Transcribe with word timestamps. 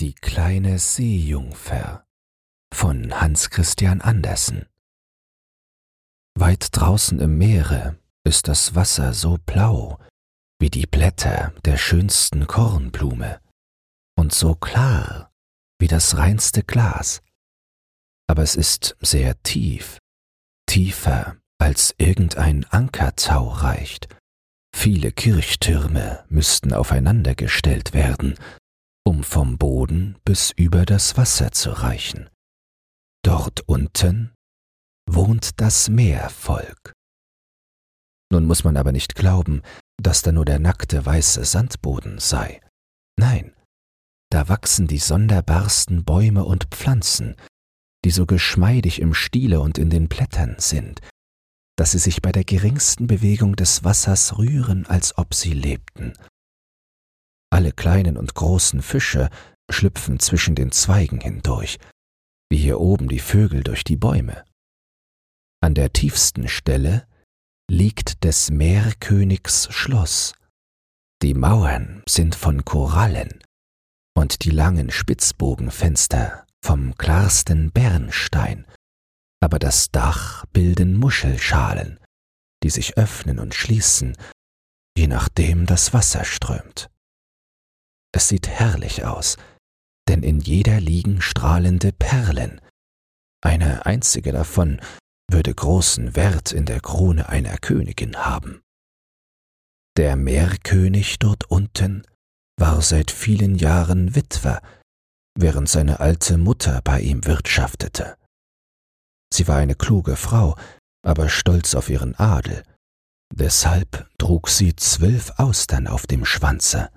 Die 0.00 0.14
kleine 0.14 0.78
Seejungfer 0.78 2.06
von 2.72 3.20
Hans 3.20 3.50
Christian 3.50 4.00
Andersen 4.00 4.64
Weit 6.34 6.68
draußen 6.72 7.20
im 7.20 7.36
Meere 7.36 7.98
ist 8.24 8.48
das 8.48 8.74
Wasser 8.74 9.12
so 9.12 9.36
blau 9.44 9.98
wie 10.58 10.70
die 10.70 10.86
Blätter 10.86 11.52
der 11.66 11.76
schönsten 11.76 12.46
Kornblume 12.46 13.42
und 14.16 14.32
so 14.32 14.54
klar 14.54 15.34
wie 15.78 15.88
das 15.88 16.16
reinste 16.16 16.62
Glas. 16.62 17.20
Aber 18.26 18.42
es 18.42 18.56
ist 18.56 18.96
sehr 19.02 19.42
tief, 19.42 19.98
tiefer 20.64 21.36
als 21.58 21.94
irgendein 21.98 22.64
Ankertau 22.64 23.48
reicht. 23.48 24.08
Viele 24.74 25.12
Kirchtürme 25.12 26.24
müssten 26.30 26.72
aufeinandergestellt 26.72 27.92
werden, 27.92 28.38
um 29.10 29.24
vom 29.24 29.58
Boden 29.58 30.16
bis 30.24 30.52
über 30.52 30.86
das 30.86 31.16
Wasser 31.16 31.50
zu 31.50 31.70
reichen. 31.70 32.30
Dort 33.24 33.68
unten 33.68 34.32
wohnt 35.10 35.60
das 35.60 35.88
Meervolk. 35.88 36.92
Nun 38.30 38.46
muss 38.46 38.62
man 38.62 38.76
aber 38.76 38.92
nicht 38.92 39.16
glauben, 39.16 39.62
dass 40.00 40.22
da 40.22 40.30
nur 40.30 40.44
der 40.44 40.60
nackte 40.60 41.04
weiße 41.04 41.44
Sandboden 41.44 42.20
sei. 42.20 42.60
Nein, 43.18 43.52
da 44.30 44.48
wachsen 44.48 44.86
die 44.86 44.98
sonderbarsten 44.98 46.04
Bäume 46.04 46.44
und 46.44 46.66
Pflanzen, 46.66 47.34
die 48.04 48.12
so 48.12 48.26
geschmeidig 48.26 49.00
im 49.00 49.12
Stiele 49.12 49.60
und 49.60 49.76
in 49.76 49.90
den 49.90 50.08
Blättern 50.08 50.54
sind, 50.58 51.00
dass 51.76 51.90
sie 51.90 51.98
sich 51.98 52.22
bei 52.22 52.30
der 52.30 52.44
geringsten 52.44 53.08
Bewegung 53.08 53.56
des 53.56 53.82
Wassers 53.82 54.38
rühren, 54.38 54.86
als 54.86 55.18
ob 55.18 55.34
sie 55.34 55.52
lebten. 55.52 56.12
Alle 57.50 57.72
kleinen 57.72 58.16
und 58.16 58.34
großen 58.34 58.80
Fische 58.80 59.28
schlüpfen 59.70 60.20
zwischen 60.20 60.54
den 60.54 60.72
Zweigen 60.72 61.20
hindurch, 61.20 61.78
wie 62.50 62.58
hier 62.58 62.80
oben 62.80 63.08
die 63.08 63.18
Vögel 63.18 63.62
durch 63.62 63.84
die 63.84 63.96
Bäume. 63.96 64.44
An 65.60 65.74
der 65.74 65.92
tiefsten 65.92 66.48
Stelle 66.48 67.06
liegt 67.70 68.24
des 68.24 68.50
Meerkönigs 68.50 69.68
Schloss. 69.72 70.34
Die 71.22 71.34
Mauern 71.34 72.02
sind 72.08 72.34
von 72.34 72.64
Korallen 72.64 73.42
und 74.16 74.44
die 74.44 74.50
langen 74.50 74.90
Spitzbogenfenster 74.90 76.46
vom 76.64 76.96
klarsten 76.96 77.70
Bernstein, 77.70 78.66
aber 79.40 79.58
das 79.58 79.90
Dach 79.90 80.46
bilden 80.46 80.96
Muschelschalen, 80.96 82.00
die 82.62 82.70
sich 82.70 82.96
öffnen 82.96 83.38
und 83.38 83.54
schließen, 83.54 84.16
je 84.96 85.06
nachdem 85.06 85.66
das 85.66 85.92
Wasser 85.92 86.24
strömt. 86.24 86.90
Es 88.12 88.28
sieht 88.28 88.48
herrlich 88.48 89.04
aus, 89.04 89.36
denn 90.08 90.22
in 90.22 90.40
jeder 90.40 90.80
liegen 90.80 91.20
strahlende 91.20 91.92
Perlen. 91.92 92.60
Eine 93.42 93.86
einzige 93.86 94.32
davon 94.32 94.80
würde 95.30 95.54
großen 95.54 96.16
Wert 96.16 96.52
in 96.52 96.66
der 96.66 96.80
Krone 96.80 97.28
einer 97.28 97.56
Königin 97.58 98.16
haben. 98.16 98.62
Der 99.96 100.16
Meerkönig 100.16 101.18
dort 101.18 101.50
unten 101.50 102.06
war 102.58 102.82
seit 102.82 103.10
vielen 103.10 103.54
Jahren 103.54 104.14
Witwer, 104.14 104.60
während 105.38 105.68
seine 105.68 106.00
alte 106.00 106.36
Mutter 106.36 106.80
bei 106.82 107.00
ihm 107.00 107.24
wirtschaftete. 107.24 108.16
Sie 109.32 109.46
war 109.46 109.56
eine 109.56 109.76
kluge 109.76 110.16
Frau, 110.16 110.56
aber 111.02 111.28
stolz 111.28 111.74
auf 111.74 111.88
ihren 111.88 112.14
Adel. 112.16 112.64
Deshalb 113.32 114.08
trug 114.18 114.48
sie 114.48 114.74
zwölf 114.74 115.30
Austern 115.38 115.86
auf 115.86 116.06
dem 116.06 116.24
Schwanze. 116.24 116.90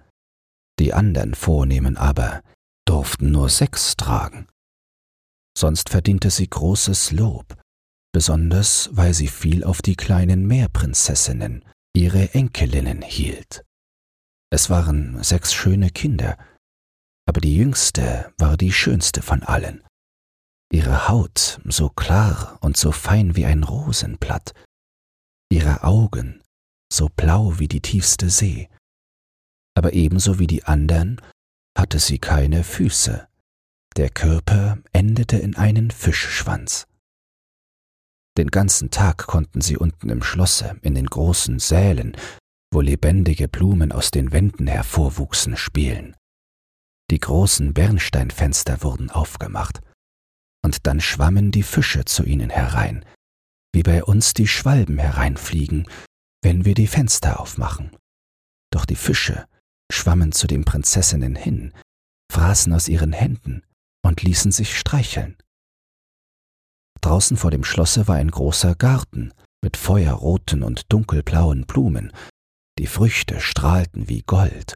Die 0.84 0.94
andern 0.94 1.34
Vornehmen 1.34 1.96
aber 1.96 2.44
durften 2.86 3.32
nur 3.32 3.48
sechs 3.48 3.96
tragen. 3.96 4.50
Sonst 5.58 5.88
verdiente 5.88 6.30
sie 6.30 6.50
großes 6.50 7.12
Lob, 7.12 7.58
besonders 8.12 8.90
weil 8.92 9.14
sie 9.14 9.30
viel 9.30 9.64
auf 9.64 9.82
die 9.82 9.96
kleinen 9.96 10.46
Meerprinzessinnen, 10.46 11.64
ihre 11.96 12.34
Enkelinnen, 12.34 13.02
hielt. 13.02 13.64
Es 14.52 14.70
waren 14.70 15.24
sechs 15.24 15.54
schöne 15.54 15.90
Kinder, 15.90 16.38
aber 17.30 17.40
die 17.40 17.56
jüngste 17.56 18.34
war 18.38 18.58
die 18.58 18.74
schönste 18.74 19.22
von 19.22 19.42
allen. 19.42 19.86
Ihre 20.70 21.08
Haut 21.08 21.62
so 21.64 21.88
klar 21.88 22.58
und 22.60 22.76
so 22.76 22.92
fein 22.92 23.38
wie 23.38 23.46
ein 23.46 23.64
Rosenblatt, 23.64 24.54
ihre 25.50 25.86
Augen 25.86 26.44
so 26.92 27.08
blau 27.08 27.58
wie 27.58 27.70
die 27.70 27.82
tiefste 27.82 28.30
See, 28.30 28.68
aber 29.76 29.94
ebenso 29.94 30.40
wie 30.40 30.48
die 30.48 30.64
andern 30.64 31.22
hatte 31.78 32.00
sie 32.00 32.20
keine 32.20 32.64
Füße, 32.64 33.28
der 33.96 34.10
Körper 34.10 34.78
endete 34.92 35.38
in 35.38 35.56
einen 35.56 35.92
Fischschwanz. 35.92 36.88
Den 38.38 38.50
ganzen 38.50 38.90
Tag 38.90 39.28
konnten 39.28 39.62
sie 39.62 39.78
unten 39.78 40.10
im 40.10 40.24
Schlosse, 40.24 40.78
in 40.82 40.96
den 40.96 41.06
großen 41.06 41.60
Sälen, 41.60 42.18
wo 42.72 42.82
lebendige 42.82 43.48
Blumen 43.48 43.92
aus 43.92 44.10
den 44.10 44.32
Wänden 44.32 44.66
hervorwuchsen, 44.66 45.56
spielen. 45.56 46.16
Die 47.12 47.20
großen 47.20 47.74
Bernsteinfenster 47.74 48.82
wurden 48.82 49.12
aufgemacht, 49.12 49.82
und 50.66 50.88
dann 50.88 51.00
schwammen 51.00 51.52
die 51.52 51.62
Fische 51.62 52.06
zu 52.06 52.24
ihnen 52.24 52.50
herein, 52.50 53.06
wie 53.74 53.84
bei 53.84 54.04
uns 54.04 54.34
die 54.34 54.48
Schwalben 54.48 54.98
hereinfliegen, 54.98 55.88
wenn 56.42 56.66
wir 56.66 56.74
die 56.74 56.88
Fenster 56.88 57.40
aufmachen. 57.40 57.96
Doch 58.72 58.86
die 58.86 58.96
Fische 58.96 59.46
schwammen 59.94 60.32
zu 60.32 60.48
den 60.48 60.66
Prinzessinnen 60.66 61.36
hin, 61.36 61.74
fraßen 62.32 62.74
aus 62.74 62.88
ihren 62.88 63.14
Händen 63.14 63.64
und 64.04 64.24
ließen 64.24 64.52
sich 64.52 64.78
streicheln. 64.78 65.38
Draußen 67.02 67.38
vor 67.38 67.52
dem 67.52 67.64
Schlosse 67.64 68.08
war 68.08 68.16
ein 68.16 68.32
großer 68.32 68.76
Garten 68.76 69.34
mit 69.62 69.78
feuerroten 69.78 70.64
und 70.64 70.92
dunkelblauen 70.92 71.66
Blumen, 71.66 72.12
die 72.80 72.88
Früchte 72.88 73.40
strahlten 73.40 74.10
wie 74.10 74.24
Gold 74.24 74.76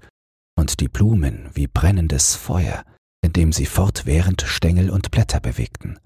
und 0.57 0.79
die 0.79 0.87
Blumen 0.87 1.49
wie 1.53 1.67
brennendes 1.67 2.35
Feuer, 2.35 2.83
indem 3.23 3.51
sie 3.51 3.65
fortwährend 3.65 4.43
Stängel 4.43 4.89
und 4.89 5.11
Blätter 5.11 5.39
bewegten. 5.39 5.99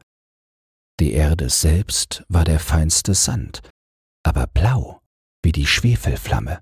Die 1.00 1.14
Erde 1.14 1.50
selbst 1.50 2.24
war 2.30 2.46
der 2.46 2.60
feinste 2.60 3.14
Sand, 3.14 3.62
aber 4.24 4.48
blau 4.48 5.02
wie 5.44 5.52
die 5.52 5.68
Schwefelflamme. 5.68 6.62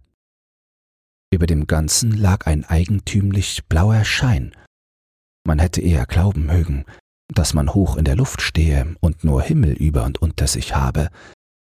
Über 1.32 1.46
dem 1.46 1.68
Ganzen 1.68 2.12
lag 2.12 2.48
ein 2.48 2.66
eigentümlich 2.66 3.66
blauer 3.66 4.04
Schein. 4.04 4.56
Man 5.46 5.60
hätte 5.60 5.82
eher 5.82 6.06
glauben 6.06 6.46
mögen, 6.46 6.86
dass 7.34 7.54
man 7.54 7.74
hoch 7.74 7.98
in 7.98 8.06
der 8.06 8.16
Luft 8.16 8.42
stehe 8.42 8.96
und 9.00 9.24
nur 9.24 9.42
Himmel 9.42 9.74
über 9.74 10.04
und 10.06 10.22
unter 10.22 10.48
sich 10.48 10.76
habe, 10.76 11.10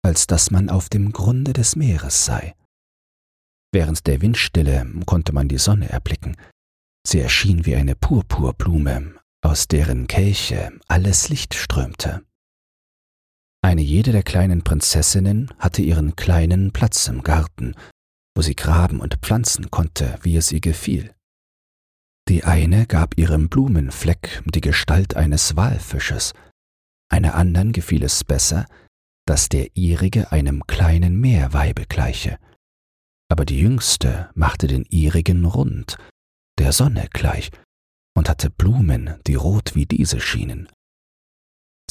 als 0.03 0.27
dass 0.27 0.51
man 0.51 0.71
auf 0.71 0.89
dem 0.89 1.13
Grunde 1.13 1.53
des 1.53 1.77
Meeres 1.77 2.25
sei. 2.25 2.55
Während 3.73 4.07
der 4.07 4.21
Windstille 4.21 4.87
konnte 5.07 5.33
man 5.33 5.49
die 5.49 5.59
Sonne 5.59 5.89
erblicken. 5.89 6.37
Sie 7.07 7.21
erschien 7.21 7.67
wie 7.67 7.77
eine 7.77 7.95
Purpurblume, 7.95 9.15
aus 9.43 9.69
deren 9.69 10.07
Kelche 10.07 10.73
alles 10.89 11.29
Licht 11.29 11.55
strömte. 11.55 12.23
Eine 13.63 13.83
jede 13.83 14.13
der 14.13 14.23
kleinen 14.23 14.63
Prinzessinnen 14.63 15.51
hatte 15.59 15.83
ihren 15.83 16.17
kleinen 16.17 16.73
Platz 16.73 17.07
im 17.09 17.23
Garten, 17.23 17.75
wo 18.34 18.43
sie 18.43 18.54
graben 18.54 19.00
und 19.00 19.16
pflanzen 19.22 19.70
konnte, 19.70 20.19
wie 20.22 20.37
es 20.37 20.53
ihr 20.53 20.60
gefiel. 20.60 21.15
Die 22.28 22.44
eine 22.44 22.87
gab 22.87 23.19
ihrem 23.19 23.48
Blumenfleck 23.48 24.43
die 24.47 24.60
Gestalt 24.60 25.16
eines 25.16 25.56
Walfisches, 25.56 26.32
einer 27.10 27.34
andern 27.34 27.72
gefiel 27.72 28.03
es 28.04 28.25
besser, 28.25 28.66
dass 29.26 29.48
der 29.48 29.76
ihrige 29.76 30.32
einem 30.32 30.66
kleinen 30.66 31.21
Meerweibe 31.21 31.87
gleiche, 31.87 32.38
aber 33.31 33.44
die 33.44 33.60
jüngste 33.60 34.31
machte 34.34 34.66
den 34.66 34.84
ihrigen 34.91 35.44
rund, 35.44 35.97
der 36.59 36.72
Sonne 36.72 37.09
gleich, 37.12 37.50
und 38.15 38.28
hatte 38.28 38.50
Blumen, 38.50 39.19
die 39.26 39.34
rot 39.34 39.74
wie 39.74 39.86
diese 39.86 40.21
schienen. 40.21 40.68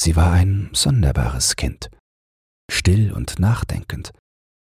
Sie 0.00 0.16
war 0.16 0.32
ein 0.32 0.70
sonderbares 0.72 1.56
Kind, 1.56 1.90
still 2.70 3.12
und 3.12 3.38
nachdenkend, 3.38 4.12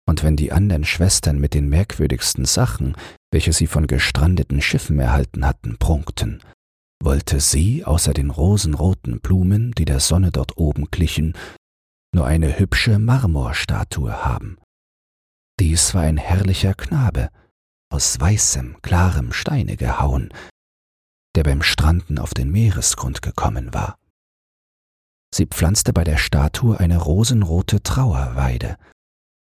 und 0.06 0.24
wenn 0.24 0.36
die 0.36 0.52
anderen 0.52 0.84
Schwestern 0.84 1.40
mit 1.40 1.54
den 1.54 1.70
merkwürdigsten 1.70 2.46
Sachen, 2.46 2.96
welche 3.32 3.54
sie 3.54 3.68
von 3.68 3.88
gestrandeten 3.88 4.62
Schiffen 4.62 5.00
erhalten 5.00 5.46
hatten, 5.46 5.78
prunkten, 5.78 6.42
wollte 7.02 7.40
sie 7.40 7.86
außer 7.86 8.14
den 8.14 8.30
rosenroten 8.30 9.20
Blumen, 9.20 9.72
die 9.74 9.86
der 9.86 10.00
Sonne 10.00 10.32
dort 10.32 10.58
oben 10.58 10.90
glichen, 10.92 11.34
nur 12.14 12.26
eine 12.26 12.60
hübsche 12.60 13.00
Marmorstatue 13.00 14.24
haben. 14.24 14.58
Dies 15.60 15.94
war 15.94 16.04
ein 16.04 16.18
herrlicher 16.18 16.74
Knabe, 16.74 17.30
aus 17.92 18.20
weißem, 18.20 18.82
klarem 18.82 19.34
Steine 19.34 19.78
gehauen, 19.78 20.34
der 21.36 21.44
beim 21.44 21.62
Stranden 21.62 22.20
auf 22.20 22.34
den 22.34 22.52
Meeresgrund 22.52 23.22
gekommen 23.22 23.74
war. 23.74 23.98
Sie 25.34 25.48
pflanzte 25.48 25.94
bei 25.94 26.04
der 26.04 26.18
Statue 26.18 26.80
eine 26.80 26.98
rosenrote 26.98 27.82
Trauerweide, 27.82 28.78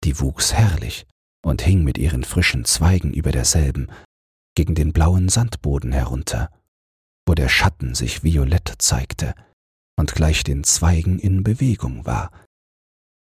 die 0.03 0.19
wuchs 0.19 0.53
herrlich 0.53 1.05
und 1.43 1.61
hing 1.61 1.83
mit 1.83 1.97
ihren 1.97 2.23
frischen 2.23 2.65
Zweigen 2.65 3.13
über 3.13 3.31
derselben 3.31 3.87
gegen 4.55 4.75
den 4.75 4.93
blauen 4.93 5.29
Sandboden 5.29 5.91
herunter. 5.91 6.49
wo 7.27 7.33
der 7.33 7.49
Schatten 7.49 7.95
sich 7.95 8.23
violett 8.23 8.73
zeigte 8.77 9.33
und 9.99 10.13
gleich 10.13 10.43
den 10.43 10.63
Zweigen 10.63 11.19
in 11.19 11.43
Bewegung 11.43 12.05
war. 12.05 12.31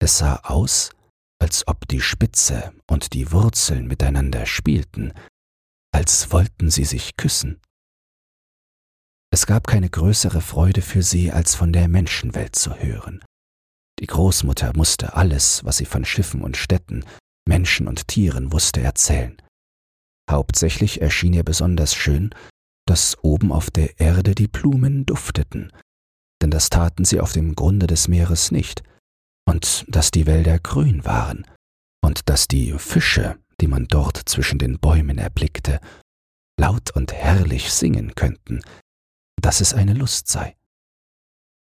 Es 0.00 0.18
sah 0.18 0.36
aus, 0.44 0.90
als 1.38 1.66
ob 1.68 1.86
die 1.88 2.00
Spitze 2.00 2.72
und 2.86 3.12
die 3.12 3.32
Wurzeln 3.32 3.86
miteinander 3.86 4.46
spielten, 4.46 5.12
als 5.92 6.32
wollten 6.32 6.70
sie 6.70 6.84
sich 6.84 7.16
küssen. 7.16 7.60
Es 9.30 9.46
gab 9.46 9.66
keine 9.66 9.90
größere 9.90 10.40
Freude 10.40 10.82
für 10.82 11.02
sie, 11.02 11.32
als 11.32 11.54
von 11.54 11.72
der 11.72 11.88
Menschenwelt 11.88 12.54
zu 12.56 12.74
hören. 12.74 13.22
Die 14.02 14.08
Großmutter 14.08 14.72
musste 14.75 15.14
alles, 15.14 15.64
was 15.64 15.76
sie 15.76 15.84
von 15.84 16.04
Schiffen 16.04 16.43
und 16.43 16.56
Städten, 16.56 17.04
Menschen 17.46 17.87
und 17.87 18.08
Tieren 18.08 18.52
wusste, 18.52 18.81
erzählen. 18.81 19.40
Hauptsächlich 20.28 21.00
erschien 21.00 21.32
ihr 21.34 21.44
besonders 21.44 21.94
schön, 21.94 22.34
dass 22.84 23.16
oben 23.22 23.52
auf 23.52 23.70
der 23.70 24.00
Erde 24.00 24.34
die 24.34 24.49
Blumen 24.49 25.06
dufteten, 25.06 25.72
denn 26.43 26.50
das 26.50 26.69
taten 26.69 27.04
sie 27.04 27.20
auf 27.20 27.32
dem 27.32 27.54
Grunde 27.54 27.87
des 27.87 28.08
Meeres 28.08 28.50
nicht, 28.50 28.82
und 29.49 29.84
dass 29.87 30.10
die 30.10 30.26
Wälder 30.26 30.58
grün 30.58 31.05
waren, 31.05 31.46
und 32.05 32.28
dass 32.28 32.48
die 32.48 32.72
Fische, 32.78 33.38
die 33.60 33.69
man 33.69 33.87
dort 33.87 34.16
zwischen 34.16 34.58
den 34.58 34.81
Bäumen 34.81 35.19
erblickte, 35.19 35.78
laut 36.58 36.90
und 36.90 37.12
herrlich 37.12 37.72
singen 37.72 38.16
könnten, 38.16 38.62
dass 39.40 39.60
es 39.60 39.75
eine 39.75 39.94
Lust 39.94 40.26
sei. 40.26 40.56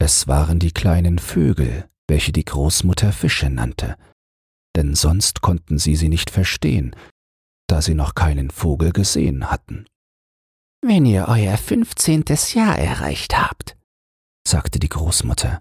Es 0.00 0.28
waren 0.28 0.60
die 0.60 0.70
kleinen 0.70 1.18
Vögel, 1.18 1.88
welche 2.08 2.32
die 2.32 2.44
Großmutter 2.44 3.12
Fische 3.12 3.50
nannte, 3.50 3.96
denn 4.76 4.94
sonst 4.94 5.40
konnten 5.40 5.78
sie 5.78 5.96
sie 5.96 6.08
nicht 6.08 6.30
verstehen, 6.30 6.96
da 7.68 7.82
sie 7.82 7.94
noch 7.94 8.14
keinen 8.14 8.50
Vogel 8.50 8.92
gesehen 8.92 9.50
hatten. 9.50 9.86
Wenn 10.80 11.04
ihr 11.04 11.26
euer 11.28 11.56
fünfzehntes 11.56 12.54
Jahr 12.54 12.78
erreicht 12.78 13.36
habt, 13.36 13.76
sagte 14.46 14.78
die 14.78 14.88
Großmutter, 14.88 15.60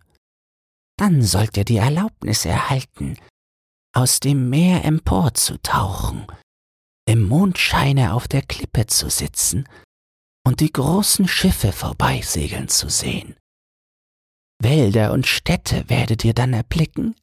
dann 0.98 1.22
sollt 1.22 1.58
ihr 1.58 1.66
die 1.66 1.78
Erlaubnis 1.78 2.46
erhalten, 2.46 3.18
aus 3.94 4.20
dem 4.20 4.50
Meer 4.50 4.86
emporzutauchen, 4.86 6.28
im 7.08 7.28
Mondscheine 7.28 8.14
auf 8.14 8.28
der 8.28 8.42
Klippe 8.42 8.86
zu 8.88 9.10
sitzen 9.10 9.68
und 10.46 10.60
die 10.60 10.72
großen 10.72 11.28
Schiffe 11.28 11.72
vorbeisegeln 11.72 12.68
zu 12.70 12.90
sehen. 12.90 13.36
Wälder 14.60 15.14
und 15.14 15.28
Städte 15.28 15.88
werdet 15.88 16.26
ihr 16.26 16.34
dann 16.34 16.54
erblicken. 16.54 17.16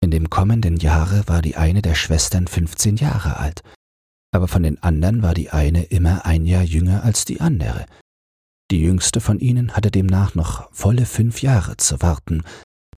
In 0.00 0.10
dem 0.10 0.30
kommenden 0.30 0.76
Jahre 0.76 1.26
war 1.28 1.42
die 1.42 1.56
eine 1.56 1.82
der 1.82 1.94
Schwestern 1.94 2.46
fünfzehn 2.46 2.96
Jahre 2.96 3.36
alt, 3.36 3.62
aber 4.32 4.48
von 4.48 4.62
den 4.62 4.82
anderen 4.82 5.22
war 5.22 5.34
die 5.34 5.50
eine 5.50 5.84
immer 5.84 6.26
ein 6.26 6.44
Jahr 6.44 6.62
jünger 6.62 7.04
als 7.04 7.24
die 7.24 7.40
andere. 7.40 7.86
Die 8.70 8.80
jüngste 8.80 9.20
von 9.20 9.38
ihnen 9.38 9.76
hatte 9.76 9.90
demnach 9.90 10.34
noch 10.34 10.72
volle 10.72 11.06
fünf 11.06 11.42
Jahre 11.42 11.76
zu 11.76 12.00
warten, 12.02 12.42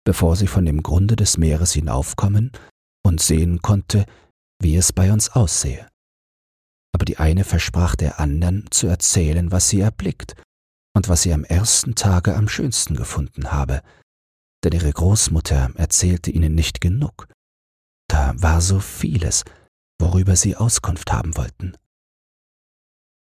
bevor 0.04 0.36
sie 0.36 0.46
von 0.46 0.64
dem 0.64 0.82
Grunde 0.82 1.16
des 1.16 1.36
Meeres 1.36 1.72
hinaufkommen 1.72 2.52
und 3.04 3.20
sehen 3.20 3.60
konnte, 3.60 4.06
wie 4.60 4.76
es 4.76 4.92
bei 4.92 5.12
uns 5.12 5.30
aussehe. 5.30 5.88
Aber 6.92 7.04
die 7.04 7.18
eine 7.18 7.44
versprach 7.44 7.96
der 7.96 8.20
andern 8.20 8.66
zu 8.70 8.86
erzählen, 8.86 9.50
was 9.50 9.68
sie 9.68 9.80
erblickt 9.80 10.36
und 10.94 11.08
was 11.08 11.22
sie 11.22 11.32
am 11.32 11.44
ersten 11.44 11.94
Tage 11.94 12.34
am 12.36 12.48
schönsten 12.48 12.94
gefunden 12.96 13.52
habe, 13.52 13.82
denn 14.64 14.72
ihre 14.72 14.92
Großmutter 14.92 15.72
erzählte 15.74 16.30
ihnen 16.30 16.54
nicht 16.54 16.80
genug. 16.80 17.28
Da 18.08 18.34
war 18.36 18.60
so 18.60 18.80
vieles, 18.80 19.44
worüber 20.00 20.36
sie 20.36 20.56
Auskunft 20.56 21.12
haben 21.12 21.36
wollten. 21.36 21.76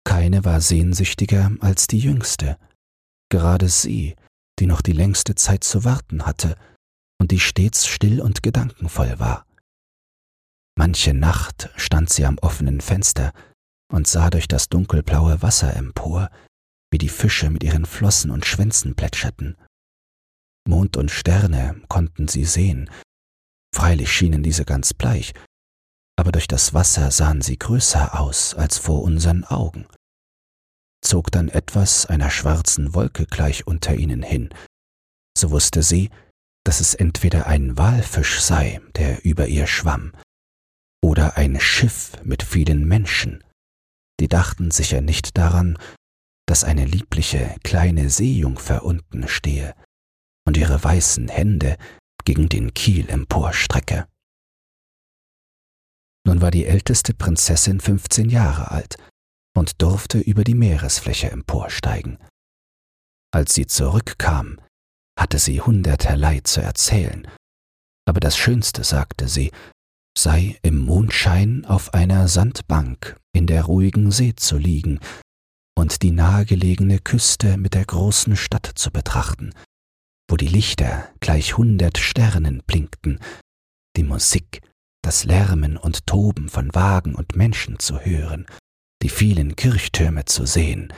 Keine 0.05 0.45
war 0.45 0.61
sehnsüchtiger 0.61 1.51
als 1.59 1.87
die 1.87 1.99
jüngste, 1.99 2.57
gerade 3.29 3.69
sie, 3.69 4.15
die 4.59 4.65
noch 4.65 4.81
die 4.81 4.91
längste 4.93 5.35
Zeit 5.35 5.63
zu 5.63 5.83
warten 5.83 6.25
hatte 6.25 6.55
und 7.19 7.31
die 7.31 7.39
stets 7.39 7.87
still 7.87 8.21
und 8.21 8.43
gedankenvoll 8.43 9.19
war. 9.19 9.45
Manche 10.77 11.13
Nacht 11.13 11.69
stand 11.75 12.09
sie 12.09 12.25
am 12.25 12.37
offenen 12.39 12.81
Fenster 12.81 13.31
und 13.91 14.07
sah 14.07 14.29
durch 14.29 14.47
das 14.47 14.69
dunkelblaue 14.69 15.41
Wasser 15.41 15.75
empor, 15.75 16.29
wie 16.93 16.99
die 16.99 17.09
Fische 17.09 17.49
mit 17.49 17.63
ihren 17.63 17.87
Flossen 17.87 18.29
und 18.29 18.45
Schwänzen 18.45 18.93
plätscherten. 18.93 19.57
Mond 20.65 20.95
und 20.95 21.09
Sterne 21.09 21.81
konnten 21.89 22.27
sie 22.27 22.45
sehen, 22.45 22.87
freilich 23.75 24.11
schienen 24.11 24.43
diese 24.43 24.63
ganz 24.63 24.93
bleich, 24.93 25.33
aber 26.17 26.31
durch 26.31 26.47
das 26.47 26.75
Wasser 26.75 27.09
sahen 27.09 27.41
sie 27.41 27.57
größer 27.57 28.19
aus 28.19 28.53
als 28.53 28.77
vor 28.77 29.01
unseren 29.01 29.43
Augen. 29.43 29.87
Zog 31.03 31.31
dann 31.31 31.49
etwas 31.49 32.05
einer 32.05 32.29
schwarzen 32.29 32.93
Wolke 32.93 33.25
gleich 33.25 33.65
unter 33.65 33.95
ihnen 33.95 34.21
hin, 34.21 34.53
so 35.35 35.49
wusste 35.49 35.81
sie, 35.81 36.11
dass 36.63 36.79
es 36.79 36.93
entweder 36.93 37.47
ein 37.47 37.75
Walfisch 37.75 38.39
sei, 38.39 38.81
der 38.95 39.25
über 39.25 39.47
ihr 39.47 39.65
schwamm, 39.65 40.13
oder 41.03 41.37
ein 41.37 41.59
Schiff 41.59 42.11
mit 42.23 42.43
vielen 42.43 42.87
Menschen. 42.87 43.43
Die 44.19 44.27
dachten 44.27 44.69
sicher 44.69 45.01
nicht 45.01 45.39
daran, 45.39 45.79
dass 46.45 46.63
eine 46.63 46.85
liebliche 46.85 47.55
kleine 47.63 48.09
Seejungfer 48.09 48.83
unten 48.83 49.27
stehe 49.27 49.75
und 50.45 50.57
ihre 50.57 50.83
weißen 50.83 51.27
Hände 51.29 51.77
gegen 52.25 52.49
den 52.49 52.73
Kiel 52.73 53.09
emporstrecke. 53.09 54.07
Nun 56.25 56.41
war 56.41 56.51
die 56.51 56.65
älteste 56.65 57.13
Prinzessin 57.13 57.79
fünfzehn 57.79 58.29
Jahre 58.29 58.71
alt 58.71 58.95
und 59.55 59.81
durfte 59.81 60.19
über 60.19 60.43
die 60.43 60.55
Meeresfläche 60.55 61.29
emporsteigen. 61.31 62.17
Als 63.33 63.53
sie 63.53 63.67
zurückkam, 63.67 64.59
hatte 65.19 65.39
sie 65.39 65.61
hunderterlei 65.61 66.39
zu 66.41 66.61
erzählen, 66.61 67.27
aber 68.05 68.19
das 68.19 68.37
Schönste, 68.37 68.83
sagte 68.83 69.27
sie, 69.27 69.51
sei 70.17 70.59
im 70.61 70.77
Mondschein 70.77 71.65
auf 71.65 71.93
einer 71.93 72.27
Sandbank 72.27 73.17
in 73.35 73.47
der 73.47 73.63
ruhigen 73.63 74.11
See 74.11 74.35
zu 74.35 74.57
liegen 74.57 74.99
und 75.75 76.01
die 76.01 76.11
nahegelegene 76.11 76.99
Küste 76.99 77.57
mit 77.57 77.73
der 77.73 77.85
großen 77.85 78.35
Stadt 78.35 78.71
zu 78.75 78.91
betrachten, 78.91 79.53
wo 80.29 80.37
die 80.37 80.47
Lichter 80.47 81.09
gleich 81.19 81.57
hundert 81.57 81.97
Sternen 81.97 82.63
blinkten, 82.65 83.19
die 83.97 84.03
Musik 84.03 84.61
das 85.03 85.25
Lärmen 85.25 85.77
und 85.77 86.07
Toben 86.07 86.49
von 86.49 86.73
Wagen 86.73 87.13
und 87.13 87.35
Menschen 87.35 87.77
zu 87.77 87.99
hören, 87.99 88.45
die 89.01 89.09
vielen 89.09 89.55
Kirchtürme 89.55 90.25
zu 90.25 90.45
sehen 90.45 90.93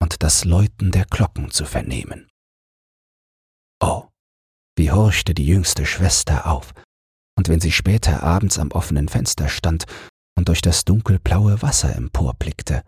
und 0.00 0.22
das 0.22 0.44
Läuten 0.44 0.92
der 0.92 1.04
Glocken 1.04 1.50
zu 1.50 1.64
vernehmen. 1.64 2.28
Oh, 3.82 4.06
wie 4.76 4.92
horchte 4.92 5.34
die 5.34 5.46
jüngste 5.46 5.84
Schwester 5.84 6.46
auf, 6.46 6.72
und 7.36 7.48
wenn 7.48 7.60
sie 7.60 7.72
später 7.72 8.22
abends 8.22 8.58
am 8.58 8.70
offenen 8.70 9.08
Fenster 9.08 9.48
stand 9.48 9.84
und 10.38 10.48
durch 10.48 10.62
das 10.62 10.84
dunkelblaue 10.84 11.60
Wasser 11.60 11.94
emporblickte, 11.96 12.84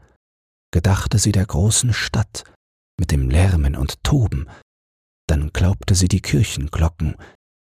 gedachte 0.73 1.19
sie 1.19 1.33
der 1.33 1.47
großen 1.47 1.93
Stadt 1.93 2.45
mit 2.99 3.11
dem 3.11 3.31
Lärmen 3.31 3.77
und 3.77 4.03
Toben, 4.03 4.49
dann 5.29 5.53
glaubte 5.53 5.95
sie 5.95 6.09
die 6.09 6.21
Kirchenglocken 6.21 7.17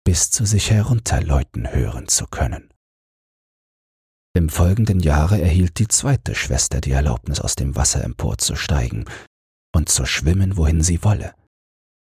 bis 0.06 0.32
zu 0.32 0.46
sich 0.46 0.72
herunterläuten 0.72 1.72
hören 1.72 2.08
zu 2.08 2.26
können. 2.28 2.74
Im 4.34 4.50
folgenden 4.50 5.02
Jahre 5.02 5.42
erhielt 5.42 5.78
die 5.80 5.88
zweite 5.88 6.36
Schwester 6.36 6.80
die 6.80 6.92
Erlaubnis, 6.92 7.42
aus 7.42 7.56
dem 7.56 7.76
Wasser 7.76 8.04
emporzusteigen 8.04 9.06
und 9.76 9.90
zu 9.90 10.06
schwimmen, 10.06 10.56
wohin 10.58 10.82
sie 10.82 11.04
wolle. 11.04 11.36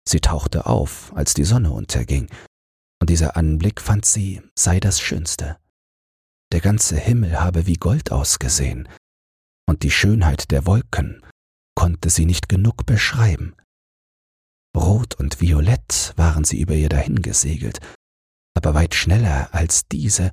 Sie 0.08 0.22
tauchte 0.22 0.66
auf, 0.66 1.12
als 1.16 1.34
die 1.34 1.44
Sonne 1.44 1.72
unterging, 1.72 2.30
und 3.02 3.10
dieser 3.10 3.36
Anblick 3.36 3.82
fand 3.82 4.06
sie 4.06 4.42
sei 4.58 4.80
das 4.80 5.02
Schönste. 5.02 5.58
Der 6.54 6.62
ganze 6.62 6.96
Himmel 6.96 7.42
habe 7.42 7.66
wie 7.66 7.76
Gold 7.76 8.12
ausgesehen, 8.12 8.88
und 9.68 9.84
die 9.84 9.92
Schönheit 9.92 10.52
der 10.52 10.66
Wolken 10.66 11.22
konnte 11.76 12.10
sie 12.10 12.26
nicht 12.26 12.50
genug 12.50 12.86
beschreiben. 12.86 13.56
Rot 14.76 15.16
und 15.16 15.42
Violett 15.42 16.14
waren 16.18 16.44
sie 16.44 16.60
über 16.60 16.74
ihr 16.74 16.90
dahingesegelt, 16.90 17.80
aber 18.56 18.74
weit 18.74 18.96
schneller 18.96 19.54
als 19.54 19.88
diese 19.88 20.32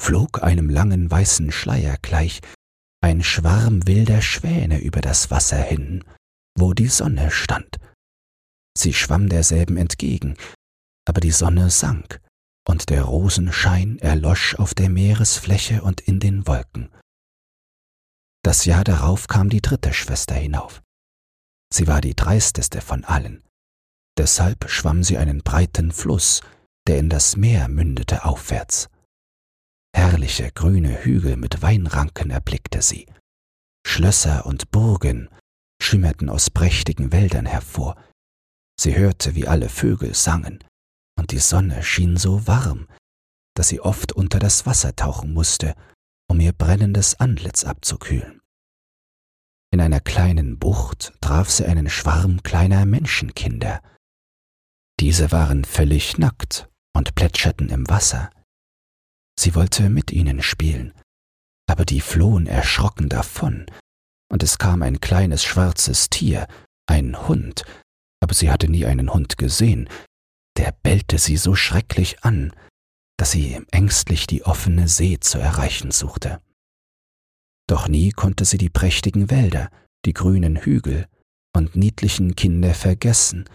flog 0.00 0.42
einem 0.42 0.70
langen 0.70 1.10
weißen 1.10 1.52
Schleier 1.52 1.96
gleich 2.02 2.40
ein 3.00 3.22
Schwarm 3.22 3.86
wilder 3.86 4.22
Schwäne 4.22 4.80
über 4.80 5.00
das 5.00 5.30
Wasser 5.30 5.62
hin, 5.62 6.04
wo 6.56 6.74
die 6.74 6.88
Sonne 6.88 7.30
stand. 7.30 7.76
Sie 8.76 8.92
schwamm 8.92 9.28
derselben 9.28 9.76
entgegen, 9.76 10.36
aber 11.06 11.20
die 11.20 11.30
Sonne 11.30 11.70
sank, 11.70 12.20
und 12.66 12.90
der 12.90 13.02
Rosenschein 13.02 13.98
erlosch 13.98 14.56
auf 14.56 14.74
der 14.74 14.90
Meeresfläche 14.90 15.82
und 15.82 16.00
in 16.00 16.20
den 16.20 16.46
Wolken. 16.46 16.90
Das 18.42 18.64
Jahr 18.64 18.84
darauf 18.84 19.26
kam 19.26 19.48
die 19.50 19.60
dritte 19.60 19.92
Schwester 19.92 20.34
hinauf. 20.34 20.82
Sie 21.72 21.86
war 21.86 22.00
die 22.00 22.14
dreisteste 22.14 22.80
von 22.80 23.04
allen. 23.04 23.42
Deshalb 24.16 24.68
schwamm 24.70 25.04
sie 25.04 25.18
einen 25.18 25.42
breiten 25.42 25.92
Fluss, 25.92 26.40
der 26.86 26.98
in 26.98 27.08
das 27.08 27.36
Meer 27.36 27.68
mündete 27.68 28.24
aufwärts. 28.24 28.88
Herrliche 29.94 30.50
grüne 30.52 31.04
Hügel 31.04 31.36
mit 31.36 31.62
Weinranken 31.62 32.30
erblickte 32.30 32.82
sie, 32.82 33.06
Schlösser 33.86 34.46
und 34.46 34.70
Burgen, 34.70 35.28
schimmerten 35.82 36.28
aus 36.28 36.50
prächtigen 36.50 37.12
Wäldern 37.12 37.46
hervor. 37.46 37.96
Sie 38.80 38.96
hörte, 38.96 39.34
wie 39.34 39.48
alle 39.48 39.68
Vögel 39.68 40.14
sangen, 40.14 40.62
und 41.18 41.32
die 41.32 41.38
Sonne 41.38 41.82
schien 41.82 42.16
so 42.16 42.46
warm, 42.46 42.86
dass 43.54 43.68
sie 43.68 43.80
oft 43.80 44.12
unter 44.12 44.38
das 44.38 44.66
Wasser 44.66 44.94
tauchen 44.94 45.32
musste, 45.32 45.74
um 46.28 46.40
ihr 46.40 46.52
brennendes 46.52 47.18
Antlitz 47.18 47.64
abzukühlen. 47.64 48.40
In 49.70 49.80
einer 49.80 50.00
kleinen 50.00 50.58
Bucht 50.58 51.12
traf 51.20 51.50
sie 51.50 51.66
einen 51.66 51.90
Schwarm 51.90 52.42
kleiner 52.42 52.86
Menschenkinder. 52.86 53.82
Diese 55.00 55.30
waren 55.30 55.64
völlig 55.64 56.18
nackt 56.18 56.68
und 56.96 57.14
plätscherten 57.14 57.68
im 57.68 57.88
Wasser. 57.88 58.30
Sie 59.38 59.54
wollte 59.54 59.88
mit 59.88 60.10
ihnen 60.10 60.42
spielen, 60.42 60.94
aber 61.68 61.84
die 61.84 62.00
flohen 62.00 62.46
erschrocken 62.46 63.08
davon, 63.08 63.66
und 64.32 64.42
es 64.42 64.58
kam 64.58 64.82
ein 64.82 65.00
kleines 65.00 65.44
schwarzes 65.44 66.10
Tier, 66.10 66.48
ein 66.86 67.28
Hund, 67.28 67.64
aber 68.20 68.34
sie 68.34 68.50
hatte 68.50 68.68
nie 68.68 68.86
einen 68.86 69.12
Hund 69.12 69.38
gesehen, 69.38 69.88
der 70.56 70.72
bellte 70.72 71.18
sie 71.18 71.36
so 71.36 71.54
schrecklich 71.54 72.24
an, 72.24 72.52
dass 73.18 73.32
sie 73.32 73.60
ängstlich 73.72 74.26
die 74.26 74.44
offene 74.44 74.88
See 74.88 75.18
zu 75.20 75.38
erreichen 75.38 75.90
suchte. 75.90 76.40
Doch 77.68 77.88
nie 77.88 78.10
konnte 78.10 78.44
sie 78.44 78.58
die 78.58 78.70
prächtigen 78.70 79.30
Wälder, 79.30 79.70
die 80.06 80.14
grünen 80.14 80.56
Hügel 80.56 81.06
und 81.54 81.76
niedlichen 81.76 82.36
Kinder 82.36 82.72
vergessen, 82.72 83.48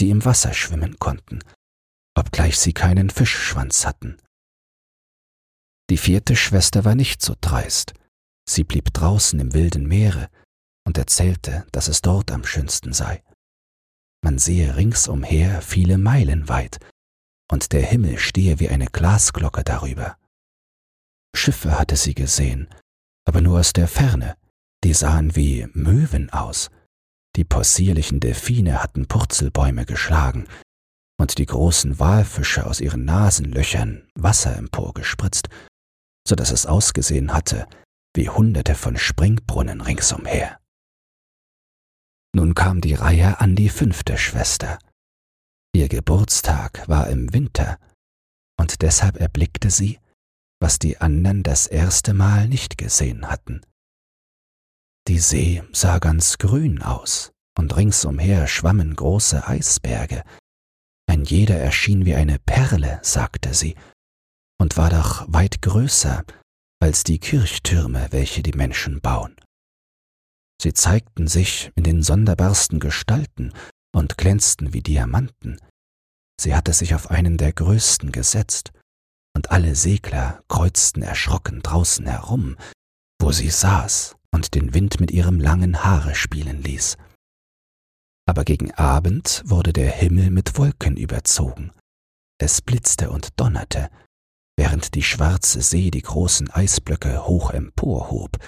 die 0.00 0.10
im 0.10 0.24
Wasser 0.24 0.54
schwimmen 0.54 0.98
konnten, 0.98 1.40
obgleich 2.16 2.58
sie 2.58 2.72
keinen 2.72 3.10
Fischschwanz 3.10 3.86
hatten. 3.86 4.16
Die 5.90 5.98
vierte 5.98 6.34
Schwester 6.34 6.84
war 6.84 6.94
nicht 6.94 7.22
so 7.22 7.34
dreist. 7.40 7.92
Sie 8.48 8.64
blieb 8.64 8.92
draußen 8.94 9.38
im 9.38 9.52
wilden 9.52 9.86
Meere 9.86 10.30
und 10.86 10.96
erzählte, 10.96 11.66
dass 11.72 11.88
es 11.88 12.00
dort 12.00 12.32
am 12.32 12.44
schönsten 12.44 12.94
sei. 12.94 13.22
Man 14.22 14.38
sehe 14.38 14.76
ringsumher 14.76 15.60
viele 15.60 15.98
Meilen 15.98 16.48
weit 16.48 16.78
und 17.50 17.72
der 17.72 17.82
Himmel 17.82 18.18
stehe 18.18 18.60
wie 18.60 18.68
eine 18.68 18.86
Glasglocke 18.86 19.64
darüber. 19.64 20.16
Schiffe 21.36 21.78
hatte 21.78 21.96
sie 21.96 22.14
gesehen, 22.14 22.68
aber 23.26 23.40
nur 23.40 23.60
aus 23.60 23.72
der 23.72 23.88
Ferne, 23.88 24.36
die 24.84 24.94
sahen 24.94 25.34
wie 25.36 25.66
Möwen 25.72 26.30
aus. 26.30 26.70
Die 27.36 27.44
possierlichen 27.44 28.20
Delfine 28.20 28.82
hatten 28.82 29.06
Purzelbäume 29.06 29.86
geschlagen 29.86 30.46
und 31.18 31.38
die 31.38 31.46
großen 31.46 31.98
Walfische 31.98 32.66
aus 32.66 32.80
ihren 32.80 33.04
Nasenlöchern 33.04 34.08
Wasser 34.14 34.56
emporgespritzt, 34.56 35.48
so 36.26 36.34
dass 36.34 36.50
es 36.50 36.66
ausgesehen 36.66 37.32
hatte 37.32 37.66
wie 38.16 38.28
hunderte 38.28 38.74
von 38.74 38.96
Springbrunnen 38.96 39.80
ringsumher. 39.80 40.60
Nun 42.34 42.54
kam 42.54 42.80
die 42.80 42.94
Reihe 42.94 43.40
an 43.40 43.56
die 43.56 43.68
fünfte 43.68 44.18
Schwester. 44.18 44.78
Ihr 45.74 45.88
Geburtstag 45.88 46.88
war 46.88 47.08
im 47.08 47.32
Winter, 47.34 47.80
und 48.56 48.80
deshalb 48.82 49.16
erblickte 49.16 49.70
sie, 49.70 49.98
was 50.60 50.78
die 50.78 50.98
anderen 50.98 51.42
das 51.42 51.66
erste 51.66 52.14
Mal 52.14 52.46
nicht 52.46 52.78
gesehen 52.78 53.28
hatten. 53.28 53.60
Die 55.08 55.18
See 55.18 55.64
sah 55.72 55.98
ganz 55.98 56.38
grün 56.38 56.80
aus, 56.80 57.32
und 57.58 57.76
ringsumher 57.76 58.46
schwammen 58.46 58.94
große 58.94 59.48
Eisberge. 59.48 60.22
Ein 61.06 61.24
jeder 61.24 61.58
erschien 61.58 62.06
wie 62.06 62.14
eine 62.14 62.38
Perle, 62.38 63.00
sagte 63.02 63.52
sie, 63.52 63.74
und 64.60 64.76
war 64.76 64.90
doch 64.90 65.26
weit 65.26 65.60
größer 65.60 66.24
als 66.80 67.02
die 67.02 67.18
Kirchtürme, 67.18 68.06
welche 68.12 68.44
die 68.44 68.56
Menschen 68.56 69.00
bauen. 69.00 69.34
Sie 70.62 70.72
zeigten 70.72 71.26
sich 71.26 71.72
in 71.74 71.82
den 71.82 72.04
sonderbarsten 72.04 72.78
Gestalten 72.78 73.52
und 73.94 74.18
glänzten 74.18 74.72
wie 74.72 74.82
Diamanten. 74.82 75.58
Sie 76.40 76.54
hatte 76.54 76.72
sich 76.72 76.94
auf 76.94 77.10
einen 77.10 77.36
der 77.36 77.52
größten 77.52 78.12
gesetzt, 78.12 78.72
und 79.36 79.50
alle 79.50 79.74
Segler 79.74 80.42
kreuzten 80.48 81.02
erschrocken 81.02 81.62
draußen 81.62 82.06
herum, 82.06 82.56
wo 83.20 83.32
sie 83.32 83.50
saß 83.50 84.16
und 84.32 84.54
den 84.54 84.74
Wind 84.74 85.00
mit 85.00 85.10
ihrem 85.10 85.40
langen 85.40 85.84
Haare 85.84 86.14
spielen 86.14 86.62
ließ. 86.62 86.96
Aber 88.26 88.44
gegen 88.44 88.72
Abend 88.72 89.42
wurde 89.44 89.72
der 89.72 89.90
Himmel 89.90 90.30
mit 90.30 90.56
Wolken 90.56 90.96
überzogen. 90.96 91.72
Es 92.38 92.62
blitzte 92.62 93.10
und 93.10 93.38
donnerte, 93.38 93.90
während 94.56 94.94
die 94.94 95.02
schwarze 95.02 95.62
See 95.62 95.90
die 95.90 96.02
großen 96.02 96.50
Eisblöcke 96.50 97.26
hoch 97.26 97.50
emporhob 97.50 98.38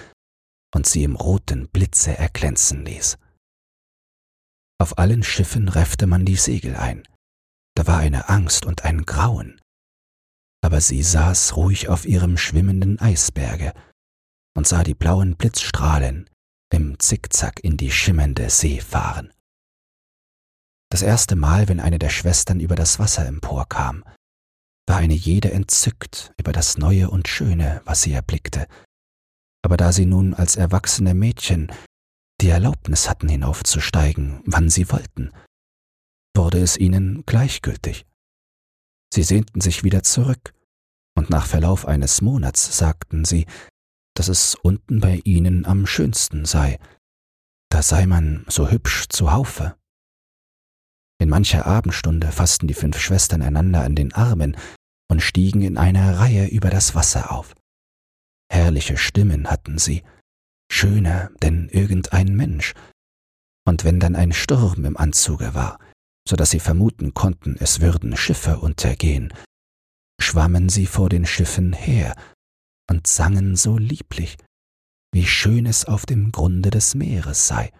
und 0.73 0.87
sie 0.87 1.03
im 1.03 1.15
roten 1.15 1.67
Blitze 1.69 2.17
erglänzen 2.17 2.85
ließ. 2.85 3.17
Auf 4.79 4.97
allen 4.97 5.23
Schiffen 5.23 5.69
reffte 5.69 6.07
man 6.07 6.25
die 6.25 6.35
Segel 6.35 6.75
ein. 6.75 7.03
Da 7.75 7.87
war 7.87 7.97
eine 7.97 8.29
Angst 8.29 8.65
und 8.65 8.85
ein 8.85 9.05
Grauen. 9.05 9.59
Aber 10.63 10.81
sie 10.81 11.03
saß 11.03 11.55
ruhig 11.55 11.89
auf 11.89 12.05
ihrem 12.05 12.37
schwimmenden 12.37 12.99
Eisberge 12.99 13.73
und 14.55 14.67
sah 14.67 14.83
die 14.83 14.95
blauen 14.95 15.35
Blitzstrahlen 15.35 16.29
im 16.73 16.99
Zickzack 16.99 17.63
in 17.63 17.77
die 17.77 17.91
schimmernde 17.91 18.49
See 18.49 18.81
fahren. 18.81 19.31
Das 20.89 21.01
erste 21.01 21.35
Mal, 21.35 21.67
wenn 21.67 21.79
eine 21.79 21.99
der 21.99 22.09
Schwestern 22.09 22.59
über 22.59 22.75
das 22.75 22.97
Wasser 22.99 23.25
emporkam, 23.25 24.03
war 24.87 24.97
eine 24.97 25.13
jede 25.13 25.51
entzückt 25.51 26.33
über 26.37 26.53
das 26.53 26.77
Neue 26.77 27.09
und 27.09 27.27
Schöne, 27.27 27.81
was 27.85 28.01
sie 28.01 28.13
erblickte, 28.13 28.67
aber 29.63 29.75
da 29.77 29.91
sie 29.91 30.05
nun 30.05 30.33
als 30.33 30.55
erwachsene 30.55 31.13
Mädchen 31.13 31.71
die 32.41 32.49
Erlaubnis 32.49 33.09
hatten 33.09 33.29
hinaufzusteigen, 33.29 34.41
wann 34.45 34.69
sie 34.69 34.89
wollten, 34.91 35.31
wurde 36.35 36.59
es 36.59 36.77
ihnen 36.77 37.25
gleichgültig. 37.25 38.05
Sie 39.13 39.23
sehnten 39.23 39.61
sich 39.61 39.83
wieder 39.83 40.03
zurück, 40.03 40.53
und 41.15 41.29
nach 41.29 41.47
Verlauf 41.47 41.87
eines 41.87 42.21
Monats 42.21 42.77
sagten 42.77 43.25
sie, 43.25 43.47
dass 44.15 44.27
es 44.27 44.55
unten 44.55 44.99
bei 44.99 45.21
ihnen 45.23 45.65
am 45.65 45.87
schönsten 45.87 46.45
sei, 46.45 46.79
da 47.69 47.81
sei 47.81 48.05
man 48.05 48.45
so 48.47 48.69
hübsch 48.69 49.07
zu 49.09 49.31
Haufe. 49.31 49.75
In 51.19 51.29
mancher 51.29 51.65
Abendstunde 51.65 52.31
fassten 52.31 52.67
die 52.67 52.75
fünf 52.75 52.99
Schwestern 52.99 53.41
einander 53.41 53.83
an 53.83 53.95
den 53.95 54.13
Armen 54.13 54.55
und 55.09 55.21
stiegen 55.21 55.61
in 55.61 55.77
einer 55.77 56.19
Reihe 56.19 56.47
über 56.47 56.69
das 56.69 56.93
Wasser 56.93 57.31
auf. 57.31 57.55
Herrliche 58.51 58.97
Stimmen 58.97 59.49
hatten 59.49 59.79
sie, 59.79 60.03
schöner 60.71 61.31
denn 61.41 61.69
irgendein 61.69 62.35
Mensch, 62.35 62.73
und 63.65 63.83
wenn 63.83 63.99
dann 63.99 64.15
ein 64.15 64.31
Sturm 64.31 64.85
im 64.85 64.95
Anzuge 64.95 65.53
war, 65.53 65.79
so 66.27 66.35
dass 66.35 66.51
sie 66.51 66.59
vermuten 66.59 67.13
konnten, 67.13 67.57
es 67.59 67.81
würden 67.81 68.15
Schiffe 68.15 68.59
untergehen, 68.59 69.33
schwammen 70.21 70.69
sie 70.69 70.85
vor 70.85 71.09
den 71.09 71.25
Schiffen 71.25 71.73
her 71.73 72.15
und 72.89 73.07
sangen 73.07 73.55
so 73.55 73.77
lieblich, 73.77 74.37
wie 75.13 75.25
schön 75.25 75.65
es 75.65 75.85
auf 75.85 76.05
dem 76.05 76.31
Grunde 76.31 76.69
des 76.69 76.95
Meeres 76.95 77.47
sei, 77.47 77.71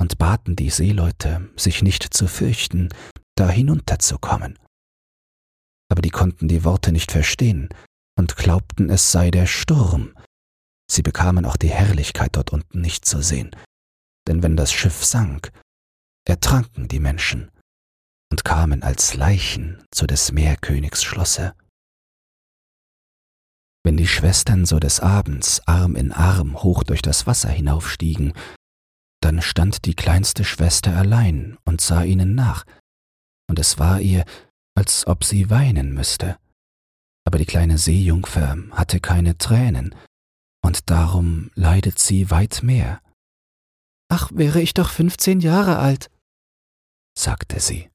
und 0.00 0.18
baten 0.18 0.56
die 0.56 0.70
Seeleute, 0.70 1.50
sich 1.56 1.82
nicht 1.82 2.14
zu 2.14 2.26
fürchten, 2.26 2.88
da 3.36 3.48
hinunterzukommen. 3.48 4.58
Aber 5.90 6.02
die 6.02 6.10
konnten 6.10 6.48
die 6.48 6.64
Worte 6.64 6.92
nicht 6.92 7.12
verstehen 7.12 7.68
und 8.18 8.36
glaubten, 8.36 8.90
es 8.90 9.12
sei 9.12 9.30
der 9.30 9.46
Sturm. 9.46 10.13
Sie 10.90 11.02
bekamen 11.02 11.44
auch 11.44 11.56
die 11.56 11.70
Herrlichkeit 11.70 12.36
dort 12.36 12.52
unten 12.52 12.80
nicht 12.80 13.04
zu 13.04 13.22
sehen, 13.22 13.54
denn 14.28 14.42
wenn 14.42 14.56
das 14.56 14.72
Schiff 14.72 15.04
sank, 15.04 15.50
ertranken 16.26 16.88
die 16.88 17.00
Menschen 17.00 17.50
und 18.30 18.44
kamen 18.44 18.82
als 18.82 19.14
Leichen 19.14 19.84
zu 19.90 20.06
des 20.06 20.32
Meerkönigs 20.32 21.02
Schlosse. 21.02 21.54
Wenn 23.84 23.96
die 23.96 24.08
Schwestern 24.08 24.64
so 24.64 24.78
des 24.78 25.00
Abends 25.00 25.60
Arm 25.66 25.94
in 25.94 26.12
Arm 26.12 26.62
hoch 26.62 26.84
durch 26.84 27.02
das 27.02 27.26
Wasser 27.26 27.50
hinaufstiegen, 27.50 28.32
dann 29.20 29.42
stand 29.42 29.84
die 29.84 29.94
kleinste 29.94 30.44
Schwester 30.44 30.96
allein 30.96 31.58
und 31.64 31.80
sah 31.80 32.02
ihnen 32.02 32.34
nach, 32.34 32.64
und 33.48 33.58
es 33.58 33.78
war 33.78 34.00
ihr, 34.00 34.24
als 34.74 35.06
ob 35.06 35.24
sie 35.24 35.50
weinen 35.50 35.92
müsste 35.92 36.38
aber 37.24 37.38
die 37.38 37.46
kleine 37.46 37.78
Seejungfer 37.78 38.56
hatte 38.72 39.00
keine 39.00 39.36
Tränen, 39.38 39.94
und 40.64 40.88
darum 40.88 41.50
leidet 41.54 41.98
sie 41.98 42.30
weit 42.30 42.62
mehr. 42.62 43.02
Ach, 44.08 44.30
wäre 44.32 44.62
ich 44.62 44.72
doch 44.72 44.90
fünfzehn 44.90 45.40
Jahre 45.40 45.78
alt, 45.78 46.10
sagte 47.18 47.60
sie. 47.60 47.90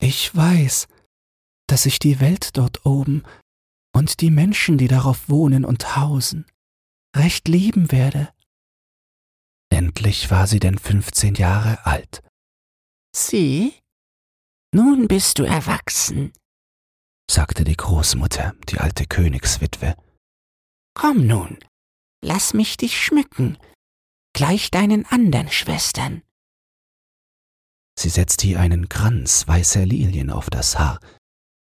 Ich 0.00 0.34
weiß, 0.34 0.88
dass 1.68 1.84
ich 1.84 1.98
die 1.98 2.20
Welt 2.20 2.56
dort 2.56 2.86
oben 2.86 3.22
und 3.94 4.20
die 4.20 4.30
Menschen, 4.30 4.78
die 4.78 4.88
darauf 4.88 5.28
wohnen 5.28 5.66
und 5.66 5.96
hausen, 5.96 6.46
recht 7.14 7.48
lieben 7.48 7.92
werde. 7.92 8.32
Endlich 9.70 10.30
war 10.30 10.46
sie 10.46 10.60
denn 10.60 10.78
fünfzehn 10.78 11.34
Jahre 11.34 11.84
alt. 11.84 12.22
Sie? 13.14 13.74
Nun 14.74 15.06
bist 15.06 15.38
du 15.38 15.42
erwachsen, 15.44 16.32
sagte 17.30 17.64
die 17.64 17.76
Großmutter, 17.76 18.54
die 18.70 18.78
alte 18.78 19.06
Königswitwe. 19.06 19.96
Komm 20.98 21.28
nun, 21.28 21.58
lass 22.24 22.54
mich 22.54 22.76
dich 22.76 23.00
schmücken. 23.00 23.56
gleich 24.34 24.70
deinen 24.70 25.06
anderen 25.06 25.50
Schwestern. 25.50 26.22
Sie 27.98 28.08
setzte 28.08 28.46
ihr 28.48 28.60
einen 28.60 28.88
Kranz 28.88 29.48
weißer 29.48 29.84
Lilien 29.86 30.30
auf 30.30 30.50
das 30.50 30.78
Haar, 30.78 31.00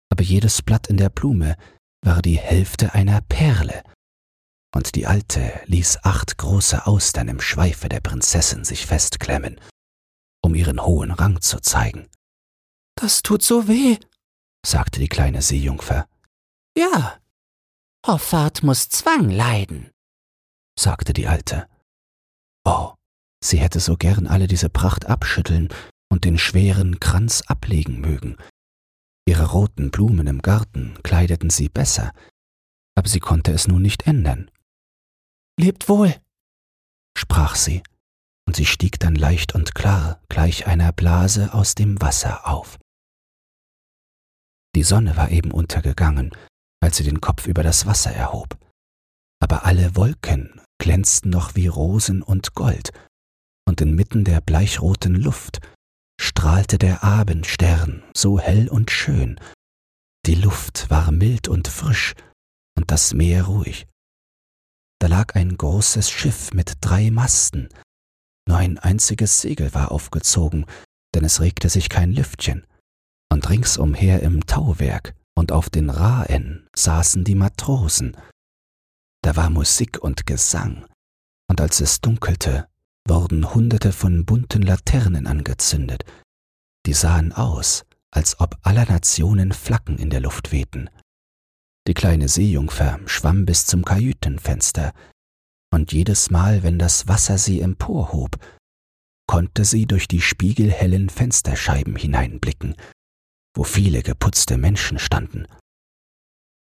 aber 0.09 0.23
jedes 0.23 0.61
Blatt 0.61 0.87
in 0.87 0.97
der 0.97 1.09
Blume 1.09 1.55
war 2.05 2.21
die 2.21 2.37
Hälfte 2.37 2.93
einer 2.93 3.21
Perle, 3.21 3.83
und 4.75 4.95
die 4.95 5.07
Alte 5.07 5.61
ließ 5.65 6.03
acht 6.03 6.37
große 6.37 6.85
Austern 6.85 7.27
im 7.27 7.41
Schweife 7.41 7.89
der 7.89 8.01
Prinzessin 8.01 8.65
sich 8.65 8.85
festklemmen, 8.85 9.59
um 10.41 10.53
ihren 10.55 10.85
hohen 10.85 11.11
Rang 11.11 11.41
zu 11.41 11.59
zeigen. 11.59 12.09
Das 12.95 13.23
tut 13.23 13.41
so 13.41 13.67
weh, 13.67 13.97
sagte 14.65 14.99
die 14.99 15.09
kleine 15.09 15.41
Seejungfer. 15.41 16.07
Ja, 16.77 17.19
Hoffart 18.05 18.63
muss 18.63 18.89
Zwang 18.89 19.29
leiden, 19.29 19.89
sagte 20.77 21.13
die 21.13 21.27
Alte. 21.27 21.69
Oh, 22.65 22.95
sie 23.41 23.60
hätte 23.60 23.79
so 23.79 23.95
gern 23.95 24.27
alle 24.27 24.48
diese 24.48 24.69
Pracht 24.69 25.05
abschütteln 25.05 25.69
und 26.12 26.25
den 26.25 26.38
schweren 26.38 27.00
Kranz 27.00 27.43
ablegen 27.48 28.01
mögen. 28.01 28.38
Ihre 29.25 29.51
roten 29.51 29.89
Blumen 29.89 30.27
im 30.27 30.41
Garten 30.41 31.01
kleideten 31.03 31.50
sie 31.50 31.69
besser, 31.69 32.12
aber 32.95 33.07
sie 33.07 33.22
konnte 33.22 33.53
es 33.53 33.69
nun 33.69 33.81
nicht 33.81 34.05
ändern. 34.05 34.51
Lebt 35.57 35.88
wohl, 35.88 36.13
sprach 37.17 37.55
sie, 37.55 37.83
und 38.45 38.57
sie 38.57 38.65
stieg 38.65 39.00
dann 39.00 39.15
leicht 39.15 39.55
und 39.55 39.75
klar 39.75 40.22
gleich 40.27 40.67
einer 40.67 40.91
Blase 40.91 41.53
aus 41.53 41.74
dem 41.74 42.01
Wasser 42.01 42.48
auf. 42.48 42.79
Die 44.75 44.83
Sonne 44.83 45.15
war 45.15 45.31
eben 45.31 45.51
untergegangen, 45.51 46.36
als 46.83 46.97
sie 46.97 47.03
den 47.03 47.21
Kopf 47.21 47.47
über 47.47 47.63
das 47.63 47.85
Wasser 47.85 48.11
erhob, 48.11 48.57
aber 49.41 49.65
alle 49.65 49.95
Wolken 49.95 50.61
glänzten 50.81 51.31
noch 51.31 51.55
wie 51.55 51.67
Rosen 51.67 52.21
und 52.21 52.55
Gold, 52.55 52.91
und 53.65 53.79
inmitten 53.79 54.25
der 54.25 54.41
bleichroten 54.41 55.15
Luft 55.15 55.61
strahlte 56.19 56.77
der 56.77 57.03
Abendstern 57.03 58.03
so 58.13 58.37
hell 58.37 58.67
und 58.67 58.91
schön, 58.91 59.39
die 60.25 60.35
Luft 60.35 60.89
war 60.89 61.11
mild 61.11 61.47
und 61.47 61.69
frisch 61.69 62.15
und 62.77 62.91
das 62.91 63.13
Meer 63.13 63.43
ruhig. 63.45 63.87
Da 64.99 65.07
lag 65.07 65.35
ein 65.35 65.55
großes 65.55 66.09
Schiff 66.09 66.53
mit 66.53 66.73
drei 66.81 67.11
Masten, 67.11 67.69
nur 68.45 68.57
ein 68.57 68.77
einziges 68.77 69.39
Segel 69.39 69.73
war 69.73 69.91
aufgezogen, 69.91 70.65
denn 71.15 71.23
es 71.23 71.39
regte 71.39 71.69
sich 71.69 71.87
kein 71.87 72.11
Lüftchen, 72.11 72.67
und 73.31 73.49
ringsumher 73.49 74.21
im 74.21 74.45
Tauwerk 74.45 75.15
und 75.35 75.51
auf 75.51 75.69
den 75.69 75.89
Rahen 75.89 76.67
saßen 76.75 77.23
die 77.23 77.35
Matrosen. 77.35 78.17
Da 79.23 79.35
war 79.35 79.49
Musik 79.49 79.99
und 80.01 80.25
Gesang, 80.25 80.85
und 81.49 81.61
als 81.61 81.79
es 81.79 82.01
dunkelte, 82.01 82.67
wurden 83.07 83.53
hunderte 83.53 83.91
von 83.91 84.25
bunten 84.25 84.61
Laternen 84.61 85.27
angezündet, 85.27 86.03
die 86.85 86.93
sahen 86.93 87.31
aus, 87.33 87.85
als 88.11 88.39
ob 88.39 88.57
aller 88.61 88.85
Nationen 88.85 89.51
Flaggen 89.51 89.97
in 89.97 90.09
der 90.09 90.21
Luft 90.21 90.51
wehten. 90.51 90.89
Die 91.87 91.93
kleine 91.93 92.29
Seejungfer 92.29 92.99
schwamm 93.05 93.45
bis 93.45 93.65
zum 93.65 93.83
Kajütenfenster, 93.83 94.93
und 95.73 95.91
jedes 95.91 96.29
Mal, 96.29 96.63
wenn 96.63 96.77
das 96.77 97.07
Wasser 97.07 97.37
sie 97.37 97.59
emporhob, 97.59 98.37
konnte 99.27 99.65
sie 99.65 99.85
durch 99.85 100.07
die 100.07 100.21
spiegelhellen 100.21 101.09
Fensterscheiben 101.09 101.95
hineinblicken, 101.95 102.75
wo 103.55 103.63
viele 103.63 104.03
geputzte 104.03 104.57
Menschen 104.57 105.00
standen. 105.00 105.48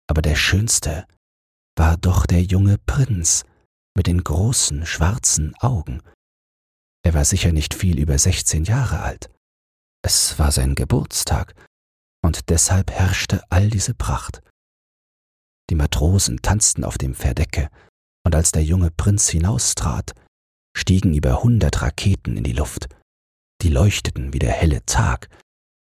Aber 0.08 0.22
der 0.22 0.34
schönste 0.34 1.06
war 1.76 1.96
doch 1.96 2.26
der 2.26 2.42
junge 2.42 2.78
Prinz 2.78 3.44
mit 3.96 4.06
den 4.06 4.22
großen 4.22 4.86
schwarzen 4.86 5.54
Augen, 5.60 6.02
er 7.02 7.14
war 7.14 7.24
sicher 7.24 7.52
nicht 7.52 7.74
viel 7.74 7.98
über 7.98 8.18
sechzehn 8.18 8.64
Jahre 8.64 9.00
alt. 9.00 9.30
Es 10.02 10.38
war 10.38 10.52
sein 10.52 10.74
Geburtstag, 10.74 11.54
und 12.22 12.50
deshalb 12.50 12.90
herrschte 12.90 13.42
all 13.50 13.70
diese 13.70 13.94
Pracht. 13.94 14.42
Die 15.70 15.74
Matrosen 15.74 16.42
tanzten 16.42 16.84
auf 16.84 16.98
dem 16.98 17.14
Verdecke, 17.14 17.70
und 18.24 18.34
als 18.34 18.52
der 18.52 18.64
junge 18.64 18.90
Prinz 18.90 19.28
hinaustrat, 19.28 20.12
stiegen 20.76 21.14
über 21.14 21.42
hundert 21.42 21.80
Raketen 21.80 22.36
in 22.36 22.44
die 22.44 22.52
Luft. 22.52 22.88
Die 23.62 23.70
leuchteten 23.70 24.32
wie 24.32 24.38
der 24.38 24.52
helle 24.52 24.84
Tag, 24.84 25.28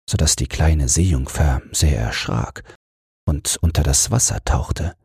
so 0.08 0.16
dass 0.16 0.36
die 0.36 0.46
kleine 0.46 0.88
Seejungfer 0.88 1.62
sehr 1.72 1.98
erschrak 1.98 2.62
und 3.28 3.58
unter 3.60 3.82
das 3.82 4.10
Wasser 4.10 4.42
tauchte. 4.44 4.96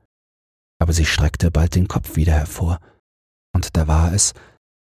Aber 0.80 0.94
sie 0.94 1.06
streckte 1.06 1.52
bald 1.52 1.76
den 1.76 1.88
Kopf 1.88 2.16
wieder 2.16 2.34
hervor, 2.34 2.80
und 3.54 3.76
da 3.76 3.88
war 3.88 4.14
es, 4.14 4.34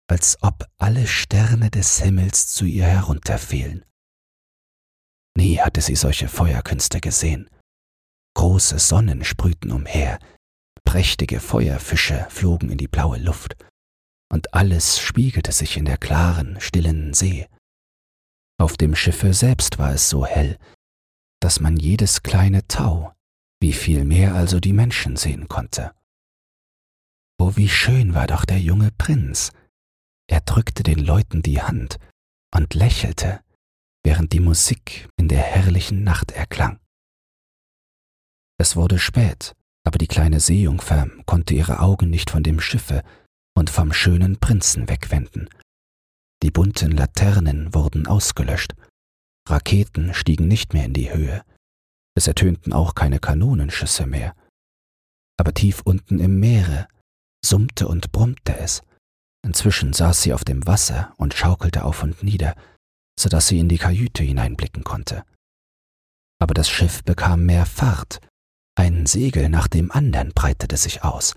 als 0.09 0.39
ob 0.43 0.67
alle 0.79 1.07
Sterne 1.07 1.71
des 1.71 2.01
Himmels 2.01 2.49
zu 2.49 2.65
ihr 2.65 2.85
herunterfielen. 2.85 3.85
Nie 5.37 5.59
hatte 5.59 5.81
sie 5.81 5.97
solche 5.97 6.29
Feuerkünste 6.29 7.01
gesehen. 7.01 7.51
Große 8.35 8.79
Sonnen 8.79 9.25
sprühten 9.25 9.71
umher, 9.71 10.19
prächtige 10.85 11.41
Feuerfische 11.41 12.27
flogen 12.31 12.71
in 12.71 12.79
die 12.79 12.89
blaue 12.89 13.19
Luft, 13.19 13.57
und 14.33 14.55
alles 14.55 14.99
spiegelte 14.99 15.53
sich 15.53 15.77
in 15.77 15.85
der 15.85 15.99
klaren, 15.99 16.61
stillen 16.61 17.15
See. 17.15 17.47
Auf 18.59 18.77
dem 18.77 18.95
Schiffe 18.95 19.35
selbst 19.35 19.79
war 19.79 19.93
es 19.93 20.09
so 20.09 20.25
hell, 20.25 20.59
dass 21.41 21.61
man 21.61 21.77
jedes 21.77 22.23
kleine 22.23 22.67
Tau, 22.69 23.13
wie 23.61 23.73
viel 23.73 24.05
mehr 24.05 24.35
also 24.35 24.61
die 24.61 24.73
Menschen 24.73 25.17
sehen 25.17 25.49
konnte. 25.49 25.93
Oh, 27.39 27.53
wie 27.57 27.69
schön 27.69 28.15
war 28.15 28.27
doch 28.27 28.45
der 28.45 28.61
junge 28.61 28.91
Prinz, 28.93 29.53
er 30.29 30.41
drückte 30.41 30.83
den 30.83 30.99
Leuten 30.99 31.43
die 31.43 31.61
Hand 31.61 31.99
und 32.55 32.75
lächelte, 32.75 33.41
während 34.03 34.33
die 34.33 34.41
Musik 34.41 35.09
in 35.17 35.29
der 35.29 35.43
herrlichen 35.43 36.03
Nacht 36.03 36.33
erklang. 36.33 36.81
Es 38.59 38.75
wurde 38.75 38.99
spät, 38.99 39.55
aber 39.85 39.99
die 39.99 40.07
kleine 40.07 40.41
Seejungfer 40.41 41.09
konnte 41.27 41.55
ihre 41.55 41.81
Augen 41.81 42.09
nicht 42.09 42.31
von 42.31 42.43
dem 42.43 42.61
Schiffe 42.61 43.03
und 43.55 43.71
vom 43.71 43.93
schönen 43.93 44.39
Prinzen 44.39 44.89
wegwenden. 44.89 45.49
Die 46.43 46.51
bunten 46.51 46.93
Laternen 46.93 47.75
wurden 47.75 48.07
ausgelöscht, 48.07 48.75
Raketen 49.49 50.15
stiegen 50.15 50.49
nicht 50.49 50.75
mehr 50.75 50.85
in 50.85 50.93
die 50.93 51.13
Höhe, 51.13 51.43
es 52.17 52.27
ertönten 52.27 52.73
auch 52.73 52.95
keine 52.95 53.19
Kanonenschüsse 53.19 54.07
mehr. 54.07 54.35
Aber 55.39 55.53
tief 55.53 55.83
unten 55.85 56.19
im 56.19 56.41
Meere 56.41 56.89
summte 57.45 57.89
und 57.89 58.11
brummte 58.13 58.57
es, 58.59 58.83
Inzwischen 59.47 59.93
saß 59.93 60.23
sie 60.23 60.35
auf 60.35 60.43
dem 60.43 60.67
Wasser 60.67 61.15
und 61.19 61.33
schaukelte 61.33 61.85
auf 61.85 62.03
und 62.03 62.25
nieder, 62.25 62.57
so 63.17 63.29
dass 63.29 63.47
sie 63.47 63.61
in 63.61 63.69
die 63.69 63.79
Kajüte 63.79 64.25
hineinblicken 64.25 64.83
konnte. 64.83 65.25
Aber 66.43 66.53
das 66.53 66.69
Schiff 66.69 67.05
bekam 67.05 67.47
mehr 67.47 67.65
Fahrt, 67.65 68.19
ein 68.77 69.07
Segel 69.07 69.49
nach 69.49 69.69
dem 69.69 69.93
andern 69.93 70.33
breitete 70.35 70.77
sich 70.77 71.05
aus, 71.05 71.35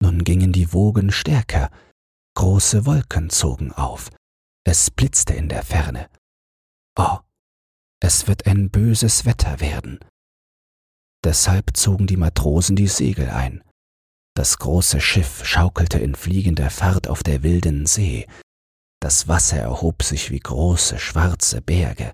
nun 0.00 0.22
gingen 0.22 0.52
die 0.52 0.72
Wogen 0.72 1.10
stärker, 1.10 1.72
große 2.36 2.86
Wolken 2.86 3.30
zogen 3.30 3.72
auf, 3.72 4.10
es 4.64 4.90
blitzte 4.90 5.34
in 5.34 5.48
der 5.48 5.62
Ferne. 5.62 6.08
Oh, 6.96 7.18
es 8.02 8.26
wird 8.26 8.46
ein 8.46 8.70
böses 8.70 9.24
Wetter 9.24 9.60
werden. 9.60 9.98
Deshalb 11.24 11.76
zogen 11.76 12.06
die 12.06 12.16
Matrosen 12.16 12.76
die 12.76 12.88
Segel 12.88 13.28
ein, 13.28 13.62
das 14.40 14.58
große 14.58 15.00
Schiff 15.00 15.44
schaukelte 15.44 15.98
in 15.98 16.14
fliegender 16.14 16.70
Fahrt 16.70 17.08
auf 17.08 17.22
der 17.22 17.42
wilden 17.42 17.86
See. 17.86 18.26
Das 19.02 19.28
Wasser 19.28 19.58
erhob 19.58 20.02
sich 20.02 20.30
wie 20.30 20.38
große 20.38 20.98
schwarze 20.98 21.60
Berge, 21.60 22.12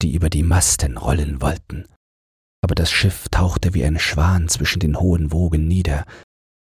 die 0.00 0.14
über 0.14 0.30
die 0.30 0.42
Masten 0.42 0.96
rollen 0.96 1.40
wollten. 1.40 1.86
Aber 2.62 2.74
das 2.74 2.90
Schiff 2.90 3.28
tauchte 3.28 3.74
wie 3.74 3.84
ein 3.84 3.98
Schwan 3.98 4.48
zwischen 4.48 4.80
den 4.80 4.98
hohen 4.98 5.32
Wogen 5.32 5.68
nieder 5.68 6.06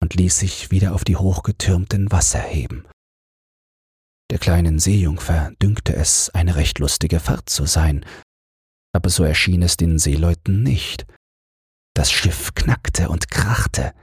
und 0.02 0.13
ließ 0.13 0.39
sich 0.39 0.72
wieder 0.72 0.94
auf 0.94 1.04
die 1.04 1.15
hochgetürmten 1.15 2.12
Wasser 2.12 2.41
heben. 2.41 2.86
Der 4.32 4.40
kleinen 4.40 4.80
Seejungfer 4.80 5.52
dünkte 5.62 5.96
es, 5.96 6.30
eine 6.32 6.56
recht 6.56 6.80
lustige 6.80 7.20
Fahrt 7.20 7.50
zu 7.50 7.66
sein, 7.66 8.06
aber 8.94 9.10
so 9.10 9.24
erschien 9.24 9.62
es 9.62 9.78
den 9.78 10.00
Seeleuten 10.00 10.64
nicht. 10.64 11.06
Das 11.96 12.12
Schiff 12.12 12.54
knackte 12.56 13.10
und 13.10 13.30
krachte, 13.30 13.94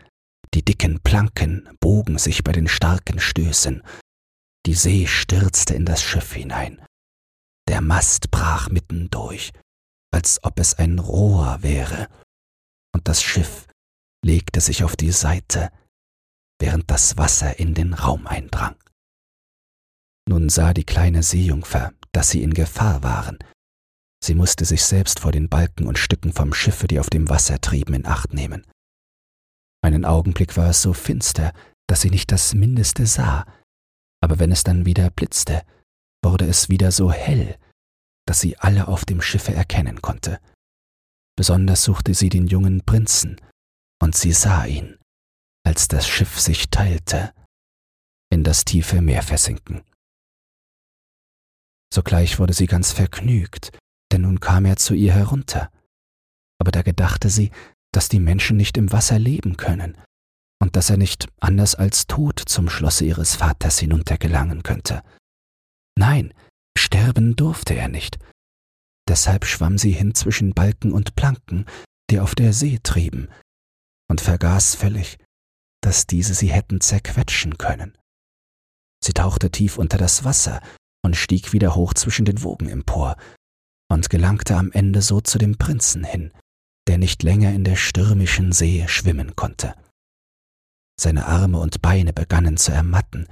die 0.54 0.64
dicken 0.64 1.00
Planken 1.00 1.68
bogen 1.80 2.18
sich 2.18 2.44
bei 2.44 2.52
den 2.52 2.68
starken 2.68 3.18
Stößen. 3.18 3.82
Die 4.66 4.74
See 4.74 5.06
stürzte 5.06 5.74
in 5.74 5.86
das 5.86 6.02
Schiff 6.02 6.34
hinein. 6.34 6.84
Der 7.68 7.80
Mast 7.80 8.30
brach 8.30 8.68
mitten 8.68 9.08
durch, 9.10 9.52
als 10.12 10.44
ob 10.44 10.60
es 10.60 10.74
ein 10.74 10.98
Rohr 10.98 11.62
wäre, 11.62 12.08
und 12.94 13.08
das 13.08 13.22
Schiff 13.22 13.66
legte 14.24 14.60
sich 14.60 14.84
auf 14.84 14.94
die 14.94 15.12
Seite, 15.12 15.70
während 16.60 16.90
das 16.90 17.16
Wasser 17.16 17.58
in 17.58 17.74
den 17.74 17.94
Raum 17.94 18.26
eindrang. 18.26 18.76
Nun 20.28 20.48
sah 20.48 20.72
die 20.72 20.84
kleine 20.84 21.22
Seejungfer, 21.22 21.92
dass 22.12 22.30
sie 22.30 22.42
in 22.42 22.54
Gefahr 22.54 23.02
waren. 23.02 23.38
Sie 24.22 24.34
musste 24.34 24.64
sich 24.64 24.84
selbst 24.84 25.20
vor 25.20 25.32
den 25.32 25.48
Balken 25.48 25.86
und 25.86 25.98
Stücken 25.98 26.32
vom 26.32 26.54
Schiffe, 26.54 26.86
die 26.86 27.00
auf 27.00 27.10
dem 27.10 27.28
Wasser 27.28 27.60
trieben, 27.60 27.94
in 27.94 28.06
Acht 28.06 28.32
nehmen. 28.32 28.64
Einen 29.84 30.04
Augenblick 30.04 30.56
war 30.56 30.70
es 30.70 30.82
so 30.82 30.92
finster, 30.92 31.52
dass 31.88 32.02
sie 32.02 32.10
nicht 32.10 32.30
das 32.30 32.54
Mindeste 32.54 33.06
sah, 33.06 33.44
aber 34.22 34.38
wenn 34.38 34.52
es 34.52 34.62
dann 34.62 34.86
wieder 34.86 35.10
blitzte, 35.10 35.62
wurde 36.24 36.46
es 36.46 36.68
wieder 36.68 36.92
so 36.92 37.10
hell, 37.10 37.58
dass 38.26 38.40
sie 38.40 38.56
alle 38.58 38.86
auf 38.86 39.04
dem 39.04 39.20
Schiffe 39.20 39.52
erkennen 39.52 40.00
konnte. 40.00 40.38
Besonders 41.36 41.82
suchte 41.82 42.14
sie 42.14 42.28
den 42.28 42.46
jungen 42.46 42.84
Prinzen, 42.84 43.40
und 44.00 44.16
sie 44.16 44.32
sah 44.32 44.64
ihn, 44.66 44.98
als 45.66 45.88
das 45.88 46.06
Schiff 46.06 46.38
sich 46.38 46.70
teilte, 46.70 47.34
in 48.30 48.44
das 48.44 48.64
tiefe 48.64 49.02
Meer 49.02 49.22
versinken. 49.22 49.82
Sogleich 51.92 52.38
wurde 52.38 52.54
sie 52.54 52.66
ganz 52.66 52.90
vergnügt, 52.92 53.70
denn 54.12 54.22
nun 54.22 54.40
kam 54.40 54.64
er 54.64 54.76
zu 54.76 54.94
ihr 54.94 55.12
herunter. 55.12 55.70
Aber 56.58 56.70
da 56.70 56.80
gedachte 56.80 57.28
sie, 57.28 57.50
dass 57.92 58.08
die 58.08 58.18
Menschen 58.18 58.56
nicht 58.56 58.78
im 58.78 58.92
Wasser 58.92 59.18
leben 59.18 59.58
können 59.58 59.98
und 60.58 60.74
dass 60.74 60.88
er 60.88 60.96
nicht 60.96 61.28
anders 61.38 61.74
als 61.74 62.06
tot 62.06 62.40
zum 62.46 62.70
Schlosse 62.70 63.04
ihres 63.04 63.34
Vaters 63.34 63.78
hinuntergelangen 63.78 64.62
könnte. 64.62 65.02
Nein, 65.98 66.32
sterben 66.78 67.36
durfte 67.36 67.74
er 67.74 67.88
nicht. 67.88 68.18
Deshalb 69.06 69.44
schwamm 69.44 69.76
sie 69.76 69.92
hin 69.92 70.14
zwischen 70.14 70.54
Balken 70.54 70.92
und 70.92 71.14
Planken, 71.14 71.66
die 72.10 72.20
auf 72.20 72.34
der 72.34 72.54
See 72.54 72.78
trieben, 72.82 73.28
und 74.08 74.22
vergaß 74.22 74.76
völlig, 74.76 75.18
dass 75.82 76.06
diese 76.06 76.32
sie 76.32 76.50
hätten 76.50 76.80
zerquetschen 76.80 77.58
können. 77.58 77.98
Sie 79.04 79.12
tauchte 79.12 79.50
tief 79.50 79.76
unter 79.76 79.98
das 79.98 80.24
Wasser 80.24 80.62
und 81.04 81.16
stieg 81.16 81.52
wieder 81.52 81.74
hoch 81.74 81.94
zwischen 81.94 82.24
den 82.24 82.42
Wogen 82.42 82.68
empor 82.68 83.16
und 83.90 84.10
gelangte 84.10 84.56
am 84.56 84.72
Ende 84.72 85.02
so 85.02 85.20
zu 85.20 85.38
dem 85.38 85.58
Prinzen 85.58 86.04
hin, 86.04 86.32
der 86.88 86.98
nicht 86.98 87.22
länger 87.22 87.52
in 87.52 87.64
der 87.64 87.76
stürmischen 87.76 88.52
See 88.52 88.86
schwimmen 88.88 89.36
konnte. 89.36 89.74
Seine 90.98 91.26
Arme 91.26 91.58
und 91.58 91.82
Beine 91.82 92.12
begannen 92.12 92.56
zu 92.56 92.72
ermatten, 92.72 93.26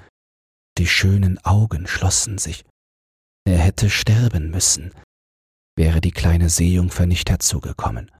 die 0.78 0.86
schönen 0.86 1.38
Augen 1.44 1.86
schlossen 1.86 2.38
sich. 2.38 2.64
Er 3.46 3.58
hätte 3.58 3.90
sterben 3.90 4.50
müssen, 4.50 4.92
wäre 5.76 6.00
die 6.00 6.12
kleine 6.12 6.48
Seejungfer 6.50 7.06
nicht 7.06 7.30
herzugekommen. 7.30 8.10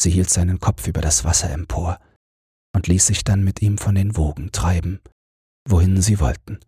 Sie 0.00 0.10
hielt 0.10 0.30
seinen 0.30 0.58
Kopf 0.60 0.86
über 0.86 1.00
das 1.00 1.24
Wasser 1.24 1.50
empor 1.50 2.00
und 2.74 2.88
ließ 2.88 3.06
sich 3.06 3.24
dann 3.24 3.44
mit 3.44 3.62
ihm 3.62 3.78
von 3.78 3.94
den 3.94 4.16
Wogen 4.16 4.50
treiben, 4.52 5.00
wohin 5.68 6.02
sie 6.02 6.18
wollten. 6.20 6.58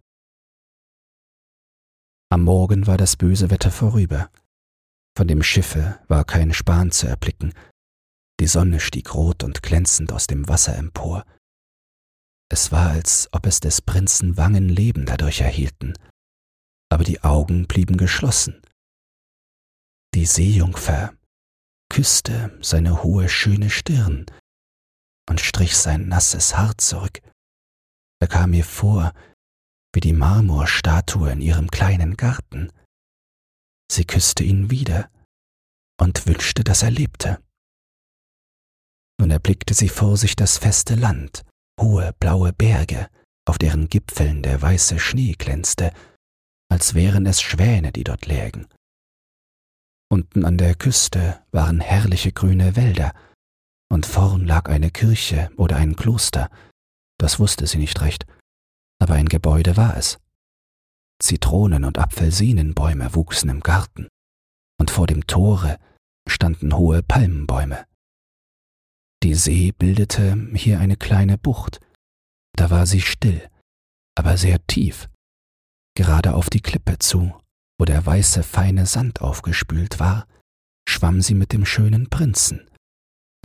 Am 2.35 2.43
Morgen 2.43 2.89
war 2.89 2.97
das 2.97 3.15
böse 3.15 3.49
Wetter 3.51 3.71
vorüber. 3.71 4.29
Von 5.17 5.29
dem 5.29 5.45
Schiffe 5.45 6.01
war 6.09 6.25
kein 6.25 6.53
Span 6.53 6.91
zu 6.91 7.07
erblicken. 7.07 7.55
Die 8.41 8.49
Sonne 8.49 8.81
stieg 8.81 9.15
rot 9.15 9.45
und 9.45 9.63
glänzend 9.63 10.13
aus 10.13 10.27
dem 10.27 10.49
Wasser 10.49 10.77
empor. 10.77 11.25
Es 12.51 12.73
war, 12.73 12.91
als 12.91 13.29
ob 13.31 13.47
es 13.47 13.61
des 13.61 13.83
Prinzen 13.83 14.37
Wangen 14.37 14.69
Leben 14.69 15.07
dadurch 15.07 15.43
erhielten, 15.43 15.95
aber 16.91 17.05
die 17.05 17.23
Augen 17.23 17.69
blieben 17.69 17.99
geschlossen. 17.99 18.61
Die 20.13 20.27
Seejungfer 20.27 21.15
küsste 21.89 22.59
seine 22.61 23.05
hohe, 23.05 23.29
schöne 23.29 23.71
Stirn 23.71 24.27
und 25.31 25.41
strich 25.41 25.77
sein 25.77 26.09
nasses 26.09 26.57
Haar 26.57 26.77
zurück. 26.79 27.21
Er 28.21 28.27
kam 28.27 28.51
mir 28.51 28.65
vor 28.65 29.13
wie 29.95 30.01
die 30.01 30.13
Marmorstatue 30.13 31.31
in 31.31 31.41
ihrem 31.41 31.71
kleinen 31.71 32.17
Garten. 32.17 32.73
Sie 33.91 34.05
küsste 34.05 34.45
ihn 34.45 34.71
wieder 34.71 35.11
und 36.01 36.27
wünschte, 36.27 36.65
dass 36.65 36.83
er 36.83 36.91
lebte. 36.91 37.43
Nun 39.21 39.31
erblickte 39.31 39.75
sie 39.75 39.89
vor 39.89 40.17
sich 40.17 40.35
das 40.35 40.59
feste 40.59 40.97
Land, 40.97 41.45
hohe 41.81 42.13
blaue 42.19 42.53
Berge, 42.53 43.09
auf 43.47 43.59
deren 43.59 43.89
Gipfeln 43.89 44.43
der 44.43 44.61
weiße 44.61 44.99
Schnee 44.99 45.35
glänzte, 45.35 45.93
als 46.69 46.95
wären 46.95 47.27
es 47.27 47.41
Schwäne, 47.41 47.93
die 47.93 48.05
dort 48.05 48.27
lägen. 48.27 48.67
Unten 50.11 50.45
an 50.45 50.59
der 50.59 50.75
Küste 50.75 51.45
waren 51.53 51.81
herrliche 51.81 52.33
grüne 52.33 52.77
Wälder, 52.77 53.15
und 53.93 54.07
vorn 54.07 54.47
lag 54.47 54.69
eine 54.69 54.91
Kirche 54.91 55.51
oder 55.57 55.77
ein 55.77 55.95
Kloster, 55.95 56.51
das 57.19 57.39
wusste 57.39 57.67
sie 57.67 57.79
nicht 57.79 58.01
recht, 58.01 58.27
aber 59.01 59.15
ein 59.15 59.29
Gebäude 59.29 59.77
war 59.77 59.97
es. 59.97 60.19
Zitronen- 61.23 61.85
und 61.85 61.99
Apfelsinenbäume 61.99 63.15
wuchsen 63.15 63.49
im 63.51 63.61
Garten, 63.61 64.09
und 64.81 64.91
vor 64.91 65.07
dem 65.07 65.27
Tore 65.27 65.79
standen 66.29 66.77
hohe 66.77 67.03
Palmenbäume. 67.03 67.87
Die 69.23 69.35
See 69.35 69.73
bildete 69.73 70.37
hier 70.55 70.81
eine 70.81 70.97
kleine 70.97 71.39
Bucht, 71.39 71.81
da 72.57 72.71
war 72.71 72.87
sie 72.87 73.01
still, 73.01 73.49
aber 74.17 74.37
sehr 74.37 74.65
tief, 74.67 75.09
gerade 75.97 76.35
auf 76.35 76.51
die 76.51 76.61
Klippe 76.61 76.99
zu, 76.99 77.33
wo 77.79 77.85
der 77.85 78.05
weiße 78.05 78.43
feine 78.43 78.87
Sand 78.87 79.21
aufgespült 79.21 79.99
war, 79.99 80.27
schwamm 80.89 81.23
sie 81.23 81.35
mit 81.35 81.53
dem 81.53 81.65
schönen 81.65 82.11
Prinzen, 82.11 82.69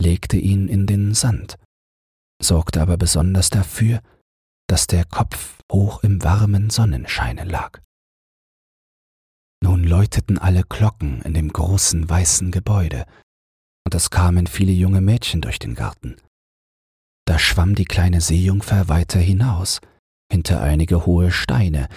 legte 0.00 0.36
ihn 0.36 0.68
in 0.68 0.86
den 0.86 1.14
Sand, 1.14 1.56
sorgte 2.42 2.80
aber 2.82 2.96
besonders 2.96 3.50
dafür, 3.50 4.00
dass 4.70 4.86
der 4.86 5.04
Kopf 5.04 5.58
hoch 5.72 6.04
im 6.04 6.22
warmen 6.22 6.70
Sonnenscheine 6.70 7.42
lag. 7.42 7.80
Nun 9.60 9.82
läuteten 9.82 10.38
alle 10.38 10.62
Glocken 10.62 11.22
in 11.22 11.34
dem 11.34 11.52
großen 11.52 12.08
weißen 12.08 12.52
Gebäude, 12.52 13.04
und 13.84 13.96
es 13.96 14.10
kamen 14.10 14.46
viele 14.46 14.70
junge 14.70 15.00
Mädchen 15.00 15.40
durch 15.40 15.58
den 15.58 15.74
Garten. 15.74 16.18
Da 17.26 17.40
schwamm 17.40 17.74
die 17.74 17.84
kleine 17.84 18.20
Seejungfer 18.20 18.88
weiter 18.88 19.18
hinaus, 19.18 19.80
hinter 20.30 20.62
einige 20.62 21.04
hohe 21.04 21.32
Steine, 21.32 21.88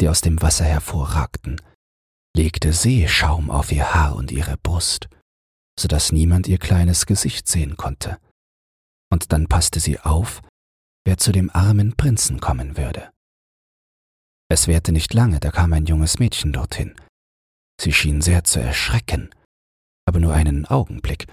die 0.00 0.08
aus 0.08 0.22
dem 0.22 0.40
Wasser 0.40 0.64
hervorragten, 0.64 1.60
legte 2.34 2.72
Seeschaum 2.72 3.50
auf 3.50 3.70
ihr 3.72 3.92
Haar 3.92 4.16
und 4.16 4.32
ihre 4.32 4.56
Brust, 4.56 5.10
so 5.78 5.86
dass 5.86 6.12
niemand 6.12 6.48
ihr 6.48 6.58
kleines 6.58 7.04
Gesicht 7.04 7.46
sehen 7.46 7.76
konnte. 7.76 8.16
Und 9.12 9.34
dann 9.34 9.48
passte 9.48 9.80
sie 9.80 10.00
auf, 10.00 10.40
wer 11.04 11.18
zu 11.18 11.32
dem 11.32 11.50
armen 11.50 11.96
Prinzen 11.96 12.40
kommen 12.40 12.76
würde. 12.76 13.12
Es 14.48 14.68
währte 14.68 14.92
nicht 14.92 15.14
lange, 15.14 15.40
da 15.40 15.50
kam 15.50 15.72
ein 15.72 15.86
junges 15.86 16.18
Mädchen 16.18 16.52
dorthin. 16.52 16.94
Sie 17.80 17.92
schien 17.92 18.20
sehr 18.20 18.44
zu 18.44 18.60
erschrecken, 18.60 19.30
aber 20.06 20.20
nur 20.20 20.34
einen 20.34 20.66
Augenblick. 20.66 21.26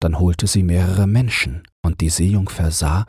Dann 0.00 0.18
holte 0.18 0.46
sie 0.46 0.62
mehrere 0.62 1.06
Menschen, 1.06 1.62
und 1.82 2.00
die 2.00 2.10
Seejungfer 2.10 2.70
sah, 2.70 3.06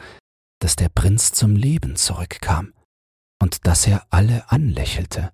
dass 0.59 0.75
der 0.75 0.89
Prinz 0.89 1.31
zum 1.33 1.55
Leben 1.55 1.95
zurückkam 1.95 2.73
und 3.41 3.65
dass 3.67 3.87
er 3.87 4.05
alle 4.09 4.49
anlächelte. 4.49 5.33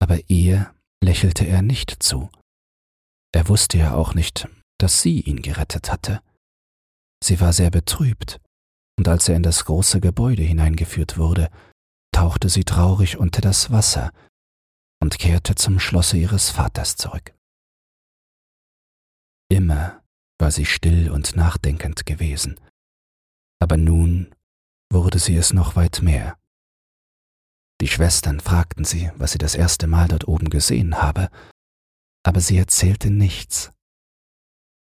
Aber 0.00 0.18
ihr 0.28 0.74
lächelte 1.02 1.46
er 1.46 1.62
nicht 1.62 2.02
zu. 2.02 2.28
Er 3.32 3.48
wusste 3.48 3.78
ja 3.78 3.94
auch 3.94 4.14
nicht, 4.14 4.48
dass 4.78 5.02
sie 5.02 5.20
ihn 5.20 5.42
gerettet 5.42 5.90
hatte. 5.90 6.20
Sie 7.22 7.40
war 7.40 7.52
sehr 7.52 7.70
betrübt, 7.70 8.40
und 8.98 9.06
als 9.06 9.28
er 9.28 9.36
in 9.36 9.44
das 9.44 9.64
große 9.64 10.00
Gebäude 10.00 10.42
hineingeführt 10.42 11.16
wurde, 11.18 11.50
tauchte 12.12 12.48
sie 12.48 12.64
traurig 12.64 13.16
unter 13.16 13.40
das 13.40 13.70
Wasser 13.70 14.12
und 15.00 15.20
kehrte 15.20 15.54
zum 15.54 15.78
Schlosse 15.78 16.16
ihres 16.16 16.50
Vaters 16.50 16.96
zurück. 16.96 17.32
Immer 19.48 20.02
war 20.40 20.50
sie 20.50 20.66
still 20.66 21.10
und 21.10 21.36
nachdenkend 21.36 22.06
gewesen, 22.06 22.58
aber 23.60 23.76
nun 23.76 24.34
wurde 24.92 25.20
sie 25.20 25.36
es 25.36 25.52
noch 25.52 25.76
weit 25.76 26.02
mehr. 26.02 26.36
Die 27.80 27.88
Schwestern 27.88 28.40
fragten 28.40 28.84
sie, 28.84 29.12
was 29.14 29.30
sie 29.32 29.38
das 29.38 29.54
erste 29.54 29.86
Mal 29.86 30.08
dort 30.08 30.26
oben 30.26 30.50
gesehen 30.50 31.00
habe, 31.00 31.30
aber 32.24 32.40
sie 32.40 32.58
erzählte 32.58 33.10
nichts. 33.10 33.72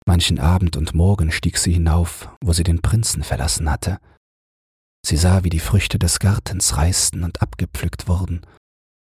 Manchen 0.07 0.39
Abend 0.39 0.77
und 0.77 0.95
Morgen 0.95 1.31
stieg 1.31 1.59
sie 1.59 1.73
hinauf, 1.73 2.29
wo 2.43 2.53
sie 2.53 2.65
den 2.65 2.83
Prinzen 2.83 3.23
verlassen 3.23 3.71
hatte. 3.71 3.99
Sie 5.05 5.17
sah, 5.17 5.45
wie 5.45 5.51
die 5.51 5.61
Früchte 5.61 5.99
des 5.99 6.19
Gartens 6.19 6.77
reisten 6.77 7.25
und 7.25 7.43
abgepflückt 7.43 8.09
wurden. 8.09 8.47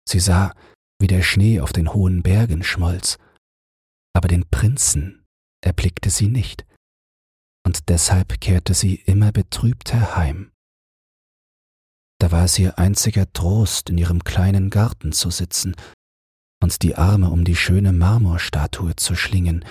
Sie 0.07 0.19
sah, 0.19 0.53
wie 0.99 1.07
der 1.07 1.21
Schnee 1.21 1.59
auf 1.59 1.73
den 1.73 1.93
hohen 1.93 2.23
Bergen 2.23 2.63
schmolz. 2.63 3.17
Aber 4.13 4.27
den 4.27 4.49
Prinzen 4.49 5.25
erblickte 5.61 6.09
sie 6.09 6.27
nicht, 6.27 6.65
und 7.65 7.89
deshalb 7.89 8.39
kehrte 8.41 8.73
sie 8.73 8.95
immer 8.95 9.31
betrübter 9.31 10.15
heim. 10.15 10.51
Da 12.19 12.31
war 12.31 12.45
es 12.45 12.57
ihr 12.59 12.77
einziger 12.77 13.31
Trost, 13.33 13.89
in 13.89 13.97
ihrem 13.97 14.23
kleinen 14.23 14.69
Garten 14.69 15.11
zu 15.11 15.29
sitzen 15.29 15.75
und 16.61 16.81
die 16.81 16.95
Arme 16.95 17.29
um 17.29 17.43
die 17.43 17.57
schöne 17.57 17.91
Marmorstatue 17.91 18.95
zu 18.95 19.15
schlingen, 19.15 19.65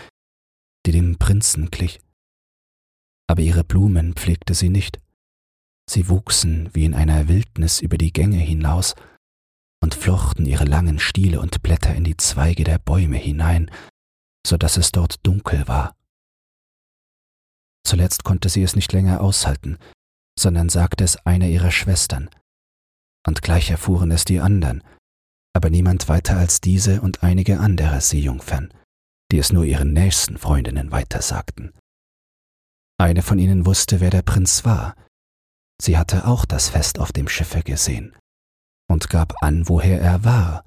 die 0.86 0.92
dem 0.92 1.18
Prinzen 1.18 1.70
glich. 1.70 2.00
Aber 3.28 3.42
ihre 3.42 3.64
Blumen 3.64 4.14
pflegte 4.14 4.54
sie 4.54 4.68
nicht. 4.68 5.00
Sie 5.88 6.08
wuchsen 6.08 6.70
wie 6.74 6.84
in 6.84 6.94
einer 6.94 7.28
Wildnis 7.28 7.80
über 7.80 7.98
die 7.98 8.12
Gänge 8.12 8.38
hinaus 8.38 8.94
und 9.82 9.94
flochten 9.94 10.46
ihre 10.46 10.64
langen 10.64 10.98
Stiele 10.98 11.40
und 11.40 11.62
Blätter 11.62 11.94
in 11.94 12.04
die 12.04 12.16
Zweige 12.16 12.64
der 12.64 12.78
Bäume 12.78 13.16
hinein, 13.16 13.70
so 14.46 14.56
dass 14.56 14.76
es 14.76 14.92
dort 14.92 15.26
dunkel 15.26 15.66
war. 15.66 15.96
Zuletzt 17.84 18.22
konnte 18.24 18.48
sie 18.48 18.62
es 18.62 18.76
nicht 18.76 18.92
länger 18.92 19.20
aushalten, 19.20 19.76
sondern 20.38 20.68
sagte 20.68 21.04
es 21.04 21.16
einer 21.26 21.46
ihrer 21.48 21.70
Schwestern. 21.70 22.30
und 23.24 23.42
gleich 23.42 23.70
erfuhren 23.70 24.10
es 24.10 24.24
die 24.24 24.40
anderen, 24.40 24.82
aber 25.54 25.70
niemand 25.70 26.08
weiter 26.08 26.36
als 26.38 26.60
diese 26.60 27.00
und 27.02 27.22
einige 27.22 27.60
andere 27.60 28.00
Seejungfern, 28.00 28.74
die 29.32 29.38
es 29.38 29.52
nur 29.52 29.64
ihren 29.64 29.92
nächsten 29.92 30.38
Freundinnen 30.38 30.92
weitersagten. 30.92 31.72
Eine 32.98 33.22
von 33.22 33.38
ihnen 33.38 33.66
wusste, 33.66 34.00
wer 34.00 34.10
der 34.10 34.22
Prinz 34.22 34.64
war. 34.64 34.94
Sie 35.80 35.98
hatte 35.98 36.26
auch 36.26 36.44
das 36.44 36.68
Fest 36.68 37.00
auf 37.00 37.12
dem 37.12 37.28
Schiffe 37.28 37.62
gesehen 37.62 38.14
und 38.88 39.08
gab 39.08 39.42
an, 39.42 39.68
woher 39.68 40.00
er 40.00 40.22
war 40.22 40.64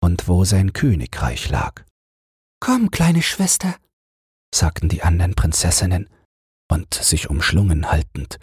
und 0.00 0.28
wo 0.28 0.44
sein 0.44 0.72
Königreich 0.72 1.50
lag. 1.50 1.84
Komm, 2.60 2.90
kleine 2.90 3.20
Schwester, 3.20 3.76
sagten 4.54 4.88
die 4.88 5.02
anderen 5.02 5.34
Prinzessinnen, 5.34 6.08
und 6.70 6.94
sich 6.94 7.28
umschlungen 7.28 7.90
haltend, 7.90 8.38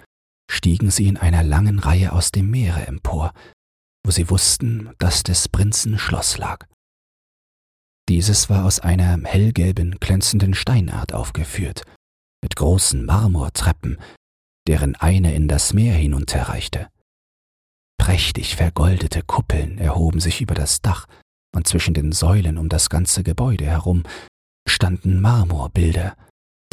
stiegen 0.49 0.91
sie 0.91 1.07
in 1.07 1.17
einer 1.17 1.43
langen 1.43 1.79
Reihe 1.79 2.11
aus 2.11 2.31
dem 2.31 2.51
Meere 2.51 2.85
empor, 2.85 3.33
wo 4.05 4.11
sie 4.11 4.29
wussten, 4.29 4.93
dass 4.99 5.23
des 5.23 5.49
Prinzen 5.49 5.97
Schloss 5.97 6.37
lag. 6.37 6.67
Dieses 8.11 8.49
war 8.49 8.65
aus 8.65 8.81
einer 8.81 9.23
hellgelben, 9.23 9.97
glänzenden 10.01 10.53
Steinart 10.53 11.13
aufgeführt, 11.13 11.83
mit 12.43 12.57
großen 12.57 13.05
Marmortreppen, 13.05 13.97
deren 14.67 14.97
eine 14.97 15.33
in 15.33 15.47
das 15.47 15.71
Meer 15.71 15.93
hinunterreichte. 15.93 16.89
Prächtig 17.97 18.57
vergoldete 18.57 19.21
Kuppeln 19.21 19.77
erhoben 19.77 20.19
sich 20.19 20.41
über 20.41 20.55
das 20.55 20.81
Dach, 20.81 21.07
und 21.55 21.69
zwischen 21.69 21.93
den 21.93 22.11
Säulen 22.11 22.57
um 22.57 22.67
das 22.67 22.89
ganze 22.89 23.23
Gebäude 23.23 23.63
herum 23.63 24.03
standen 24.67 25.21
Marmorbilder, 25.21 26.17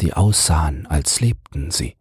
die 0.01 0.11
aussahen, 0.11 0.87
als 0.87 1.21
lebten 1.21 1.71
sie. 1.71 1.95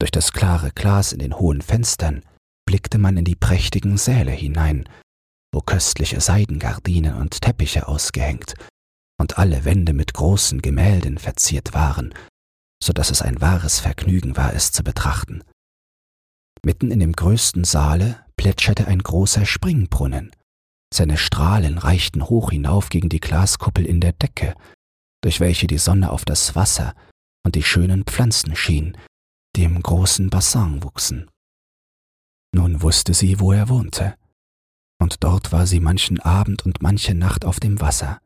Durch 0.00 0.10
das 0.10 0.32
klare 0.32 0.72
Glas 0.72 1.12
in 1.12 1.20
den 1.20 1.38
hohen 1.38 1.62
Fenstern 1.62 2.24
blickte 2.66 2.98
man 2.98 3.16
in 3.18 3.24
die 3.24 3.36
prächtigen 3.36 3.98
Säle 3.98 4.32
hinein, 4.32 4.88
wo 5.52 5.60
köstliche 5.60 6.20
Seidengardinen 6.20 7.14
und 7.14 7.40
Teppiche 7.40 7.88
ausgehängt 7.88 8.54
und 9.20 9.38
alle 9.38 9.64
Wände 9.64 9.92
mit 9.92 10.14
großen 10.14 10.62
Gemälden 10.62 11.18
verziert 11.18 11.74
waren, 11.74 12.14
so 12.82 12.92
dass 12.92 13.10
es 13.10 13.22
ein 13.22 13.40
wahres 13.40 13.80
Vergnügen 13.80 14.36
war, 14.36 14.54
es 14.54 14.72
zu 14.72 14.82
betrachten. 14.82 15.44
Mitten 16.64 16.90
in 16.90 17.00
dem 17.00 17.12
größten 17.12 17.64
Saale 17.64 18.24
plätscherte 18.36 18.86
ein 18.86 19.00
großer 19.00 19.46
Springbrunnen. 19.46 20.30
Seine 20.92 21.16
Strahlen 21.16 21.78
reichten 21.78 22.28
hoch 22.28 22.50
hinauf 22.50 22.88
gegen 22.88 23.08
die 23.08 23.20
Glaskuppel 23.20 23.86
in 23.86 24.00
der 24.00 24.12
Decke, 24.12 24.54
durch 25.22 25.40
welche 25.40 25.66
die 25.66 25.78
Sonne 25.78 26.10
auf 26.10 26.24
das 26.24 26.56
Wasser 26.56 26.94
und 27.44 27.54
die 27.54 27.62
schönen 27.62 28.04
Pflanzen 28.04 28.56
schien, 28.56 28.96
die 29.56 29.64
im 29.64 29.82
großen 29.82 30.30
Bassin 30.30 30.82
wuchsen. 30.82 31.30
Nun 32.54 32.82
wusste 32.82 33.14
sie, 33.14 33.40
wo 33.40 33.52
er 33.52 33.68
wohnte, 33.68 34.16
und 35.00 35.24
dort 35.24 35.50
war 35.50 35.66
sie 35.66 35.80
manchen 35.80 36.20
Abend 36.20 36.64
und 36.64 36.82
manche 36.82 37.14
Nacht 37.14 37.44
auf 37.44 37.58
dem 37.58 37.80
Wasser. 37.80 38.20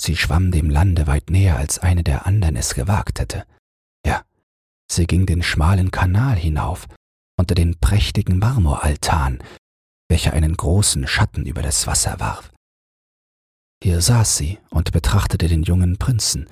Sie 0.00 0.16
schwamm 0.16 0.50
dem 0.50 0.70
Lande 0.70 1.06
weit 1.06 1.30
näher, 1.30 1.58
als 1.58 1.78
eine 1.78 2.02
der 2.02 2.26
anderen 2.26 2.56
es 2.56 2.74
gewagt 2.74 3.20
hätte. 3.20 3.44
Ja, 4.04 4.24
sie 4.90 5.06
ging 5.06 5.26
den 5.26 5.42
schmalen 5.42 5.90
Kanal 5.90 6.36
hinauf, 6.36 6.88
unter 7.38 7.54
den 7.54 7.78
prächtigen 7.78 8.38
Marmoraltan, 8.38 9.42
welcher 10.08 10.32
einen 10.32 10.56
großen 10.56 11.06
Schatten 11.06 11.46
über 11.46 11.62
das 11.62 11.86
Wasser 11.86 12.18
warf. 12.18 12.50
Hier 13.82 14.00
saß 14.00 14.36
sie 14.36 14.58
und 14.70 14.92
betrachtete 14.92 15.48
den 15.48 15.64
jungen 15.64 15.98
Prinzen, 15.98 16.48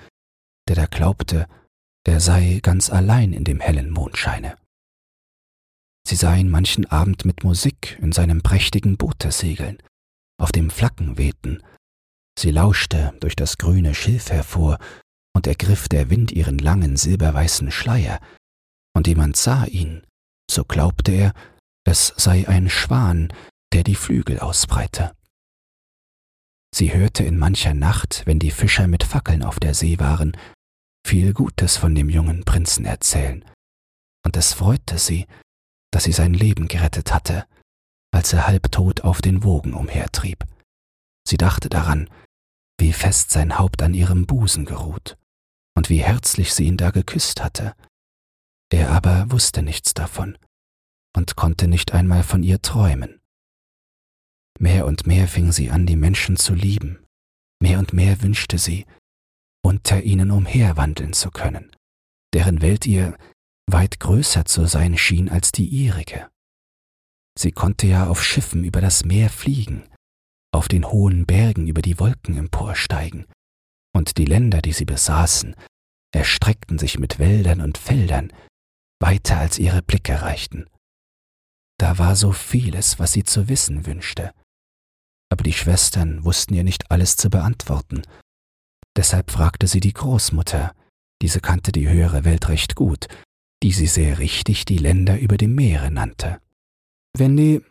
der 0.69 0.77
da 0.77 0.87
glaubte, 0.87 1.47
er 2.07 2.21
sei 2.21 2.61
ganz 2.63 2.91
allein 2.91 3.33
in 3.33 3.45
dem 3.45 3.61
hellen 3.61 3.91
Mondscheine. 3.91 4.57
Sie 6.11 6.17
sah 6.17 6.35
ihn 6.35 6.51
manchen 6.51 6.87
Abend 6.87 7.25
mit 7.25 7.45
Musik 7.45 7.97
in 8.03 8.11
seinem 8.11 8.43
prächtigen 8.43 8.97
Boote 8.97 9.31
segeln, 9.31 9.81
auf 10.43 10.51
dem 10.51 10.69
Flaggen 10.69 11.19
wehten. 11.19 11.63
Sie 12.37 12.51
lauschte 12.51 13.15
durch 13.21 13.37
das 13.37 13.59
grüne 13.59 13.95
Schilf 13.95 14.29
hervor, 14.29 14.81
und 15.37 15.47
ergriff 15.47 15.89
der 15.89 16.11
Wind 16.11 16.33
ihren 16.33 16.59
langen 16.59 16.97
silberweißen 16.97 17.71
Schleier, 17.71 18.19
und 18.93 19.07
jemand 19.07 19.37
sah 19.37 19.67
ihn, 19.67 20.05
so 20.51 20.65
glaubte 20.65 21.13
er, 21.13 21.33
es 21.87 22.13
sei 22.17 22.49
ein 22.49 22.69
Schwan, 22.69 23.33
der 23.73 23.85
die 23.85 23.95
Flügel 23.95 24.41
ausbreite. 24.41 25.15
Sie 26.75 26.93
hörte 26.93 27.23
in 27.23 27.39
mancher 27.39 27.75
Nacht, 27.75 28.25
wenn 28.27 28.41
die 28.41 28.51
Fischer 28.51 28.89
mit 28.89 29.05
Fackeln 29.05 29.45
auf 29.45 29.61
der 29.61 29.75
See 29.75 30.01
waren, 30.01 30.37
viel 31.07 31.35
Gutes 31.35 31.77
von 31.77 31.95
dem 31.95 32.09
jungen 32.11 32.45
Prinzen 32.45 32.85
erzählen, 32.85 33.45
und 34.27 34.37
es 34.37 34.55
freute 34.55 34.99
sie, 34.99 35.29
dass 35.91 36.05
sie 36.05 36.13
sein 36.13 36.35
Leben 36.35 36.69
gerettet 36.69 37.13
hatte, 37.13 37.47
als 38.13 38.33
er 38.33 38.47
halbtot 38.47 39.03
auf 39.03 39.23
den 39.23 39.45
Wogen 39.45 39.75
umhertrieb. 39.75 40.45
Sie 41.27 41.37
dachte 41.37 41.69
daran, 41.69 42.09
wie 42.79 42.93
fest 42.93 43.31
sein 43.31 43.59
Haupt 43.59 43.83
an 43.83 43.95
ihrem 43.95 44.27
Busen 44.27 44.65
geruht 44.65 45.17
und 45.77 45.91
wie 45.91 46.03
herzlich 46.03 46.55
sie 46.55 46.65
ihn 46.65 46.77
da 46.77 46.91
geküsst 46.91 47.43
hatte. 47.43 47.75
Er 48.73 48.91
aber 48.91 49.31
wusste 49.31 49.63
nichts 49.63 49.95
davon 49.95 50.39
und 51.17 51.37
konnte 51.37 51.69
nicht 51.69 51.93
einmal 51.93 52.23
von 52.23 52.43
ihr 52.43 52.63
träumen. 52.63 53.21
Mehr 54.59 54.87
und 54.87 55.07
mehr 55.07 55.27
fing 55.29 55.53
sie 55.53 55.71
an, 55.71 55.87
die 55.87 55.97
Menschen 55.97 56.37
zu 56.37 56.55
lieben, 56.55 57.05
mehr 57.61 57.79
und 57.79 57.93
mehr 57.93 58.23
wünschte 58.23 58.59
sie, 58.59 58.87
unter 59.63 60.03
ihnen 60.03 60.31
umherwandeln 60.31 61.13
zu 61.13 61.31
können, 61.31 61.71
deren 62.35 62.63
Welt 62.63 62.87
ihr 62.87 63.17
weit 63.73 64.01
größer 64.01 64.45
zu 64.45 64.67
sein 64.67 64.97
schien 64.97 65.29
als 65.29 65.53
die 65.53 65.67
ihrige. 65.67 66.31
Sie 67.39 67.53
konnte 67.53 67.87
ja 67.87 68.09
auf 68.09 68.25
Schiffen 68.25 68.65
über 68.65 68.81
das 68.81 69.05
Meer 69.05 69.31
fliegen, 69.31 69.89
auf 70.53 70.69
den 70.69 70.87
hohen 70.87 71.27
Bergen 71.27 71.67
über 71.67 71.83
die 71.83 71.99
Wolken 71.99 72.37
emporsteigen, 72.37 73.27
und 73.95 74.19
die 74.19 74.25
Länder, 74.25 74.63
die 74.63 74.73
sie 74.73 74.85
besaßen, 74.85 75.55
erstreckten 76.13 76.79
sich 76.79 76.99
mit 76.99 77.19
Wäldern 77.19 77.61
und 77.61 77.79
Feldern 77.79 78.33
weiter 79.01 79.39
als 79.39 79.59
ihre 79.59 79.83
Blicke 79.83 80.23
reichten. 80.23 80.67
Da 81.79 81.99
war 81.99 82.17
so 82.17 82.33
vieles, 82.33 82.99
was 82.99 83.13
sie 83.13 83.25
zu 83.25 83.49
wissen 83.49 83.87
wünschte, 83.87 84.33
aber 85.31 85.45
die 85.45 85.53
Schwestern 85.53 86.25
wussten 86.25 86.55
ihr 86.55 86.65
nicht 86.65 86.91
alles 86.91 87.17
zu 87.17 87.31
beantworten. 87.31 88.03
Deshalb 88.97 89.31
fragte 89.31 89.67
sie 89.67 89.81
die 89.81 89.93
Großmutter, 89.93 90.75
diese 91.23 91.41
kannte 91.41 91.71
die 91.73 91.89
höhere 91.89 92.25
Welt 92.25 92.49
recht 92.49 92.75
gut, 92.75 93.07
die 93.63 93.73
sie 93.73 93.87
sehr 93.87 94.19
richtig 94.19 94.65
die 94.65 94.79
Länder 94.79 95.19
über 95.19 95.37
dem 95.37 95.55
Meere 95.55 95.91
nannte. 95.91 96.41
Wenn 97.17 97.37
die 97.37 97.63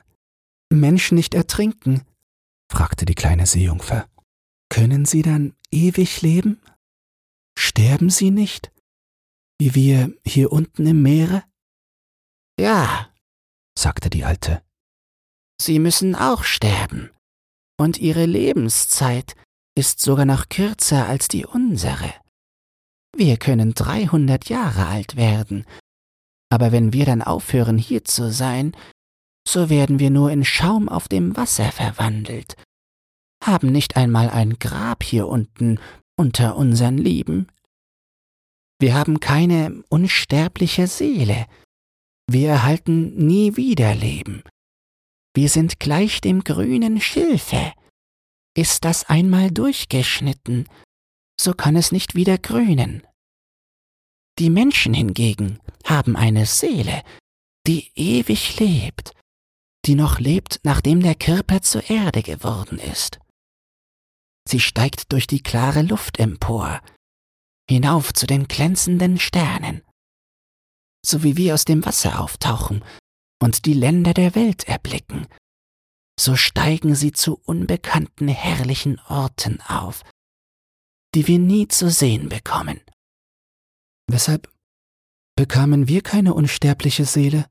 Menschen 0.71 1.15
nicht 1.15 1.33
ertrinken, 1.33 2.03
fragte 2.71 3.05
die 3.05 3.15
kleine 3.15 3.45
Seejungfer, 3.45 4.07
können 4.69 5.05
sie 5.05 5.23
dann 5.23 5.55
ewig 5.71 6.21
leben? 6.21 6.61
Sterben 7.57 8.09
sie 8.09 8.31
nicht, 8.31 8.71
wie 9.59 9.73
wir 9.75 10.13
hier 10.25 10.51
unten 10.51 10.85
im 10.85 11.01
Meere? 11.01 11.43
Ja, 12.59 13.09
sagte 13.77 14.09
die 14.09 14.23
Alte. 14.23 14.61
Sie 15.61 15.79
müssen 15.79 16.15
auch 16.15 16.43
sterben, 16.43 17.09
und 17.77 17.97
ihre 17.97 18.25
Lebenszeit 18.25 19.35
ist 19.75 20.01
sogar 20.01 20.25
noch 20.25 20.49
kürzer 20.49 21.07
als 21.07 21.27
die 21.27 21.45
unsere. 21.45 22.13
Wir 23.19 23.35
können 23.35 23.73
dreihundert 23.73 24.47
Jahre 24.47 24.85
alt 24.85 25.17
werden, 25.17 25.65
aber 26.49 26.71
wenn 26.71 26.93
wir 26.93 27.05
dann 27.05 27.21
aufhören 27.21 27.77
hier 27.77 28.05
zu 28.05 28.31
sein, 28.31 28.71
so 29.45 29.69
werden 29.69 29.99
wir 29.99 30.09
nur 30.09 30.31
in 30.31 30.45
Schaum 30.45 30.87
auf 30.87 31.09
dem 31.09 31.35
Wasser 31.35 31.69
verwandelt, 31.73 32.55
haben 33.43 33.73
nicht 33.73 33.97
einmal 33.97 34.29
ein 34.29 34.57
Grab 34.57 35.03
hier 35.03 35.27
unten 35.27 35.81
unter 36.17 36.55
unseren 36.55 36.97
Lieben. 36.97 37.47
Wir 38.79 38.93
haben 38.93 39.19
keine 39.19 39.83
unsterbliche 39.89 40.87
Seele, 40.87 41.45
wir 42.31 42.47
erhalten 42.47 43.17
nie 43.17 43.57
wieder 43.57 43.95
Leben. 43.95 44.43
Wir 45.35 45.49
sind 45.49 45.81
gleich 45.81 46.21
dem 46.21 46.45
grünen 46.45 47.01
Schilfe. 47.01 47.73
Ist 48.55 48.85
das 48.85 49.09
einmal 49.09 49.51
durchgeschnitten, 49.51 50.69
so 51.37 51.53
kann 51.53 51.75
es 51.75 51.91
nicht 51.91 52.15
wieder 52.15 52.37
grünen. 52.37 53.03
Die 54.39 54.49
Menschen 54.49 54.93
hingegen 54.93 55.59
haben 55.83 56.15
eine 56.15 56.45
Seele, 56.45 57.03
die 57.67 57.91
ewig 57.95 58.57
lebt, 58.57 59.11
die 59.85 59.95
noch 59.95 60.19
lebt, 60.19 60.61
nachdem 60.63 61.01
der 61.01 61.15
Körper 61.15 61.61
zur 61.61 61.89
Erde 61.89 62.23
geworden 62.23 62.79
ist. 62.79 63.19
Sie 64.47 64.61
steigt 64.61 65.11
durch 65.11 65.27
die 65.27 65.43
klare 65.43 65.81
Luft 65.81 66.19
empor, 66.19 66.81
hinauf 67.69 68.13
zu 68.13 68.27
den 68.27 68.47
glänzenden 68.47 69.19
Sternen. 69.19 69.81
So 71.05 71.23
wie 71.23 71.35
wir 71.35 71.53
aus 71.53 71.65
dem 71.65 71.85
Wasser 71.85 72.21
auftauchen 72.21 72.83
und 73.41 73.65
die 73.65 73.73
Länder 73.73 74.13
der 74.13 74.35
Welt 74.35 74.67
erblicken, 74.67 75.27
so 76.19 76.35
steigen 76.35 76.95
sie 76.95 77.11
zu 77.11 77.39
unbekannten 77.45 78.27
herrlichen 78.29 78.99
Orten 79.07 79.61
auf, 79.61 80.03
die 81.13 81.27
wir 81.27 81.39
nie 81.39 81.67
zu 81.67 81.89
sehen 81.89 82.29
bekommen. 82.29 82.81
Weshalb 84.11 84.51
bekamen 85.35 85.87
wir 85.87 86.01
keine 86.01 86.33
unsterbliche 86.33 87.05
Seele? 87.05 87.45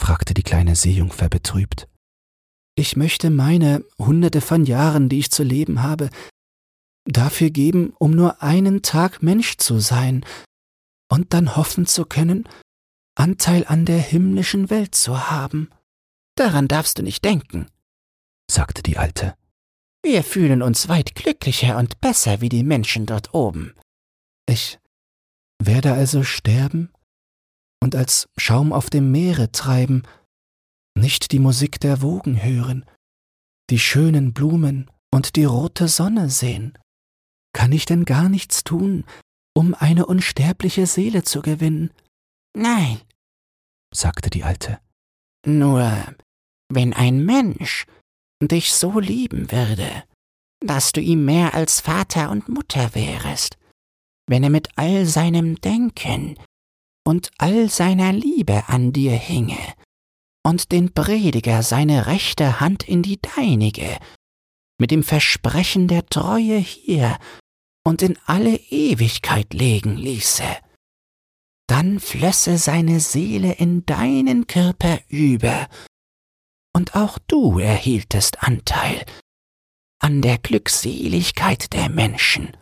fragte 0.00 0.34
die 0.34 0.42
kleine 0.42 0.76
Seejungfer 0.76 1.28
betrübt. 1.28 1.88
Ich 2.74 2.96
möchte 2.96 3.30
meine 3.30 3.84
Hunderte 3.98 4.40
von 4.40 4.64
Jahren, 4.64 5.08
die 5.08 5.20
ich 5.20 5.30
zu 5.30 5.44
leben 5.44 5.82
habe, 5.82 6.10
dafür 7.04 7.50
geben, 7.50 7.92
um 7.98 8.12
nur 8.12 8.42
einen 8.42 8.82
Tag 8.82 9.22
Mensch 9.22 9.58
zu 9.58 9.78
sein 9.78 10.24
und 11.08 11.34
dann 11.34 11.54
hoffen 11.54 11.86
zu 11.86 12.06
können, 12.06 12.48
Anteil 13.14 13.64
an 13.66 13.84
der 13.84 14.00
himmlischen 14.00 14.70
Welt 14.70 14.94
zu 14.94 15.30
haben. 15.30 15.68
Daran 16.36 16.66
darfst 16.66 16.98
du 16.98 17.02
nicht 17.02 17.24
denken, 17.24 17.66
sagte 18.50 18.82
die 18.82 18.96
Alte. 18.96 19.36
Wir 20.02 20.24
fühlen 20.24 20.62
uns 20.62 20.88
weit 20.88 21.14
glücklicher 21.14 21.76
und 21.78 22.00
besser 22.00 22.40
wie 22.40 22.48
die 22.48 22.64
Menschen 22.64 23.06
dort 23.06 23.34
oben. 23.34 23.74
Ich 24.46 24.78
werde 25.66 25.92
also 25.92 26.22
sterben 26.22 26.92
und 27.82 27.94
als 27.94 28.28
Schaum 28.36 28.72
auf 28.72 28.90
dem 28.90 29.10
Meere 29.10 29.52
treiben, 29.52 30.02
nicht 30.96 31.32
die 31.32 31.38
Musik 31.38 31.80
der 31.80 32.02
Wogen 32.02 32.42
hören, 32.42 32.84
die 33.70 33.78
schönen 33.78 34.32
Blumen 34.32 34.90
und 35.12 35.36
die 35.36 35.44
rote 35.44 35.88
Sonne 35.88 36.30
sehen? 36.30 36.78
Kann 37.52 37.72
ich 37.72 37.84
denn 37.84 38.04
gar 38.04 38.28
nichts 38.28 38.64
tun, 38.64 39.04
um 39.54 39.74
eine 39.74 40.06
unsterbliche 40.06 40.86
Seele 40.86 41.22
zu 41.22 41.40
gewinnen? 41.40 41.90
Nein, 42.56 43.00
sagte 43.94 44.30
die 44.30 44.44
Alte. 44.44 44.80
Nur, 45.46 46.14
wenn 46.68 46.92
ein 46.92 47.24
Mensch 47.24 47.86
dich 48.42 48.72
so 48.72 48.98
lieben 48.98 49.52
würde, 49.52 50.04
dass 50.60 50.92
du 50.92 51.00
ihm 51.00 51.24
mehr 51.24 51.54
als 51.54 51.80
Vater 51.80 52.30
und 52.30 52.48
Mutter 52.48 52.94
wärest, 52.94 53.56
wenn 54.26 54.42
er 54.42 54.50
mit 54.50 54.68
all 54.76 55.06
seinem 55.06 55.60
Denken 55.60 56.38
und 57.06 57.30
all 57.38 57.68
seiner 57.68 58.12
Liebe 58.12 58.64
an 58.68 58.92
dir 58.92 59.12
hinge, 59.12 59.58
und 60.46 60.72
den 60.72 60.92
Prediger 60.92 61.62
seine 61.62 62.06
rechte 62.06 62.60
Hand 62.60 62.86
in 62.86 63.02
die 63.02 63.20
deinige, 63.20 63.98
mit 64.78 64.90
dem 64.90 65.02
Versprechen 65.02 65.88
der 65.88 66.06
Treue 66.06 66.58
hier 66.58 67.18
und 67.86 68.02
in 68.02 68.18
alle 68.26 68.56
Ewigkeit 68.56 69.54
legen 69.54 69.96
ließe, 69.96 70.44
dann 71.66 71.98
flösse 72.00 72.58
seine 72.58 73.00
Seele 73.00 73.52
in 73.52 73.86
deinen 73.86 74.46
Körper 74.46 75.00
über, 75.08 75.68
und 76.76 76.94
auch 76.96 77.18
du 77.18 77.58
erhieltest 77.58 78.42
Anteil 78.42 79.04
an 80.00 80.20
der 80.20 80.38
Glückseligkeit 80.38 81.72
der 81.72 81.88
Menschen. 81.88 82.54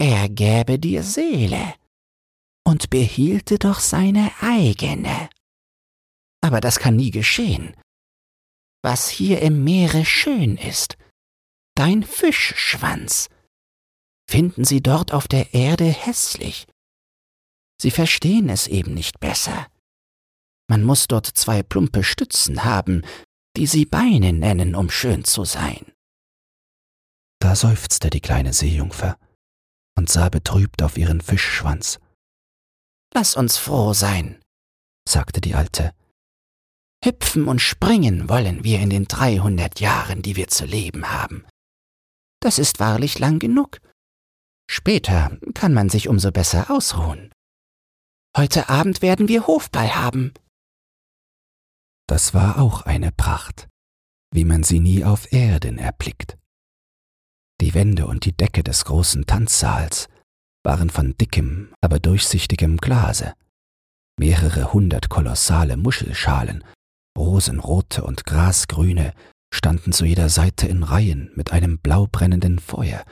Er 0.00 0.28
gäbe 0.28 0.78
dir 0.78 1.02
Seele 1.02 1.74
und 2.66 2.90
behielte 2.90 3.58
doch 3.58 3.80
seine 3.80 4.32
eigene 4.40 5.28
aber 6.40 6.60
das 6.60 6.78
kann 6.78 6.96
nie 6.96 7.10
geschehen. 7.10 7.74
Was 8.82 9.08
hier 9.08 9.42
im 9.42 9.62
Meere 9.62 10.04
schön 10.04 10.56
ist, 10.56 10.96
dein 11.74 12.02
Fischschwanz, 12.02 13.28
finden 14.28 14.64
sie 14.64 14.82
dort 14.82 15.12
auf 15.12 15.28
der 15.28 15.52
Erde 15.54 15.84
hässlich. 15.84 16.66
Sie 17.80 17.90
verstehen 17.90 18.48
es 18.48 18.66
eben 18.66 18.94
nicht 18.94 19.20
besser. 19.20 19.66
Man 20.68 20.84
muss 20.84 21.08
dort 21.08 21.26
zwei 21.26 21.62
plumpe 21.62 22.04
Stützen 22.04 22.64
haben, 22.64 23.02
die 23.56 23.66
sie 23.66 23.84
Beine 23.84 24.32
nennen, 24.32 24.74
um 24.74 24.90
schön 24.90 25.24
zu 25.24 25.44
sein. 25.44 25.92
Da 27.40 27.56
seufzte 27.56 28.10
die 28.10 28.20
kleine 28.20 28.52
Seejungfer 28.52 29.18
und 30.00 30.08
sah 30.08 30.30
betrübt 30.30 30.82
auf 30.82 30.96
ihren 30.96 31.20
Fischschwanz. 31.20 32.00
Lass 33.12 33.36
uns 33.36 33.58
froh 33.58 33.92
sein, 33.92 34.40
sagte 35.06 35.42
die 35.42 35.54
Alte. 35.54 35.92
Hüpfen 37.04 37.46
und 37.46 37.60
springen 37.60 38.30
wollen 38.30 38.64
wir 38.64 38.80
in 38.80 38.88
den 38.88 39.04
dreihundert 39.04 39.78
Jahren, 39.78 40.22
die 40.22 40.36
wir 40.36 40.48
zu 40.48 40.64
leben 40.64 41.10
haben. 41.10 41.44
Das 42.40 42.58
ist 42.58 42.80
wahrlich 42.80 43.18
lang 43.18 43.40
genug. 43.40 43.82
Später 44.70 45.38
kann 45.52 45.74
man 45.74 45.90
sich 45.90 46.08
umso 46.08 46.32
besser 46.32 46.70
ausruhen. 46.70 47.30
Heute 48.34 48.70
Abend 48.70 49.02
werden 49.02 49.28
wir 49.28 49.46
Hofball 49.46 49.96
haben. 49.96 50.32
Das 52.06 52.32
war 52.32 52.58
auch 52.58 52.82
eine 52.82 53.12
Pracht, 53.12 53.68
wie 54.32 54.46
man 54.46 54.62
sie 54.62 54.80
nie 54.80 55.04
auf 55.04 55.30
Erden 55.30 55.76
erblickt. 55.76 56.39
Die 57.60 57.74
Wände 57.74 58.06
und 58.06 58.24
die 58.24 58.32
Decke 58.32 58.62
des 58.62 58.86
großen 58.86 59.26
Tanzsaals 59.26 60.08
waren 60.64 60.88
von 60.90 61.16
dickem, 61.16 61.72
aber 61.82 61.98
durchsichtigem 61.98 62.78
Glase. 62.78 63.34
Mehrere 64.18 64.72
hundert 64.72 65.08
kolossale 65.08 65.76
Muschelschalen 65.76 66.64
Rosenrote 67.18 68.02
und 68.02 68.24
grasgrüne 68.24 69.12
standen 69.52 69.92
zu 69.92 70.04
jeder 70.04 70.28
Seite 70.28 70.68
in 70.68 70.82
Reihen 70.82 71.30
mit 71.34 71.52
einem 71.52 71.78
blaubrennenden 71.78 72.58
Feuer, 72.58 73.04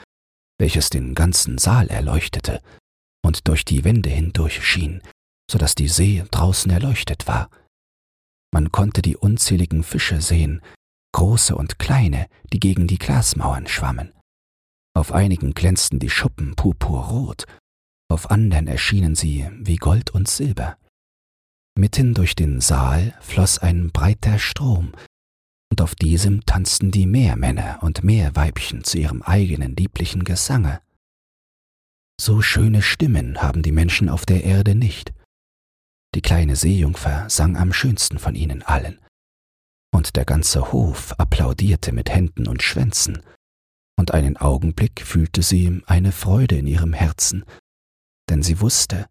welches 0.58 0.88
den 0.88 1.14
ganzen 1.14 1.58
Saal 1.58 1.88
erleuchtete 1.88 2.62
und 3.24 3.48
durch 3.48 3.64
die 3.64 3.84
Wände 3.84 4.08
hindurch 4.08 4.64
schien, 4.64 5.02
so 5.50 5.58
dass 5.58 5.74
die 5.74 5.88
See 5.88 6.24
draußen 6.30 6.70
erleuchtet 6.70 7.26
war. 7.26 7.50
Man 8.52 8.72
konnte 8.72 9.02
die 9.02 9.16
unzähligen 9.16 9.82
Fische 9.82 10.22
sehen, 10.22 10.62
große 11.12 11.54
und 11.54 11.78
kleine, 11.78 12.28
die 12.52 12.60
gegen 12.60 12.86
die 12.86 12.98
Glasmauern 12.98 13.66
schwammen. 13.66 14.12
Auf 14.98 15.12
einigen 15.12 15.54
glänzten 15.54 16.00
die 16.00 16.10
Schuppen 16.10 16.56
purpurrot, 16.56 17.44
auf 18.10 18.32
andern 18.32 18.66
erschienen 18.66 19.14
sie 19.14 19.48
wie 19.60 19.76
Gold 19.76 20.10
und 20.10 20.26
Silber. 20.26 20.76
Mitten 21.78 22.14
durch 22.14 22.34
den 22.34 22.60
Saal 22.60 23.16
floss 23.20 23.60
ein 23.60 23.92
breiter 23.92 24.40
Strom, 24.40 24.90
und 25.70 25.80
auf 25.80 25.94
diesem 25.94 26.44
tanzten 26.46 26.90
die 26.90 27.06
Meermänner 27.06 27.78
und 27.80 28.02
Meerweibchen 28.02 28.82
zu 28.82 28.98
ihrem 28.98 29.22
eigenen 29.22 29.76
lieblichen 29.76 30.24
Gesange. 30.24 30.80
So 32.20 32.42
schöne 32.42 32.82
Stimmen 32.82 33.40
haben 33.40 33.62
die 33.62 33.70
Menschen 33.70 34.08
auf 34.08 34.26
der 34.26 34.42
Erde 34.42 34.74
nicht. 34.74 35.14
Die 36.16 36.22
kleine 36.22 36.56
Seejungfer 36.56 37.30
sang 37.30 37.56
am 37.56 37.72
schönsten 37.72 38.18
von 38.18 38.34
ihnen 38.34 38.64
allen, 38.64 38.98
und 39.94 40.16
der 40.16 40.24
ganze 40.24 40.72
Hof 40.72 41.12
applaudierte 41.20 41.92
mit 41.92 42.10
Händen 42.10 42.48
und 42.48 42.64
Schwänzen, 42.64 43.22
und 43.98 44.14
einen 44.14 44.36
Augenblick 44.36 45.04
fühlte 45.04 45.42
sie 45.42 45.82
eine 45.86 46.12
Freude 46.12 46.56
in 46.56 46.68
ihrem 46.68 46.92
Herzen, 46.92 47.44
denn 48.30 48.42
sie 48.42 48.60
wusste, 48.60 49.08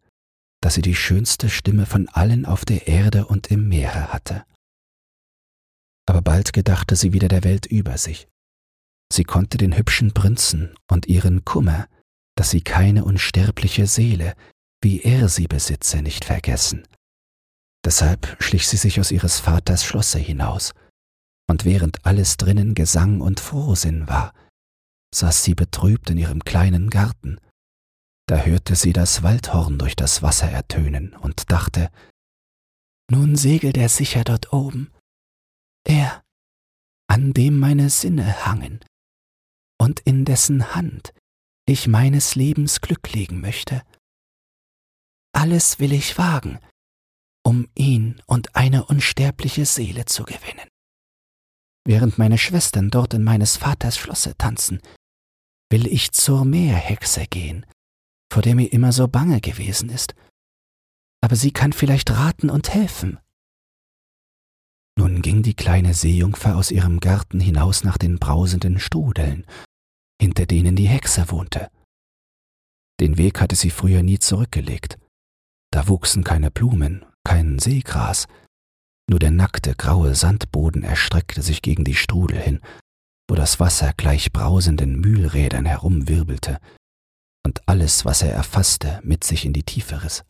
dass 0.61 0.75
sie 0.75 0.81
die 0.81 0.95
schönste 0.95 1.49
Stimme 1.49 1.85
von 1.85 2.07
allen 2.07 2.45
auf 2.45 2.63
der 2.63 2.87
Erde 2.87 3.27
und 3.27 3.51
im 3.51 3.67
Meere 3.67 4.13
hatte. 4.13 4.45
Aber 6.07 6.21
bald 6.21 6.53
gedachte 6.53 6.95
sie 6.95 7.11
wieder 7.11 7.27
der 7.27 7.43
Welt 7.43 7.65
über 7.65 7.97
sich. 7.97 8.29
Sie 9.11 9.25
konnte 9.25 9.57
den 9.57 9.75
hübschen 9.77 10.13
Prinzen 10.13 10.73
und 10.89 11.05
ihren 11.05 11.43
Kummer, 11.43 11.87
dass 12.37 12.49
sie 12.49 12.61
keine 12.61 13.03
unsterbliche 13.03 13.87
Seele, 13.87 14.35
wie 14.81 15.01
er 15.01 15.27
sie 15.27 15.47
besitze, 15.47 16.01
nicht 16.01 16.23
vergessen. 16.23 16.87
Deshalb 17.85 18.41
schlich 18.41 18.67
sie 18.67 18.77
sich 18.77 19.01
aus 19.01 19.11
ihres 19.11 19.39
Vaters 19.39 19.83
Schlosse 19.83 20.19
hinaus, 20.19 20.73
und 21.49 21.65
während 21.65 22.05
alles 22.05 22.37
drinnen 22.37 22.73
Gesang 22.73 23.19
und 23.21 23.39
Frohsinn 23.39 24.07
war, 24.07 24.33
saß 25.13 25.43
sie 25.43 25.55
betrübt 25.55 26.09
in 26.09 26.17
ihrem 26.17 26.43
kleinen 26.43 26.89
Garten 26.89 27.39
da 28.27 28.39
hörte 28.39 28.75
sie 28.75 28.91
das 28.91 29.23
Waldhorn 29.23 29.79
durch 29.79 29.95
das 29.95 30.21
Wasser 30.21 30.51
ertönen 30.51 31.13
und 31.15 31.49
dachte, 31.49 31.89
nun 33.09 33.37
segelt 33.37 33.77
er 33.77 33.87
sicher 33.87 34.25
dort 34.25 34.51
oben, 34.51 34.91
er, 35.85 36.23
an 37.09 37.31
dem 37.31 37.57
meine 37.57 37.89
Sinne 37.89 38.45
hangen 38.45 38.83
und 39.79 40.01
in 40.01 40.25
dessen 40.25 40.75
Hand 40.75 41.13
ich 41.65 41.87
meines 41.87 42.35
Lebens 42.35 42.81
Glück 42.81 43.13
legen 43.13 43.39
möchte. 43.39 43.81
Alles 45.33 45.79
will 45.79 45.93
ich 45.93 46.17
wagen, 46.17 46.59
um 47.45 47.69
ihn 47.75 48.21
und 48.25 48.57
eine 48.57 48.85
unsterbliche 48.85 49.65
Seele 49.65 50.03
zu 50.05 50.23
gewinnen. 50.23 50.67
Während 51.85 52.17
meine 52.17 52.37
Schwestern 52.37 52.89
dort 52.89 53.13
in 53.13 53.23
meines 53.23 53.55
Vaters 53.55 53.97
Schlosse 53.97 54.35
tanzen, 54.37 54.81
will 55.69 55.87
ich 55.87 56.11
zur 56.11 56.45
Meerhexe 56.45 57.25
gehen 57.27 57.65
vor 58.31 58.41
der 58.41 58.55
mir 58.55 58.71
immer 58.71 58.91
so 58.91 59.07
bange 59.07 59.41
gewesen 59.41 59.89
ist. 59.89 60.13
Aber 61.21 61.35
sie 61.35 61.51
kann 61.51 61.73
vielleicht 61.73 62.11
raten 62.11 62.49
und 62.49 62.73
helfen. 62.73 63.19
Nun 64.97 65.21
ging 65.21 65.43
die 65.43 65.53
kleine 65.53 65.93
Seejungfer 65.93 66.55
aus 66.55 66.71
ihrem 66.71 66.99
Garten 66.99 67.39
hinaus 67.39 67.83
nach 67.83 67.97
den 67.97 68.17
brausenden 68.17 68.79
Strudeln, 68.79 69.45
hinter 70.21 70.45
denen 70.45 70.75
die 70.75 70.87
Hexe 70.87 71.29
wohnte. 71.29 71.69
Den 72.99 73.17
Weg 73.17 73.39
hatte 73.39 73.55
sie 73.55 73.69
früher 73.69 74.01
nie 74.01 74.17
zurückgelegt. 74.17 74.97
Da 75.71 75.87
wuchsen 75.87 76.23
keine 76.23 76.49
Blumen, 76.49 77.05
kein 77.23 77.59
Seegras, 77.59 78.27
nur 79.09 79.19
der 79.19 79.31
nackte 79.31 79.75
graue 79.75 80.15
Sandboden 80.15 80.83
erstreckte 80.83 81.41
sich 81.41 81.61
gegen 81.61 81.83
die 81.83 81.95
Strudel 81.95 82.39
hin, 82.39 82.61
wo 83.29 83.35
das 83.35 83.59
Wasser 83.59 83.93
gleich 83.97 84.31
brausenden 84.31 84.99
Mühlrädern 84.99 85.65
herumwirbelte 85.65 86.59
und 87.45 87.67
alles, 87.67 88.05
was 88.05 88.21
er 88.21 88.31
erfasste, 88.31 88.99
mit 89.03 89.23
sich 89.23 89.45
in 89.45 89.53
die 89.53 89.63
Tiefe 89.63 90.03
riss. 90.03 90.23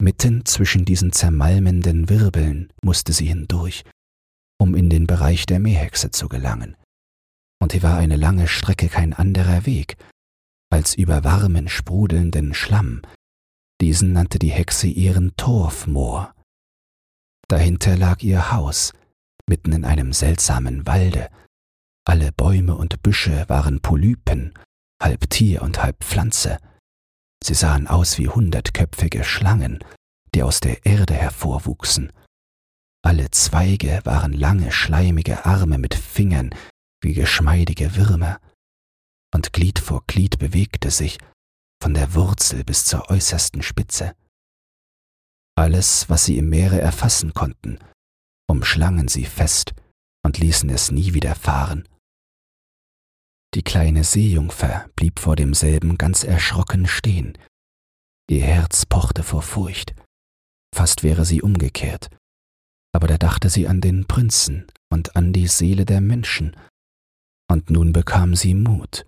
Mitten 0.00 0.44
zwischen 0.44 0.84
diesen 0.84 1.12
zermalmenden 1.12 2.08
Wirbeln 2.08 2.72
musste 2.82 3.12
sie 3.12 3.26
hindurch, 3.26 3.84
um 4.60 4.74
in 4.74 4.90
den 4.90 5.06
Bereich 5.06 5.46
der 5.46 5.60
Meerhexe 5.60 6.10
zu 6.10 6.28
gelangen. 6.28 6.76
Und 7.62 7.72
hier 7.72 7.82
war 7.82 7.96
eine 7.96 8.16
lange 8.16 8.48
Strecke 8.48 8.88
kein 8.88 9.12
anderer 9.12 9.66
Weg, 9.66 9.96
als 10.70 10.94
über 10.94 11.22
warmen, 11.24 11.68
sprudelnden 11.68 12.54
Schlamm. 12.54 13.02
Diesen 13.80 14.12
nannte 14.12 14.38
die 14.38 14.50
Hexe 14.50 14.88
ihren 14.88 15.36
Torfmoor. 15.36 16.34
Dahinter 17.48 17.96
lag 17.96 18.22
ihr 18.22 18.50
Haus, 18.52 18.92
mitten 19.48 19.72
in 19.72 19.84
einem 19.84 20.12
seltsamen 20.12 20.86
Walde. 20.86 21.30
Alle 22.06 22.32
Bäume 22.32 22.76
und 22.76 23.02
Büsche 23.02 23.48
waren 23.48 23.80
Polypen, 23.80 24.52
halb 25.02 25.30
Tier 25.30 25.62
und 25.62 25.82
halb 25.82 26.04
Pflanze. 26.04 26.58
Sie 27.42 27.54
sahen 27.54 27.88
aus 27.88 28.18
wie 28.18 28.28
hundertköpfige 28.28 29.24
Schlangen, 29.24 29.82
die 30.34 30.42
aus 30.42 30.60
der 30.60 30.84
Erde 30.84 31.14
hervorwuchsen. 31.14 32.12
Alle 33.02 33.30
Zweige 33.30 34.00
waren 34.04 34.32
lange, 34.32 34.72
schleimige 34.72 35.44
Arme 35.44 35.78
mit 35.78 35.94
Fingern 35.94 36.54
wie 37.02 37.12
geschmeidige 37.12 37.96
Würmer, 37.96 38.40
und 39.34 39.52
Glied 39.52 39.78
vor 39.78 40.04
Glied 40.06 40.38
bewegte 40.38 40.90
sich, 40.90 41.18
von 41.82 41.92
der 41.92 42.14
Wurzel 42.14 42.64
bis 42.64 42.86
zur 42.86 43.10
äußersten 43.10 43.62
Spitze. 43.62 44.14
Alles, 45.54 46.08
was 46.08 46.24
sie 46.24 46.38
im 46.38 46.48
Meere 46.48 46.80
erfassen 46.80 47.34
konnten, 47.34 47.78
umschlangen 48.48 49.08
sie 49.08 49.26
fest 49.26 49.74
und 50.24 50.38
ließen 50.38 50.70
es 50.70 50.90
nie 50.90 51.12
wieder 51.12 51.34
fahren. 51.34 51.86
Die 53.54 53.62
kleine 53.62 54.02
Seejungfer 54.02 54.90
blieb 54.96 55.20
vor 55.20 55.36
demselben 55.36 55.96
ganz 55.96 56.24
erschrocken 56.24 56.86
stehen. 56.86 57.38
Ihr 58.28 58.42
Herz 58.42 58.84
pochte 58.84 59.22
vor 59.22 59.42
Furcht. 59.42 59.94
Fast 60.74 61.04
wäre 61.04 61.24
sie 61.24 61.40
umgekehrt. 61.40 62.08
Aber 62.92 63.06
da 63.06 63.16
dachte 63.16 63.50
sie 63.50 63.68
an 63.68 63.80
den 63.80 64.06
Prinzen 64.06 64.66
und 64.90 65.14
an 65.14 65.32
die 65.32 65.46
Seele 65.46 65.84
der 65.84 66.00
Menschen. 66.00 66.56
Und 67.48 67.70
nun 67.70 67.92
bekam 67.92 68.34
sie 68.34 68.54
Mut. 68.54 69.06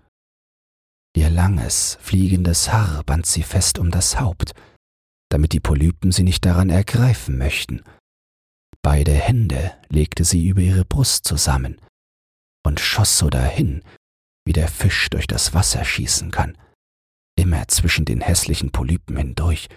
Ihr 1.15 1.29
langes, 1.29 1.97
fliegendes 1.99 2.71
Haar 2.71 3.03
band 3.03 3.25
sie 3.25 3.43
fest 3.43 3.79
um 3.79 3.91
das 3.91 4.19
Haupt, 4.19 4.53
damit 5.29 5.51
die 5.51 5.59
Polypen 5.59 6.11
sie 6.11 6.23
nicht 6.23 6.45
daran 6.45 6.69
ergreifen 6.69 7.37
möchten. 7.37 7.81
Beide 8.81 9.11
Hände 9.11 9.73
legte 9.89 10.23
sie 10.23 10.47
über 10.47 10.61
ihre 10.61 10.85
Brust 10.85 11.25
zusammen 11.25 11.81
und 12.65 12.79
schoss 12.79 13.17
so 13.17 13.29
dahin, 13.29 13.81
wie 14.47 14.53
der 14.53 14.69
Fisch 14.69 15.09
durch 15.09 15.27
das 15.27 15.53
Wasser 15.53 15.83
schießen 15.83 16.31
kann, 16.31 16.57
immer 17.37 17.67
zwischen 17.67 18.05
den 18.05 18.21
hässlichen 18.21 18.71
Polypen 18.71 19.17
hindurch, 19.17 19.67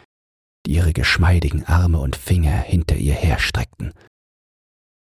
die 0.64 0.75
ihre 0.75 0.93
geschmeidigen 0.93 1.64
Arme 1.64 1.99
und 1.99 2.16
Finger 2.16 2.57
hinter 2.57 2.95
ihr 2.95 3.14
herstreckten. 3.14 3.93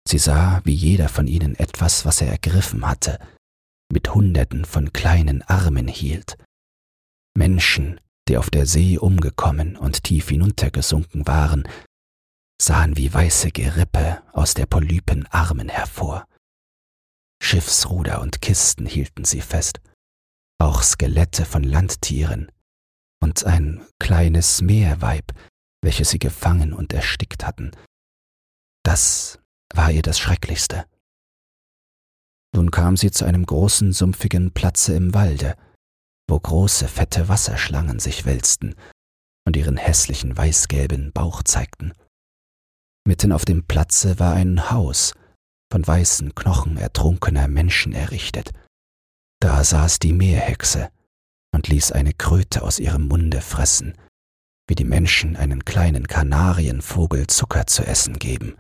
Sie 0.08 0.20
sah, 0.20 0.62
wie 0.64 0.74
jeder 0.74 1.10
von 1.10 1.28
ihnen 1.28 1.56
etwas, 1.56 2.06
was 2.06 2.22
er 2.22 2.30
ergriffen 2.30 2.88
hatte, 2.88 3.20
mit 3.92 4.14
Hunderten 4.14 4.64
von 4.64 4.94
kleinen 4.94 5.42
Armen 5.42 5.88
hielt. 5.88 6.38
Menschen, 7.36 8.00
die 8.28 8.38
auf 8.38 8.50
der 8.50 8.66
See 8.66 8.98
umgekommen 8.98 9.76
und 9.76 10.04
tief 10.04 10.30
hinuntergesunken 10.30 11.26
waren, 11.28 11.68
sahen 12.62 12.96
wie 12.96 13.14
weiße 13.14 13.52
Gerippe 13.52 14.22
aus 14.34 14.54
der 14.54 14.66
Polypen 14.66 15.26
Armen 15.28 15.70
hervor. 15.70 16.28
Schiffsruder 17.42 18.22
und 18.22 18.42
Kisten 18.42 18.86
hielten 18.86 19.26
sie 19.26 19.42
fest, 19.42 19.80
auch 20.60 20.82
Skelette 20.82 21.46
von 21.46 21.64
Landtieren 21.64 22.52
und 23.22 23.46
ein 23.46 23.86
kleines 24.00 24.62
Meerweib, 24.62 25.32
welches 25.84 26.10
sie 26.10 26.20
gefangen 26.20 26.74
und 26.74 26.94
erstickt 26.94 27.46
hatten. 27.46 27.72
Das 28.84 29.40
war 29.74 29.92
ihr 29.92 30.02
das 30.02 30.20
Schrecklichste. 30.20 30.86
Nun 32.56 32.72
kam 32.72 32.98
sie 32.98 33.12
zu 33.12 33.26
einem 33.26 33.46
großen, 33.46 33.94
sumpfigen 33.94 34.54
Platze 34.54 34.96
im 34.96 35.14
Walde, 35.14 35.56
wo 36.30 36.40
große, 36.40 36.88
fette 36.88 37.30
Wasserschlangen 37.30 38.00
sich 38.00 38.26
wälzten 38.26 38.76
und 39.46 39.56
ihren 39.56 39.78
hässlichen 39.78 40.36
weißgelben 40.36 41.14
Bauch 41.14 41.44
zeigten. 41.44 41.94
Mitten 43.06 43.32
auf 43.32 43.46
dem 43.46 43.66
Platze 43.66 44.20
war 44.20 44.34
ein 44.34 44.70
Haus, 44.72 45.14
von 45.72 45.86
weißen 45.86 46.36
Knochen 46.36 46.78
ertrunkener 46.78 47.48
Menschen 47.48 47.94
errichtet. 47.94 48.52
Da 49.40 49.64
saß 49.64 50.00
die 50.00 50.14
Meerhexe 50.14 50.90
und 51.54 51.68
ließ 51.68 51.92
eine 51.92 52.14
Kröte 52.14 52.62
aus 52.64 52.80
ihrem 52.80 53.08
Munde 53.08 53.42
fressen, 53.42 53.98
wie 54.68 54.76
die 54.76 54.86
Menschen 54.86 55.36
einen 55.36 55.66
kleinen 55.66 56.08
Kanarienvogel 56.08 57.28
Zucker 57.28 57.68
zu 57.68 57.84
essen 57.84 58.20
geben. 58.20 58.56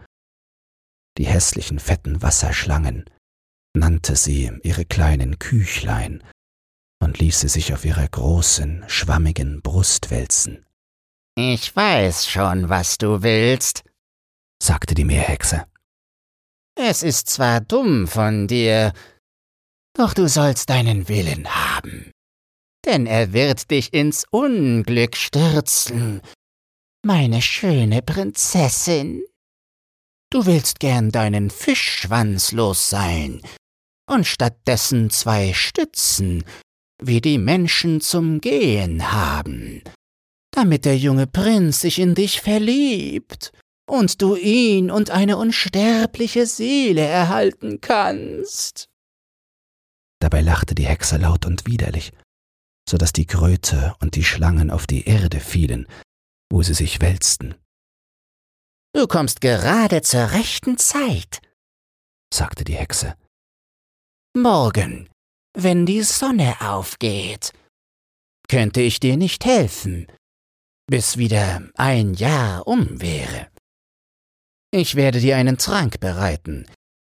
Die 1.17 1.25
hässlichen 1.25 1.79
fetten 1.79 2.21
Wasserschlangen 2.21 3.05
nannte 3.75 4.15
sie 4.15 4.51
ihre 4.63 4.85
kleinen 4.85 5.39
Küchlein 5.39 6.23
und 6.99 7.19
ließ 7.19 7.41
sie 7.41 7.49
sich 7.49 7.73
auf 7.73 7.85
ihrer 7.85 8.07
großen, 8.07 8.83
schwammigen 8.87 9.61
Brust 9.61 10.09
wälzen. 10.09 10.65
Ich 11.35 11.75
weiß 11.75 12.27
schon, 12.27 12.69
was 12.69 12.97
du 12.97 13.21
willst, 13.21 13.83
sagte 14.61 14.95
die 14.95 15.05
Meerhexe. 15.05 15.67
Es 16.79 17.01
ist 17.01 17.27
zwar 17.27 17.59
dumm 17.59 18.07
von 18.07 18.47
dir, 18.47 18.93
doch 19.95 20.13
du 20.13 20.29
sollst 20.29 20.69
deinen 20.69 21.09
Willen 21.09 21.47
haben, 21.49 22.11
denn 22.85 23.07
er 23.07 23.33
wird 23.33 23.71
dich 23.71 23.95
ins 23.95 24.25
Unglück 24.29 25.15
stürzen, 25.15 26.21
meine 27.03 27.41
schöne 27.41 28.03
Prinzessin. 28.03 29.23
Du 30.29 30.45
willst 30.45 30.79
gern 30.79 31.09
deinen 31.09 31.49
Fischschwanz 31.49 32.51
los 32.51 32.91
sein 32.91 33.41
und 34.07 34.27
stattdessen 34.27 35.09
zwei 35.09 35.53
Stützen, 35.53 36.43
wie 37.01 37.21
die 37.21 37.39
Menschen 37.39 38.01
zum 38.01 38.39
Gehen 38.39 39.11
haben, 39.11 39.81
damit 40.51 40.85
der 40.85 40.97
junge 40.97 41.25
Prinz 41.25 41.81
sich 41.81 41.97
in 41.97 42.13
dich 42.13 42.39
verliebt 42.39 43.51
und 43.87 44.21
du 44.21 44.35
ihn 44.35 44.91
und 44.91 45.09
eine 45.09 45.37
unsterbliche 45.37 46.45
Seele 46.45 47.01
erhalten 47.01 47.81
kannst. 47.81 48.89
Dabei 50.19 50.41
lachte 50.41 50.75
die 50.75 50.85
Hexe 50.85 51.17
laut 51.17 51.45
und 51.45 51.65
widerlich, 51.65 52.11
so 52.89 52.97
dass 52.97 53.13
die 53.13 53.25
Kröte 53.25 53.95
und 54.01 54.15
die 54.15 54.23
Schlangen 54.23 54.71
auf 54.71 54.87
die 54.87 55.05
Erde 55.05 55.39
fielen, 55.39 55.87
wo 56.51 56.63
sie 56.63 56.73
sich 56.73 57.01
wälzten. 57.01 57.55
Du 58.93 59.07
kommst 59.07 59.41
gerade 59.41 60.01
zur 60.01 60.31
rechten 60.31 60.77
Zeit, 60.77 61.41
sagte 62.33 62.63
die 62.63 62.75
Hexe. 62.75 63.15
Morgen, 64.35 65.09
wenn 65.55 65.85
die 65.85 66.03
Sonne 66.03 66.55
aufgeht, 66.61 67.53
könnte 68.47 68.81
ich 68.81 68.99
dir 68.99 69.17
nicht 69.17 69.45
helfen, 69.45 70.07
bis 70.87 71.17
wieder 71.17 71.61
ein 71.75 72.13
Jahr 72.13 72.65
um 72.67 73.01
wäre. 73.01 73.49
Ich 74.71 74.95
werde 74.95 75.19
dir 75.19 75.37
einen 75.37 75.57
Trank 75.57 75.99
bereiten. 75.99 76.65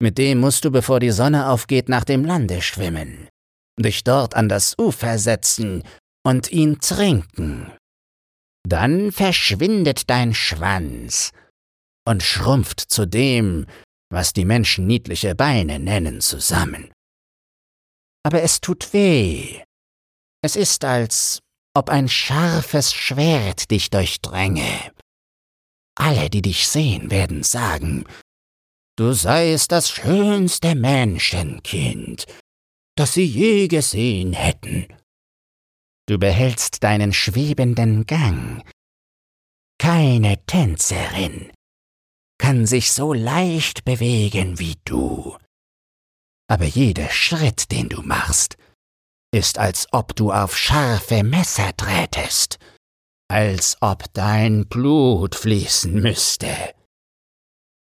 Mit 0.01 0.17
dem 0.17 0.39
musst 0.39 0.63
du, 0.65 0.71
bevor 0.71 0.99
die 0.99 1.11
Sonne 1.11 1.49
aufgeht, 1.49 1.89
nach 1.89 2.05
dem 2.05 2.23
Lande 2.23 2.61
schwimmen, 2.61 3.27
dich 3.79 4.03
dort 4.03 4.35
an 4.35 4.47
das 4.47 4.77
Ufer 4.77 5.17
setzen 5.17 5.83
und 6.25 6.51
ihn 6.51 6.79
trinken. 6.79 7.71
Dann 8.67 9.11
verschwindet 9.11 10.09
dein 10.09 10.33
Schwanz 10.33 11.31
und 12.07 12.23
schrumpft 12.23 12.81
zu 12.81 13.05
dem, 13.05 13.65
was 14.11 14.33
die 14.33 14.45
Menschen 14.45 14.87
niedliche 14.87 15.35
Beine 15.35 15.79
nennen, 15.79 16.21
zusammen. 16.21 16.91
Aber 18.23 18.41
es 18.41 18.61
tut 18.61 18.93
weh. 18.93 19.63
Es 20.41 20.55
ist, 20.55 20.83
als 20.85 21.39
ob 21.73 21.89
ein 21.89 22.07
scharfes 22.07 22.93
Schwert 22.93 23.71
dich 23.71 23.89
durchdränge. 23.89 24.91
Alle, 25.99 26.29
die 26.29 26.41
dich 26.41 26.67
sehen, 26.67 27.11
werden 27.11 27.43
sagen, 27.43 28.05
du 28.97 29.11
seist 29.11 29.71
das 29.73 29.91
schönste 29.91 30.73
Menschenkind, 30.73 32.25
das 32.95 33.13
sie 33.13 33.25
je 33.25 33.67
gesehen 33.67 34.31
hätten. 34.31 34.87
Du 36.07 36.17
behältst 36.17 36.83
deinen 36.83 37.11
schwebenden 37.11 38.05
Gang. 38.05 38.63
Keine 39.77 40.43
Tänzerin 40.45 41.51
kann 42.39 42.65
sich 42.65 42.93
so 42.93 43.13
leicht 43.13 43.83
bewegen 43.83 44.57
wie 44.57 44.77
du. 44.85 45.37
Aber 46.47 46.65
jeder 46.65 47.09
Schritt, 47.09 47.71
den 47.71 47.89
du 47.89 48.01
machst, 48.01 48.57
ist, 49.31 49.59
als 49.59 49.87
ob 49.91 50.15
du 50.15 50.31
auf 50.31 50.57
scharfe 50.57 51.23
Messer 51.23 51.75
trätest 51.75 52.57
als 53.29 53.77
ob 53.81 54.11
dein 54.13 54.67
Blut 54.67 55.35
fließen 55.35 55.93
müsste. 55.93 56.47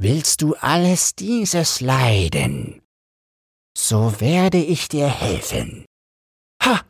Willst 0.01 0.43
du 0.43 0.55
alles 0.55 1.15
dieses 1.15 1.81
leiden? 1.81 2.83
So 3.77 4.21
werde 4.21 4.59
ich 4.59 4.89
dir 4.89 5.09
helfen. 5.09 5.85
Ha! 6.63 6.83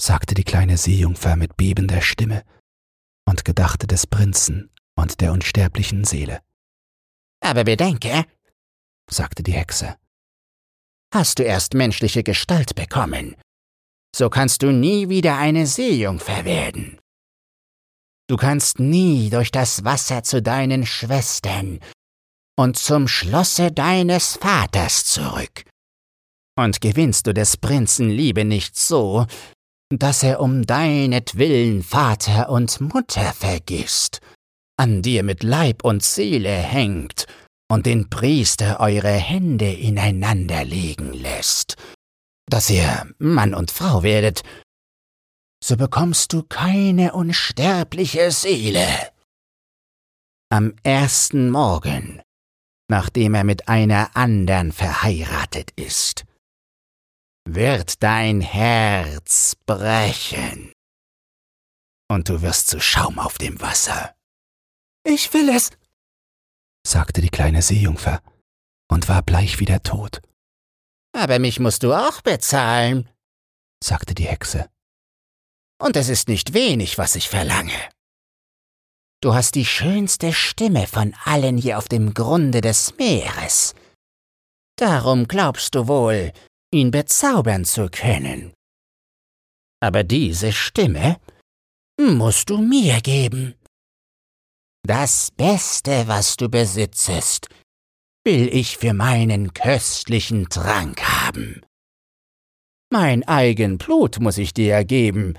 sagte 0.00 0.34
die 0.34 0.44
kleine 0.44 0.78
Seejungfer 0.78 1.36
mit 1.36 1.56
bebender 1.56 2.00
Stimme 2.00 2.44
und 3.28 3.44
gedachte 3.44 3.86
des 3.86 4.06
Prinzen 4.06 4.70
und 4.96 5.20
der 5.20 5.32
unsterblichen 5.32 6.04
Seele. 6.04 6.40
Aber 7.40 7.64
bedenke, 7.64 8.24
sagte 9.10 9.42
die 9.42 9.52
Hexe, 9.52 9.96
hast 11.12 11.38
du 11.38 11.42
erst 11.42 11.74
menschliche 11.74 12.22
Gestalt 12.22 12.74
bekommen, 12.74 13.36
so 14.16 14.30
kannst 14.30 14.62
du 14.62 14.72
nie 14.72 15.08
wieder 15.08 15.36
eine 15.36 15.66
Seejungfer 15.66 16.44
werden. 16.44 16.98
Du 18.28 18.36
kannst 18.36 18.78
nie 18.78 19.30
durch 19.30 19.50
das 19.50 19.84
Wasser 19.84 20.22
zu 20.22 20.42
deinen 20.42 20.84
Schwestern 20.84 21.80
und 22.58 22.76
zum 22.76 23.08
Schlosse 23.08 23.72
deines 23.72 24.36
Vaters 24.36 25.04
zurück. 25.04 25.64
Und 26.58 26.80
gewinnst 26.80 27.26
du 27.26 27.32
des 27.32 27.56
Prinzen 27.56 28.10
Liebe 28.10 28.44
nicht 28.44 28.76
so, 28.76 29.26
dass 29.90 30.22
er 30.22 30.40
um 30.40 30.66
deinetwillen 30.66 31.82
Vater 31.82 32.50
und 32.50 32.80
Mutter 32.80 33.32
vergisst, 33.32 34.20
an 34.76 35.00
dir 35.00 35.22
mit 35.22 35.42
Leib 35.42 35.82
und 35.82 36.04
Seele 36.04 36.50
hängt 36.50 37.26
und 37.70 37.86
den 37.86 38.10
Priester 38.10 38.80
eure 38.80 39.12
Hände 39.12 39.72
ineinander 39.72 40.64
legen 40.64 41.14
lässt, 41.14 41.76
dass 42.50 42.68
ihr 42.68 43.06
Mann 43.18 43.54
und 43.54 43.70
Frau 43.70 44.02
werdet, 44.02 44.42
so 45.62 45.76
bekommst 45.76 46.32
du 46.32 46.42
keine 46.42 47.12
unsterbliche 47.12 48.30
Seele. 48.30 49.12
Am 50.50 50.74
ersten 50.82 51.50
Morgen, 51.50 52.22
nachdem 52.88 53.34
er 53.34 53.44
mit 53.44 53.68
einer 53.68 54.16
andern 54.16 54.72
verheiratet 54.72 55.72
ist, 55.72 56.24
wird 57.46 58.02
dein 58.02 58.40
Herz 58.40 59.56
brechen. 59.66 60.72
Und 62.10 62.28
du 62.28 62.40
wirst 62.40 62.68
zu 62.68 62.80
Schaum 62.80 63.18
auf 63.18 63.36
dem 63.36 63.60
Wasser. 63.60 64.14
Ich 65.04 65.32
will 65.34 65.50
es, 65.50 65.70
sagte 66.86 67.20
die 67.20 67.28
kleine 67.28 67.62
Seejungfer 67.62 68.22
und 68.90 69.08
war 69.08 69.22
bleich 69.22 69.60
wie 69.60 69.66
der 69.66 69.82
Tod. 69.82 70.22
Aber 71.12 71.38
mich 71.38 71.60
musst 71.60 71.82
du 71.82 71.92
auch 71.92 72.20
bezahlen, 72.22 73.08
sagte 73.82 74.14
die 74.14 74.26
Hexe. 74.26 74.70
Und 75.80 75.96
es 75.96 76.08
ist 76.08 76.28
nicht 76.28 76.54
wenig, 76.54 76.98
was 76.98 77.14
ich 77.14 77.28
verlange. 77.28 77.88
Du 79.20 79.34
hast 79.34 79.54
die 79.54 79.64
schönste 79.64 80.32
Stimme 80.32 80.86
von 80.86 81.14
allen 81.24 81.56
hier 81.58 81.78
auf 81.78 81.88
dem 81.88 82.14
Grunde 82.14 82.60
des 82.60 82.96
Meeres. 82.98 83.74
Darum 84.76 85.26
glaubst 85.26 85.74
du 85.74 85.88
wohl, 85.88 86.32
ihn 86.72 86.90
bezaubern 86.90 87.64
zu 87.64 87.88
können. 87.88 88.52
Aber 89.80 90.04
diese 90.04 90.52
Stimme 90.52 91.20
musst 92.00 92.50
du 92.50 92.58
mir 92.58 93.00
geben. 93.00 93.54
Das 94.84 95.30
Beste, 95.32 96.06
was 96.06 96.36
du 96.36 96.48
besitzest, 96.48 97.48
will 98.24 98.48
ich 98.54 98.76
für 98.76 98.94
meinen 98.94 99.52
köstlichen 99.52 100.48
Trank 100.48 101.02
haben. 101.02 101.62
Mein 102.90 103.26
eigen 103.26 103.78
Blut 103.78 104.20
muss 104.20 104.38
ich 104.38 104.54
dir 104.54 104.84
geben, 104.84 105.36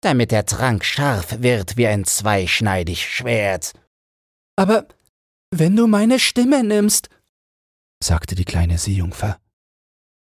damit 0.00 0.30
der 0.30 0.46
Trank 0.46 0.84
scharf 0.84 1.40
wird 1.42 1.76
wie 1.76 1.86
ein 1.86 2.04
zweischneidig 2.04 3.08
Schwert. 3.08 3.72
Aber 4.56 4.88
wenn 5.50 5.76
du 5.76 5.86
meine 5.86 6.18
Stimme 6.18 6.62
nimmst, 6.62 7.08
sagte 8.02 8.34
die 8.34 8.44
kleine 8.44 8.78
Seejungfer, 8.78 9.40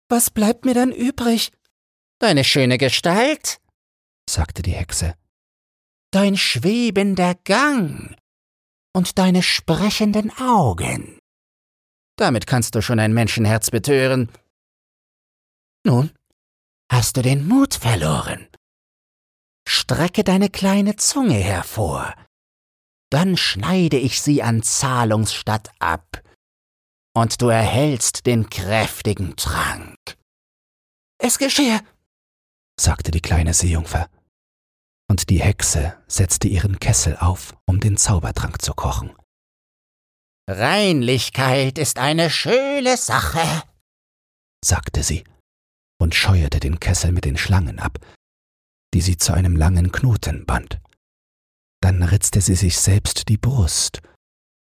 was 0.09 0.29
bleibt 0.29 0.65
mir 0.65 0.73
dann 0.73 0.91
übrig? 0.91 1.51
Deine 2.19 2.43
schöne 2.43 2.77
Gestalt, 2.77 3.59
sagte 4.29 4.61
die 4.61 4.71
Hexe. 4.71 5.15
Dein 6.11 6.37
schwebender 6.37 7.35
Gang 7.43 8.15
und 8.95 9.17
deine 9.17 9.43
sprechenden 9.43 10.31
Augen. 10.39 11.19
Damit 12.17 12.47
kannst 12.47 12.73
du 12.73 12.81
schon 12.81 12.99
ein 12.99 13.13
Menschenherz 13.13 13.69
betören. 13.69 14.31
Nun, 15.85 16.11
hast 16.91 17.17
du 17.17 17.21
den 17.21 17.47
Mut 17.47 17.75
verloren? 17.75 18.47
Strecke 19.89 20.25
deine 20.25 20.49
kleine 20.49 20.97
Zunge 20.97 21.35
hervor, 21.37 22.13
dann 23.09 23.37
schneide 23.37 23.95
ich 23.95 24.21
sie 24.21 24.43
an 24.43 24.61
Zahlungsstatt 24.61 25.71
ab 25.79 26.21
und 27.15 27.41
du 27.41 27.47
erhältst 27.47 28.25
den 28.25 28.49
kräftigen 28.49 29.37
Trank. 29.37 29.97
Es 31.23 31.37
geschehe, 31.37 31.79
sagte 32.77 33.11
die 33.11 33.21
kleine 33.21 33.53
Seejungfer. 33.53 34.09
Und 35.09 35.29
die 35.29 35.41
Hexe 35.41 35.97
setzte 36.05 36.49
ihren 36.49 36.79
Kessel 36.79 37.15
auf, 37.15 37.55
um 37.65 37.79
den 37.79 37.95
Zaubertrank 37.95 38.61
zu 38.61 38.73
kochen. 38.73 39.15
Reinlichkeit 40.49 41.77
ist 41.77 41.97
eine 41.97 42.29
schöne 42.29 42.97
Sache, 42.97 43.63
sagte 44.61 45.01
sie 45.01 45.23
und 45.97 46.13
scheuerte 46.13 46.59
den 46.59 46.81
Kessel 46.81 47.13
mit 47.13 47.23
den 47.23 47.37
Schlangen 47.37 47.79
ab, 47.79 47.99
die 48.93 49.01
sie 49.01 49.17
zu 49.17 49.33
einem 49.33 49.55
langen 49.55 49.91
Knoten 49.91 50.45
band. 50.45 50.79
Dann 51.81 52.03
ritzte 52.03 52.41
sie 52.41 52.55
sich 52.55 52.79
selbst 52.79 53.29
die 53.29 53.37
Brust 53.37 54.01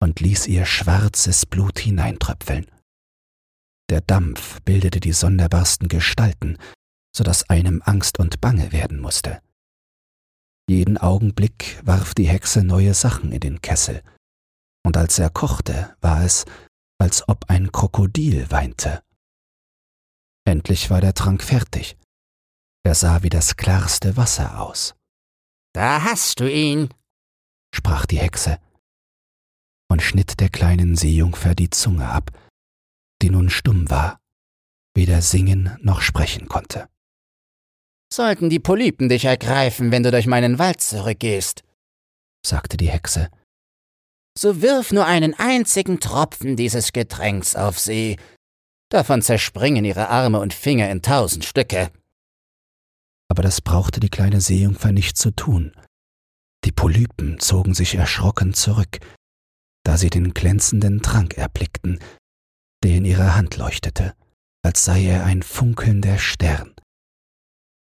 und 0.03 0.21
ließ 0.21 0.47
ihr 0.49 0.67
schwarzes 0.67 1.47
Blut 1.47 1.79
hineintröpfeln. 1.79 2.67
Der 3.89 4.01
Dampf 4.01 4.61
bildete 4.63 5.01
die 5.01 5.13
sonderbarsten 5.13 5.89
Gestalten, 5.89 6.59
so 7.15 7.25
dass 7.25 7.49
einem 7.49 7.83
Angst 7.85 8.19
und 8.19 8.41
Bange 8.41 8.73
werden 8.73 9.01
musste. 9.01 9.41
Jeden 10.69 10.99
Augenblick 10.99 11.81
warf 11.85 12.13
die 12.13 12.29
Hexe 12.29 12.65
neue 12.65 12.95
Sachen 12.95 13.33
in 13.33 13.41
den 13.41 13.63
Kessel, 13.63 14.03
und 14.85 14.97
als 14.97 15.19
er 15.19 15.31
kochte, 15.31 15.97
war 16.01 16.25
es, 16.25 16.45
als 16.99 17.29
ob 17.29 17.49
ein 17.49 17.73
Krokodil 17.73 18.51
weinte. 18.51 19.03
Endlich 20.45 20.91
war 20.91 21.01
der 21.01 21.15
Trank 21.15 21.43
fertig. 21.43 21.97
Er 22.87 22.95
sah 22.95 23.25
wie 23.25 23.31
das 23.31 23.57
klarste 23.57 24.17
Wasser 24.17 24.61
aus. 24.61 24.95
Da 25.75 26.05
hast 26.05 26.39
du 26.39 26.49
ihn, 26.49 26.89
sprach 27.75 28.07
die 28.07 28.21
Hexe 28.21 28.61
und 29.91 30.03
schnitt 30.03 30.39
der 30.39 30.51
kleinen 30.51 30.95
Seejungfer 30.95 31.57
die 31.57 31.69
Zunge 31.69 32.09
ab, 32.09 32.31
die 33.23 33.31
nun 33.31 33.51
stumm 33.51 33.91
war, 33.91 34.21
weder 34.95 35.21
singen 35.21 35.77
noch 35.83 36.01
sprechen 36.01 36.47
konnte. 36.47 36.89
Sollten 38.15 38.51
die 38.51 38.61
Polypen 38.61 39.09
dich 39.09 39.25
ergreifen, 39.25 39.91
wenn 39.91 40.05
du 40.05 40.13
durch 40.13 40.29
meinen 40.29 40.61
Wald 40.61 40.81
zurückgehst, 40.81 41.65
sagte 42.47 42.77
die 42.77 42.91
Hexe, 42.91 43.31
so 44.39 44.63
wirf 44.63 44.93
nur 44.93 45.07
einen 45.07 45.35
einzigen 45.35 45.99
Tropfen 45.99 46.55
dieses 46.55 46.93
Getränks 46.93 47.57
auf 47.57 47.81
sie, 47.81 48.17
davon 48.91 49.23
zerspringen 49.23 49.85
ihre 49.85 50.09
Arme 50.09 50.39
und 50.39 50.55
Finger 50.55 50.89
in 50.89 51.03
tausend 51.03 51.45
Stücke. 51.45 51.91
Aber 53.29 53.43
das 53.43 53.61
brauchte 53.61 54.01
die 54.01 54.09
kleine 54.09 54.41
Seejungfer 54.41 54.93
nicht 54.93 55.17
zu 55.17 55.31
tun. 55.31 55.73
Die 56.65 56.73
Polypen 56.73 57.39
zogen 57.39 57.75
sich 57.75 57.95
erschrocken 57.95 58.55
zurück, 58.55 58.99
da 59.85 59.97
sie 59.97 60.11
den 60.11 60.35
glänzenden 60.35 61.03
Trank 61.03 61.37
erblickten, 61.37 62.01
der 62.83 62.97
in 62.97 63.05
ihrer 63.05 63.35
Hand 63.35 63.57
leuchtete, 63.57 64.15
als 64.65 64.85
sei 64.85 65.05
er 65.05 65.25
ein 65.25 65.43
funkelnder 65.43 66.19
Stern. 66.19 66.75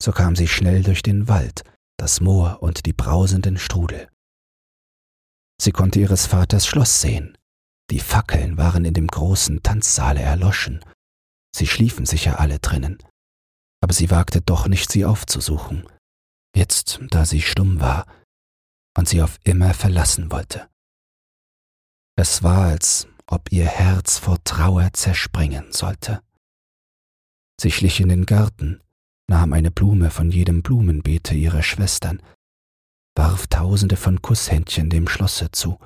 So 0.03 0.13
kam 0.13 0.37
sie 0.37 0.49
schnell 0.49 0.83
durch 0.83 1.03
den 1.03 1.29
Wald, 1.29 1.63
das 1.99 2.21
Moor 2.21 2.63
und 2.63 2.87
die 2.87 2.93
brausenden 2.93 3.59
Strudel. 3.59 4.09
Sie 5.61 5.73
konnte 5.73 6.01
ihres 6.01 6.27
Vaters 6.27 6.67
Schloss 6.67 7.01
sehen. 7.01 7.39
Die 7.91 8.01
Fackeln 8.01 8.57
waren 8.57 8.85
in 8.85 8.95
dem 8.95 9.07
großen 9.07 9.63
Tanzsaale 9.63 10.21
erloschen. 10.21 10.85
Sie 11.55 11.67
schliefen 11.67 12.07
sicher 12.07 12.41
alle 12.41 12.59
drinnen. 12.59 12.99
Aber 13.85 13.93
sie 13.93 14.11
wagte 14.11 14.41
doch 14.41 14.67
nicht, 14.67 14.91
sie 14.91 15.05
aufzusuchen, 15.05 15.87
jetzt 16.57 17.01
da 17.11 17.27
sie 17.27 17.43
stumm 17.43 17.81
war 17.81 18.07
und 18.97 19.07
sie 19.07 19.21
auf 19.21 19.39
immer 19.45 19.75
verlassen 19.75 20.33
wollte. 20.33 20.71
Es 22.17 22.43
war, 22.43 22.65
als 22.65 23.07
ob 23.27 23.53
ihr 23.53 23.67
Herz 23.67 24.17
vor 24.17 24.43
Trauer 24.43 24.95
zerspringen 24.95 25.71
sollte. 25.75 26.23
Sie 27.61 27.71
schlich 27.71 28.01
in 28.01 28.09
den 28.09 28.25
Garten, 28.25 28.81
nahm 29.29 29.53
eine 29.53 29.71
Blume 29.71 30.11
von 30.11 30.31
jedem 30.31 30.63
Blumenbeete 30.63 31.35
ihrer 31.35 31.63
Schwestern, 31.63 32.23
warf 33.15 33.49
tausende 33.49 33.99
von 33.99 34.23
Kusshändchen 34.23 34.89
dem 34.89 35.09
Schlosse 35.09 35.51
zu 35.51 35.79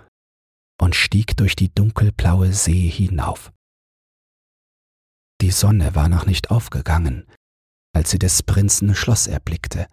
und 0.80 0.94
stieg 0.94 1.36
durch 1.36 1.57
die 1.57 1.74
dunkelblaue 1.74 2.53
See 2.53 2.88
hinauf. 2.88 3.53
Die 5.40 5.51
Sonne 5.51 5.96
war 5.96 6.09
noch 6.09 6.26
nicht 6.26 6.53
aufgegangen, 6.53 7.26
als 7.95 8.11
sie 8.11 8.18
des 8.18 8.43
Prinzen 8.43 8.95
Schloss 8.95 9.26
erblickte 9.26 9.89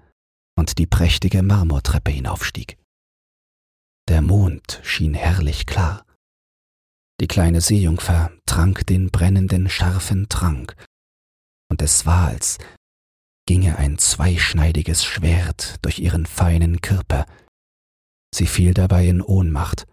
und 0.57 0.77
die 0.77 0.87
prächtige 0.87 1.43
Marmortreppe 1.43 2.11
hinaufstieg. 2.11 2.77
Der 4.07 4.21
Mond 4.21 4.79
schien 4.83 5.13
herrlich 5.13 5.65
klar, 5.65 6.05
die 7.21 7.27
kleine 7.27 7.61
Seejungfer 7.61 8.31
trank 8.45 8.85
den 8.87 9.09
brennenden, 9.09 9.69
scharfen 9.69 10.27
Trank, 10.27 10.75
und 11.71 11.81
es 11.81 12.05
war, 12.05 12.27
als 12.27 12.57
ginge 13.47 13.77
ein 13.77 13.97
zweischneidiges 13.97 15.05
Schwert 15.05 15.77
durch 15.83 15.99
ihren 15.99 16.25
feinen 16.25 16.81
Körper. 16.81 17.25
Sie 18.33 18.47
fiel 18.47 18.73
dabei 18.73 19.07
in 19.07 19.21
Ohnmacht 19.21 19.87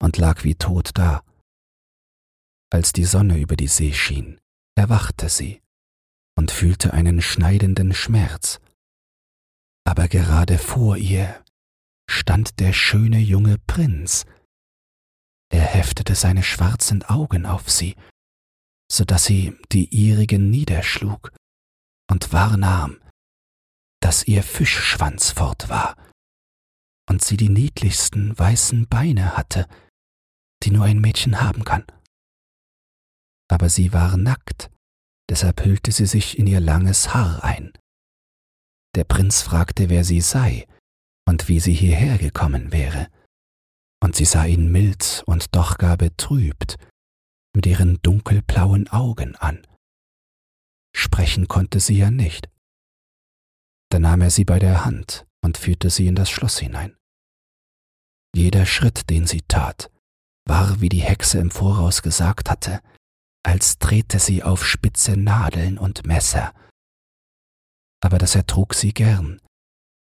und 0.00 0.18
lag 0.18 0.44
wie 0.44 0.54
tot 0.54 0.90
da. 0.94 1.24
Als 2.70 2.92
die 2.92 3.04
Sonne 3.04 3.38
über 3.38 3.56
die 3.56 3.66
See 3.66 3.92
schien, 3.92 4.38
erwachte 4.76 5.28
sie 5.28 5.60
und 6.38 6.52
fühlte 6.52 6.92
einen 6.92 7.20
schneidenden 7.20 7.92
Schmerz. 7.92 8.60
Aber 9.84 10.06
gerade 10.06 10.56
vor 10.56 10.96
ihr 10.96 11.44
stand 12.08 12.60
der 12.60 12.72
schöne 12.72 13.18
junge 13.18 13.58
Prinz. 13.66 14.24
Er 15.50 15.64
heftete 15.64 16.14
seine 16.14 16.44
schwarzen 16.44 17.02
Augen 17.02 17.44
auf 17.44 17.68
sie, 17.68 17.96
so 18.88 19.04
dass 19.04 19.24
sie 19.24 19.58
die 19.72 19.86
ihrigen 19.86 20.48
niederschlug 20.48 21.32
und 22.08 22.32
wahrnahm, 22.32 23.02
dass 24.00 24.28
ihr 24.28 24.44
Fischschwanz 24.44 25.32
fort 25.32 25.68
war 25.68 25.96
und 27.10 27.24
sie 27.24 27.36
die 27.36 27.48
niedlichsten 27.48 28.38
weißen 28.38 28.86
Beine 28.86 29.36
hatte, 29.36 29.66
die 30.62 30.70
nur 30.70 30.84
ein 30.84 31.00
Mädchen 31.00 31.40
haben 31.40 31.64
kann. 31.64 31.84
Aber 33.50 33.68
sie 33.68 33.92
war 33.92 34.16
nackt, 34.16 34.70
deshalb 35.28 35.64
hüllte 35.64 35.92
sie 35.92 36.06
sich 36.06 36.38
in 36.38 36.46
ihr 36.46 36.60
langes 36.60 37.14
Haar 37.14 37.44
ein. 37.44 37.72
Der 38.94 39.04
Prinz 39.04 39.42
fragte, 39.42 39.88
wer 39.88 40.04
sie 40.04 40.20
sei 40.20 40.66
und 41.26 41.48
wie 41.48 41.60
sie 41.60 41.74
hierher 41.74 42.18
gekommen 42.18 42.72
wäre, 42.72 43.08
und 44.02 44.16
sie 44.16 44.24
sah 44.24 44.44
ihn 44.44 44.70
mild 44.70 45.22
und 45.26 45.54
doch 45.54 45.78
gar 45.78 45.96
betrübt 45.96 46.76
mit 47.54 47.66
ihren 47.66 48.00
dunkelblauen 48.02 48.88
Augen 48.88 49.36
an. 49.36 49.66
Sprechen 50.94 51.48
konnte 51.48 51.80
sie 51.80 51.98
ja 51.98 52.10
nicht. 52.10 52.48
Da 53.90 53.98
nahm 53.98 54.20
er 54.20 54.30
sie 54.30 54.44
bei 54.44 54.58
der 54.58 54.84
Hand 54.84 55.26
und 55.42 55.58
führte 55.58 55.90
sie 55.90 56.06
in 56.06 56.14
das 56.14 56.30
Schloss 56.30 56.58
hinein. 56.58 56.96
Jeder 58.34 58.66
Schritt, 58.66 59.10
den 59.10 59.26
sie 59.26 59.42
tat, 59.42 59.90
war, 60.46 60.80
wie 60.80 60.88
die 60.88 61.02
Hexe 61.02 61.38
im 61.38 61.50
Voraus 61.50 62.02
gesagt 62.02 62.50
hatte, 62.50 62.80
als 63.44 63.78
trete 63.78 64.18
sie 64.18 64.42
auf 64.42 64.64
spitze 64.66 65.16
Nadeln 65.16 65.78
und 65.78 66.06
Messer. 66.06 66.54
Aber 68.02 68.18
das 68.18 68.34
ertrug 68.34 68.74
sie 68.74 68.92
gern. 68.92 69.40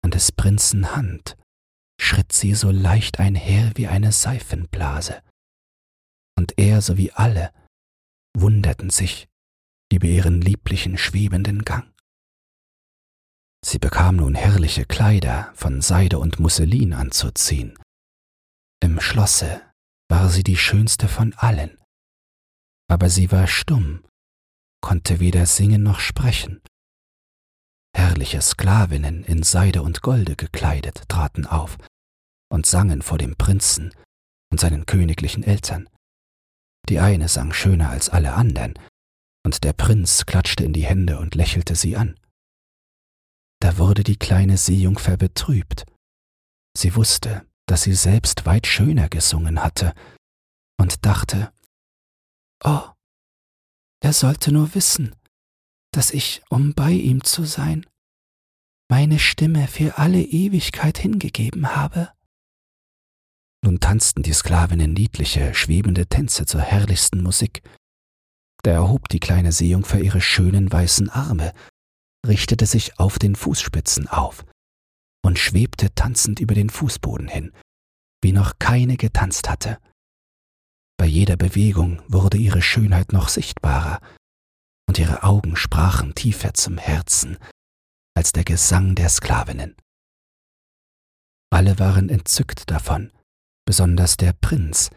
An 0.03 0.11
des 0.11 0.31
Prinzen 0.31 0.95
Hand 0.95 1.37
schritt 1.99 2.31
sie 2.31 2.55
so 2.55 2.71
leicht 2.71 3.19
einher 3.19 3.71
wie 3.75 3.87
eine 3.87 4.11
Seifenblase. 4.11 5.21
Und 6.37 6.57
er 6.57 6.81
sowie 6.81 7.11
alle 7.11 7.51
wunderten 8.35 8.89
sich 8.89 9.27
über 9.91 10.07
ihren 10.07 10.41
lieblichen 10.41 10.97
schwebenden 10.97 11.63
Gang. 11.63 11.91
Sie 13.65 13.79
bekam 13.79 14.17
nun 14.17 14.35
herrliche 14.35 14.85
Kleider 14.85 15.51
von 15.55 15.81
Seide 15.81 16.19
und 16.19 16.39
Musselin 16.39 16.93
anzuziehen. 16.93 17.77
Im 18.81 19.01
Schlosse 19.01 19.61
war 20.09 20.29
sie 20.29 20.43
die 20.43 20.57
schönste 20.57 21.09
von 21.09 21.33
allen, 21.33 21.77
aber 22.89 23.09
sie 23.09 23.31
war 23.31 23.47
stumm, 23.47 24.03
konnte 24.81 25.19
weder 25.19 25.45
singen 25.45 25.83
noch 25.83 25.99
sprechen. 25.99 26.61
Herrliche 27.95 28.41
Sklavinnen 28.41 29.23
in 29.23 29.43
Seide 29.43 29.81
und 29.83 30.01
Golde 30.01 30.35
gekleidet 30.35 31.03
traten 31.07 31.45
auf 31.45 31.77
und 32.51 32.65
sangen 32.65 33.01
vor 33.01 33.17
dem 33.17 33.35
Prinzen 33.35 33.93
und 34.51 34.59
seinen 34.59 34.85
königlichen 34.85 35.43
Eltern. 35.43 35.89
Die 36.87 36.99
eine 36.99 37.27
sang 37.27 37.53
schöner 37.53 37.89
als 37.89 38.09
alle 38.09 38.33
andern, 38.33 38.73
und 39.45 39.63
der 39.63 39.73
Prinz 39.73 40.25
klatschte 40.25 40.63
in 40.63 40.73
die 40.73 40.85
Hände 40.85 41.19
und 41.19 41.35
lächelte 41.35 41.75
sie 41.75 41.95
an. 41.95 42.19
Da 43.61 43.77
wurde 43.77 44.03
die 44.03 44.17
kleine 44.17 44.57
Seejungfer 44.57 45.17
betrübt. 45.17 45.85
Sie 46.75 46.95
wusste, 46.95 47.45
dass 47.67 47.83
sie 47.83 47.93
selbst 47.93 48.45
weit 48.45 48.65
schöner 48.65 49.09
gesungen 49.09 49.63
hatte, 49.63 49.93
und 50.79 51.05
dachte, 51.05 51.51
Oh, 52.63 52.89
er 54.01 54.13
sollte 54.13 54.51
nur 54.51 54.75
wissen, 54.75 55.15
dass 55.91 56.11
ich, 56.11 56.41
um 56.49 56.73
bei 56.73 56.91
ihm 56.91 57.23
zu 57.23 57.43
sein, 57.45 57.85
meine 58.89 59.19
Stimme 59.19 59.67
für 59.67 59.97
alle 59.97 60.21
Ewigkeit 60.21 60.97
hingegeben 60.97 61.75
habe. 61.75 62.11
Nun 63.63 63.79
tanzten 63.79 64.23
die 64.23 64.33
Sklavinnen 64.33 64.93
niedliche, 64.93 65.53
schwebende 65.53 66.07
Tänze 66.07 66.45
zur 66.45 66.61
herrlichsten 66.61 67.21
Musik. 67.21 67.61
Da 68.63 68.71
erhob 68.71 69.09
die 69.09 69.19
kleine 69.19 69.51
Seejungfer 69.51 69.99
ihre 69.99 70.21
schönen 70.21 70.71
weißen 70.71 71.09
Arme 71.09 71.53
richtete 72.25 72.65
sich 72.65 72.99
auf 72.99 73.19
den 73.19 73.35
Fußspitzen 73.35 74.07
auf 74.07 74.45
und 75.25 75.39
schwebte 75.39 75.93
tanzend 75.93 76.39
über 76.39 76.55
den 76.55 76.69
Fußboden 76.69 77.27
hin, 77.27 77.53
wie 78.21 78.31
noch 78.31 78.59
keine 78.59 78.97
getanzt 78.97 79.49
hatte. 79.49 79.79
Bei 80.99 81.05
jeder 81.05 81.37
Bewegung 81.37 82.01
wurde 82.09 82.37
ihre 82.37 82.61
Schönheit 82.61 83.13
noch 83.13 83.29
sichtbarer, 83.29 84.01
und 84.89 84.99
ihre 84.99 85.23
Augen 85.23 85.55
sprachen 85.55 86.13
tiefer 86.13 86.53
zum 86.53 86.77
Herzen 86.77 87.37
als 88.17 88.33
der 88.33 88.43
Gesang 88.43 88.95
der 88.95 89.07
Sklavinnen. 89.07 89.77
Alle 91.51 91.79
waren 91.79 92.09
entzückt 92.09 92.69
davon, 92.69 93.13
besonders 93.65 94.17
der 94.17 94.33
Prinz, 94.33 94.89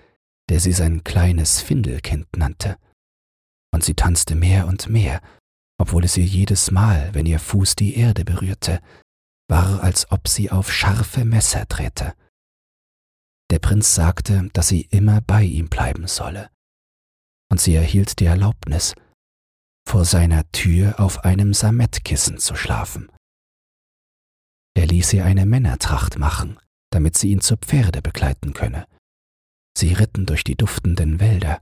der 0.50 0.58
sie 0.58 0.72
sein 0.72 1.04
kleines 1.04 1.60
Findelkind 1.60 2.36
nannte. 2.36 2.78
Und 3.72 3.84
sie 3.84 3.94
tanzte 3.94 4.34
mehr 4.34 4.66
und 4.66 4.88
mehr, 4.88 5.22
obwohl 5.78 6.04
es 6.04 6.16
ihr 6.16 6.24
jedes 6.24 6.72
Mal, 6.72 7.14
wenn 7.14 7.26
ihr 7.26 7.38
Fuß 7.38 7.76
die 7.76 7.94
Erde 7.94 8.24
berührte, 8.24 8.80
war, 9.48 9.82
als 9.84 10.10
ob 10.10 10.26
sie 10.26 10.50
auf 10.50 10.72
scharfe 10.72 11.24
Messer 11.24 11.68
trete. 11.68 12.14
Der 13.52 13.58
Prinz 13.58 13.94
sagte, 13.94 14.48
dass 14.54 14.68
sie 14.68 14.88
immer 14.90 15.20
bei 15.20 15.42
ihm 15.42 15.68
bleiben 15.68 16.06
solle, 16.06 16.48
und 17.50 17.60
sie 17.60 17.74
erhielt 17.74 18.18
die 18.18 18.24
Erlaubnis, 18.24 18.94
vor 19.86 20.06
seiner 20.06 20.50
Tür 20.52 20.98
auf 20.98 21.26
einem 21.26 21.52
Samettkissen 21.52 22.38
zu 22.38 22.54
schlafen. 22.54 23.12
Er 24.74 24.86
ließ 24.86 25.12
ihr 25.12 25.26
eine 25.26 25.44
Männertracht 25.44 26.18
machen, 26.18 26.58
damit 26.90 27.18
sie 27.18 27.30
ihn 27.30 27.42
zu 27.42 27.58
Pferde 27.58 28.00
begleiten 28.00 28.54
könne. 28.54 28.86
Sie 29.76 29.92
ritten 29.92 30.24
durch 30.24 30.44
die 30.44 30.56
duftenden 30.56 31.20
Wälder, 31.20 31.60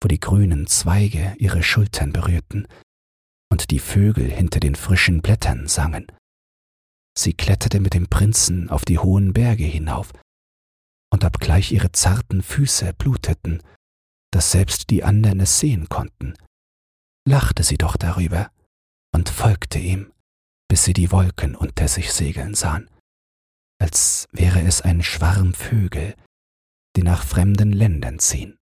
wo 0.00 0.06
die 0.06 0.20
grünen 0.20 0.68
Zweige 0.68 1.34
ihre 1.38 1.64
Schultern 1.64 2.12
berührten 2.12 2.68
und 3.50 3.72
die 3.72 3.80
Vögel 3.80 4.30
hinter 4.30 4.60
den 4.60 4.76
frischen 4.76 5.20
Blättern 5.20 5.66
sangen. 5.66 6.06
Sie 7.18 7.32
kletterte 7.32 7.80
mit 7.80 7.94
dem 7.94 8.06
Prinzen 8.06 8.70
auf 8.70 8.84
die 8.84 9.00
hohen 9.00 9.32
Berge 9.32 9.64
hinauf, 9.64 10.12
und 11.14 11.24
obgleich 11.24 11.70
ihre 11.70 11.92
zarten 11.92 12.42
Füße 12.42 12.92
bluteten, 12.92 13.62
dass 14.32 14.50
selbst 14.50 14.90
die 14.90 15.04
anderen 15.04 15.38
es 15.38 15.60
sehen 15.60 15.88
konnten, 15.88 16.34
lachte 17.26 17.62
sie 17.62 17.78
doch 17.78 17.96
darüber 17.96 18.50
und 19.14 19.28
folgte 19.28 19.78
ihm, 19.78 20.12
bis 20.68 20.82
sie 20.82 20.92
die 20.92 21.12
Wolken 21.12 21.54
unter 21.54 21.86
sich 21.86 22.12
segeln 22.12 22.54
sahen, 22.54 22.90
als 23.80 24.26
wäre 24.32 24.60
es 24.62 24.82
ein 24.82 25.04
Schwarm 25.04 25.54
Vögel, 25.54 26.16
die 26.96 27.04
nach 27.04 27.24
fremden 27.24 27.72
Ländern 27.72 28.18
ziehen. 28.18 28.58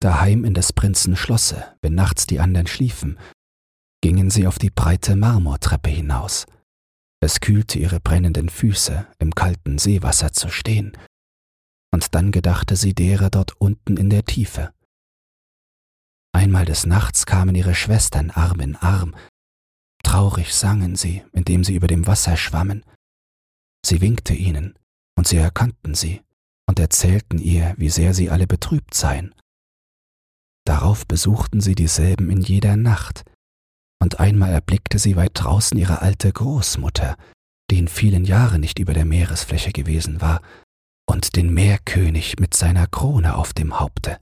Daheim 0.00 0.46
in 0.46 0.54
des 0.54 0.72
Prinzen 0.72 1.14
Schlosse, 1.14 1.76
wenn 1.82 1.94
nachts 1.94 2.26
die 2.26 2.40
anderen 2.40 2.66
schliefen 2.66 3.18
gingen 4.00 4.30
sie 4.30 4.46
auf 4.46 4.58
die 4.58 4.70
breite 4.70 5.16
Marmortreppe 5.16 5.90
hinaus. 5.90 6.46
Es 7.20 7.40
kühlte 7.40 7.78
ihre 7.78 8.00
brennenden 8.00 8.48
Füße, 8.48 9.06
im 9.18 9.34
kalten 9.34 9.78
Seewasser 9.78 10.32
zu 10.32 10.48
stehen, 10.48 10.96
und 11.98 12.14
dann 12.14 12.30
gedachte 12.30 12.76
sie 12.76 12.94
derer 12.94 13.28
dort 13.28 13.60
unten 13.60 13.96
in 13.96 14.08
der 14.08 14.24
Tiefe. 14.24 14.72
Einmal 16.32 16.64
des 16.64 16.86
Nachts 16.86 17.26
kamen 17.26 17.56
ihre 17.56 17.74
Schwestern 17.74 18.30
Arm 18.30 18.60
in 18.60 18.76
Arm, 18.76 19.16
traurig 20.04 20.54
sangen 20.54 20.94
sie, 20.94 21.24
indem 21.32 21.64
sie 21.64 21.74
über 21.74 21.88
dem 21.88 22.06
Wasser 22.06 22.36
schwammen. 22.36 22.84
Sie 23.84 24.00
winkte 24.00 24.32
ihnen, 24.32 24.78
und 25.16 25.26
sie 25.26 25.38
erkannten 25.38 25.96
sie 25.96 26.22
und 26.68 26.78
erzählten 26.78 27.38
ihr, 27.38 27.74
wie 27.78 27.90
sehr 27.90 28.14
sie 28.14 28.30
alle 28.30 28.46
betrübt 28.46 28.94
seien. 28.94 29.34
Darauf 30.64 31.04
besuchten 31.04 31.60
sie 31.60 31.74
dieselben 31.74 32.30
in 32.30 32.40
jeder 32.40 32.76
Nacht, 32.76 33.24
und 34.00 34.20
einmal 34.20 34.52
erblickte 34.52 35.00
sie 35.00 35.16
weit 35.16 35.32
draußen 35.34 35.76
ihre 35.76 36.00
alte 36.00 36.32
Großmutter, 36.32 37.16
die 37.72 37.78
in 37.78 37.88
vielen 37.88 38.24
Jahren 38.24 38.60
nicht 38.60 38.78
über 38.78 38.94
der 38.94 39.04
Meeresfläche 39.04 39.72
gewesen 39.72 40.20
war, 40.20 40.40
und 41.08 41.36
den 41.36 41.52
Meerkönig 41.52 42.38
mit 42.38 42.54
seiner 42.54 42.86
Krone 42.86 43.36
auf 43.36 43.52
dem 43.52 43.80
Haupte. 43.80 44.20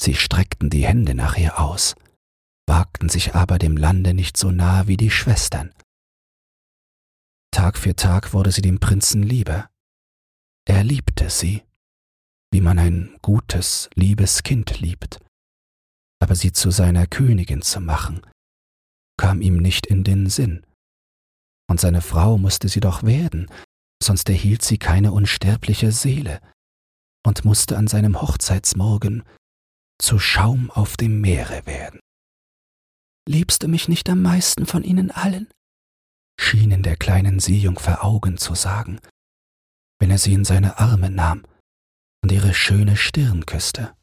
Sie 0.00 0.14
streckten 0.14 0.70
die 0.70 0.86
Hände 0.86 1.14
nach 1.14 1.36
ihr 1.36 1.58
aus, 1.58 1.96
wagten 2.68 3.08
sich 3.08 3.34
aber 3.34 3.58
dem 3.58 3.76
Lande 3.76 4.14
nicht 4.14 4.36
so 4.36 4.50
nahe 4.50 4.86
wie 4.86 4.96
die 4.96 5.10
Schwestern. 5.10 5.72
Tag 7.50 7.78
für 7.78 7.96
Tag 7.96 8.32
wurde 8.32 8.52
sie 8.52 8.62
dem 8.62 8.78
Prinzen 8.78 9.22
lieber. 9.22 9.68
Er 10.66 10.84
liebte 10.84 11.30
sie, 11.30 11.62
wie 12.52 12.60
man 12.60 12.78
ein 12.78 13.16
gutes, 13.22 13.88
liebes 13.94 14.42
Kind 14.42 14.80
liebt. 14.80 15.18
Aber 16.20 16.34
sie 16.34 16.52
zu 16.52 16.70
seiner 16.70 17.06
Königin 17.06 17.62
zu 17.62 17.80
machen, 17.80 18.20
kam 19.16 19.40
ihm 19.40 19.56
nicht 19.56 19.86
in 19.86 20.04
den 20.04 20.28
Sinn. 20.28 20.64
Und 21.70 21.80
seine 21.80 22.02
Frau 22.02 22.38
musste 22.38 22.68
sie 22.68 22.80
doch 22.80 23.02
werden, 23.02 23.50
sonst 24.02 24.28
erhielt 24.28 24.62
sie 24.62 24.78
keine 24.78 25.12
unsterbliche 25.12 25.92
Seele 25.92 26.40
und 27.26 27.44
musste 27.44 27.76
an 27.76 27.88
seinem 27.88 28.20
Hochzeitsmorgen 28.20 29.24
zu 30.00 30.18
Schaum 30.18 30.70
auf 30.70 30.96
dem 30.96 31.20
Meere 31.20 31.66
werden. 31.66 32.00
Liebst 33.28 33.62
du 33.62 33.68
mich 33.68 33.88
nicht 33.88 34.08
am 34.08 34.22
meisten 34.22 34.66
von 34.66 34.84
ihnen 34.84 35.10
allen? 35.10 35.48
schien 36.40 36.70
in 36.70 36.82
der 36.82 36.96
kleinen 36.96 37.40
Seejungfer 37.40 38.04
Augen 38.04 38.38
zu 38.38 38.54
sagen, 38.54 39.00
wenn 39.98 40.10
er 40.10 40.18
sie 40.18 40.32
in 40.32 40.44
seine 40.44 40.78
Arme 40.78 41.10
nahm 41.10 41.44
und 42.22 42.32
ihre 42.32 42.54
schöne 42.54 42.96
Stirn 42.96 43.44
küsste. 43.44 43.94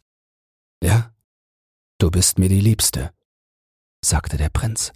Ja, 0.84 1.14
du 1.98 2.12
bist 2.12 2.38
mir 2.38 2.50
die 2.50 2.60
Liebste, 2.60 3.14
sagte 4.04 4.38
der 4.38 4.50
Prinz, 4.50 4.92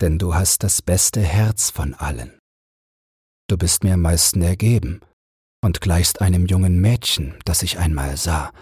denn 0.00 0.18
du 0.18 0.34
hast 0.34 0.62
das 0.62 0.82
beste 0.82 1.22
Herz 1.22 1.70
von 1.70 1.94
allen. 1.94 2.35
Du 3.48 3.56
bist 3.56 3.84
mir 3.84 3.94
am 3.94 4.02
meisten 4.02 4.42
ergeben 4.42 5.00
und 5.62 5.80
gleichst 5.80 6.20
einem 6.20 6.46
jungen 6.46 6.80
Mädchen, 6.80 7.38
das 7.44 7.62
ich 7.62 7.78
einmal 7.78 8.16
sah, 8.16 8.52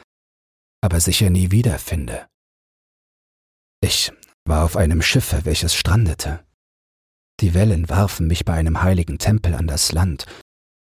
aber 0.83 1.01
sicher 1.01 1.31
nie 1.31 1.51
wiederfinde. 1.51 2.27
Ich 3.81 4.13
war 4.47 4.65
auf 4.65 4.77
einem 4.77 5.01
Schiffe, 5.03 5.45
welches 5.45 5.75
strandete. 5.75 6.45
Die 7.41 7.55
Wellen 7.55 7.89
warfen 7.89 8.27
mich 8.27 8.45
bei 8.45 8.55
einem 8.55 8.83
heiligen 8.83 9.19
Tempel 9.19 9.55
an 9.55 9.67
das 9.67 9.93
Land, 9.93 10.27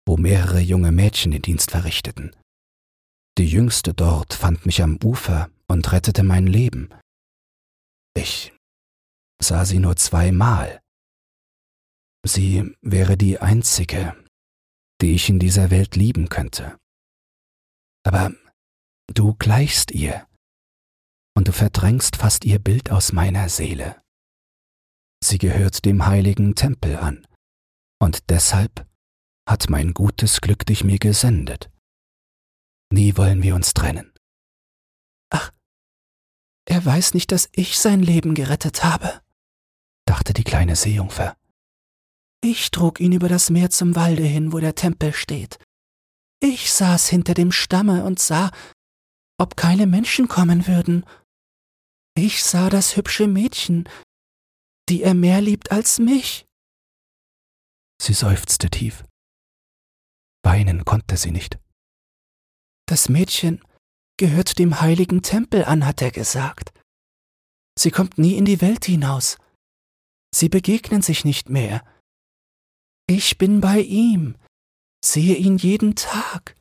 wo 0.06 0.16
mehrere 0.16 0.60
junge 0.60 0.92
Mädchen 0.92 1.32
den 1.32 1.42
Dienst 1.42 1.70
verrichteten. 1.70 2.36
Die 3.38 3.48
jüngste 3.48 3.92
dort 3.92 4.34
fand 4.34 4.64
mich 4.64 4.82
am 4.82 4.98
Ufer 5.02 5.50
und 5.66 5.92
rettete 5.92 6.22
mein 6.22 6.46
Leben. 6.46 6.90
Ich 8.14 8.54
sah 9.42 9.64
sie 9.64 9.78
nur 9.78 9.96
zweimal. 9.96 10.80
Sie 12.26 12.76
wäre 12.82 13.16
die 13.16 13.38
einzige, 13.38 14.16
die 15.00 15.14
ich 15.14 15.28
in 15.28 15.38
dieser 15.38 15.70
Welt 15.70 15.94
lieben 15.94 16.28
könnte. 16.28 16.76
Aber 18.04 18.32
du 19.06 19.34
gleichst 19.34 19.92
ihr, 19.92 20.26
und 21.36 21.46
du 21.48 21.52
verdrängst 21.52 22.16
fast 22.16 22.44
ihr 22.44 22.58
Bild 22.58 22.90
aus 22.90 23.12
meiner 23.12 23.48
Seele. 23.48 24.02
Sie 25.22 25.38
gehört 25.38 25.84
dem 25.84 26.06
heiligen 26.06 26.56
Tempel 26.56 26.96
an, 26.96 27.26
und 28.00 28.28
deshalb 28.28 28.88
hat 29.48 29.70
mein 29.70 29.94
gutes 29.94 30.40
Glück 30.40 30.66
dich 30.66 30.82
mir 30.82 30.98
gesendet. 30.98 31.70
Nie 32.92 33.16
wollen 33.16 33.42
wir 33.42 33.54
uns 33.54 33.72
trennen. 33.72 34.12
Ach, 35.30 35.52
er 36.68 36.84
weiß 36.84 37.14
nicht, 37.14 37.30
dass 37.30 37.48
ich 37.52 37.78
sein 37.78 38.02
Leben 38.02 38.34
gerettet 38.34 38.82
habe, 38.82 39.22
dachte 40.06 40.32
die 40.32 40.44
kleine 40.44 40.74
Seejungfer. 40.74 41.36
Ich 42.42 42.70
trug 42.70 43.00
ihn 43.00 43.12
über 43.12 43.28
das 43.28 43.50
Meer 43.50 43.70
zum 43.70 43.96
Walde 43.96 44.22
hin, 44.22 44.52
wo 44.52 44.58
der 44.58 44.74
Tempel 44.74 45.12
steht. 45.12 45.58
Ich 46.40 46.72
saß 46.72 47.08
hinter 47.08 47.34
dem 47.34 47.50
Stamme 47.50 48.04
und 48.04 48.18
sah, 48.18 48.50
ob 49.38 49.56
keine 49.56 49.86
Menschen 49.86 50.28
kommen 50.28 50.66
würden. 50.66 51.04
Ich 52.16 52.44
sah 52.44 52.70
das 52.70 52.96
hübsche 52.96 53.26
Mädchen, 53.26 53.88
die 54.88 55.02
er 55.02 55.14
mehr 55.14 55.40
liebt 55.40 55.70
als 55.70 55.98
mich. 55.98 56.46
Sie 58.00 58.12
seufzte 58.12 58.70
tief. 58.70 59.04
Weinen 60.42 60.84
konnte 60.84 61.16
sie 61.16 61.30
nicht. 61.30 61.58
Das 62.86 63.08
Mädchen 63.08 63.62
gehört 64.16 64.58
dem 64.58 64.80
heiligen 64.80 65.22
Tempel 65.22 65.64
an, 65.64 65.84
hat 65.84 66.00
er 66.02 66.10
gesagt. 66.10 66.72
Sie 67.78 67.90
kommt 67.90 68.16
nie 68.16 68.36
in 68.36 68.44
die 68.44 68.60
Welt 68.60 68.84
hinaus. 68.84 69.38
Sie 70.34 70.48
begegnen 70.48 71.02
sich 71.02 71.24
nicht 71.24 71.48
mehr. 71.48 71.84
Ich 73.08 73.38
bin 73.38 73.60
bei 73.60 73.80
ihm, 73.80 74.36
sehe 75.04 75.36
ihn 75.36 75.58
jeden 75.58 75.94
Tag. 75.94 76.56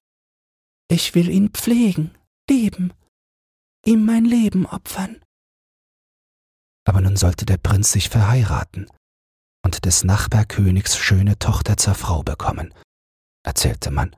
Ich 0.87 1.15
will 1.15 1.29
ihn 1.29 1.49
pflegen, 1.49 2.15
lieben, 2.49 2.93
ihm 3.83 4.05
mein 4.05 4.25
Leben 4.25 4.67
opfern. 4.67 5.23
Aber 6.87 7.01
nun 7.01 7.17
sollte 7.17 7.45
der 7.45 7.57
Prinz 7.57 7.91
sich 7.91 8.09
verheiraten 8.09 8.87
und 9.65 9.85
des 9.85 10.03
Nachbarkönigs 10.03 10.97
schöne 10.97 11.39
Tochter 11.39 11.77
zur 11.77 11.95
Frau 11.95 12.21
bekommen, 12.21 12.71
erzählte 13.43 13.89
man. 13.89 14.15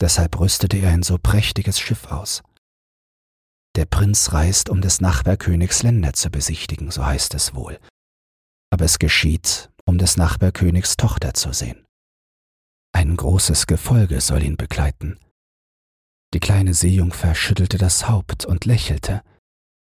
Deshalb 0.00 0.38
rüstete 0.38 0.76
er 0.78 0.90
ein 0.90 1.02
so 1.02 1.18
prächtiges 1.18 1.80
Schiff 1.80 2.06
aus. 2.06 2.44
Der 3.74 3.86
Prinz 3.86 4.32
reist, 4.32 4.70
um 4.70 4.80
des 4.80 5.00
Nachbarkönigs 5.00 5.82
Länder 5.82 6.12
zu 6.12 6.30
besichtigen, 6.30 6.92
so 6.92 7.04
heißt 7.04 7.34
es 7.34 7.54
wohl. 7.54 7.80
Aber 8.72 8.84
es 8.84 9.00
geschieht, 9.00 9.70
um 9.90 9.98
des 9.98 10.16
Nachbarkönigs 10.16 10.96
Tochter 10.96 11.34
zu 11.34 11.52
sehen. 11.52 11.84
Ein 12.92 13.16
großes 13.16 13.66
Gefolge 13.66 14.20
soll 14.20 14.44
ihn 14.44 14.56
begleiten. 14.56 15.18
Die 16.32 16.38
kleine 16.38 16.74
Seejungfer 16.74 17.34
schüttelte 17.34 17.76
das 17.76 18.08
Haupt 18.08 18.44
und 18.44 18.66
lächelte. 18.66 19.24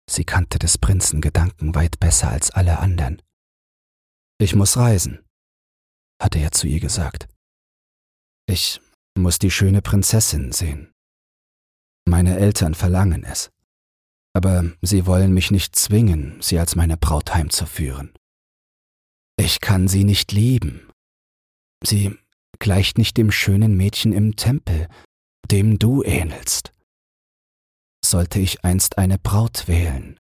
Sie 0.10 0.24
kannte 0.24 0.58
des 0.58 0.80
Prinzen 0.80 1.22
Gedanken 1.22 1.76
weit 1.76 2.00
besser 2.00 2.32
als 2.32 2.50
alle 2.50 2.80
anderen. 2.80 3.22
Ich 4.40 4.56
muss 4.56 4.76
reisen, 4.76 5.24
hatte 6.20 6.40
er 6.40 6.52
zu 6.52 6.66
ihr 6.66 6.80
gesagt. 6.80 7.28
Ich 8.48 8.82
muss 9.16 9.38
die 9.38 9.52
schöne 9.52 9.84
Prinzessin 9.84 10.52
sehen. 10.52 10.92
Meine 12.08 12.40
Eltern 12.40 12.74
verlangen 12.74 13.24
es, 13.24 13.52
aber 14.34 14.64
sie 14.82 15.06
wollen 15.06 15.32
mich 15.32 15.52
nicht 15.52 15.76
zwingen, 15.76 16.42
sie 16.42 16.58
als 16.58 16.76
meine 16.76 16.98
Braut 16.98 17.36
heimzuführen. 17.36 18.16
Ich 19.44 19.60
kann 19.60 19.88
sie 19.88 20.04
nicht 20.04 20.32
lieben. 20.34 20.88
Sie 21.84 22.16
gleicht 22.60 23.00
nicht 23.00 23.18
dem 23.18 23.32
schönen 23.32 23.76
Mädchen 23.76 24.14
im 24.14 24.36
Tempel, 24.36 24.88
dem 25.50 25.80
du 25.80 26.04
ähnelst. 26.04 26.72
Sollte 28.06 28.40
ich 28.40 28.64
einst 28.64 29.00
eine 29.00 29.18
Braut 29.18 29.68
wählen, 29.68 30.20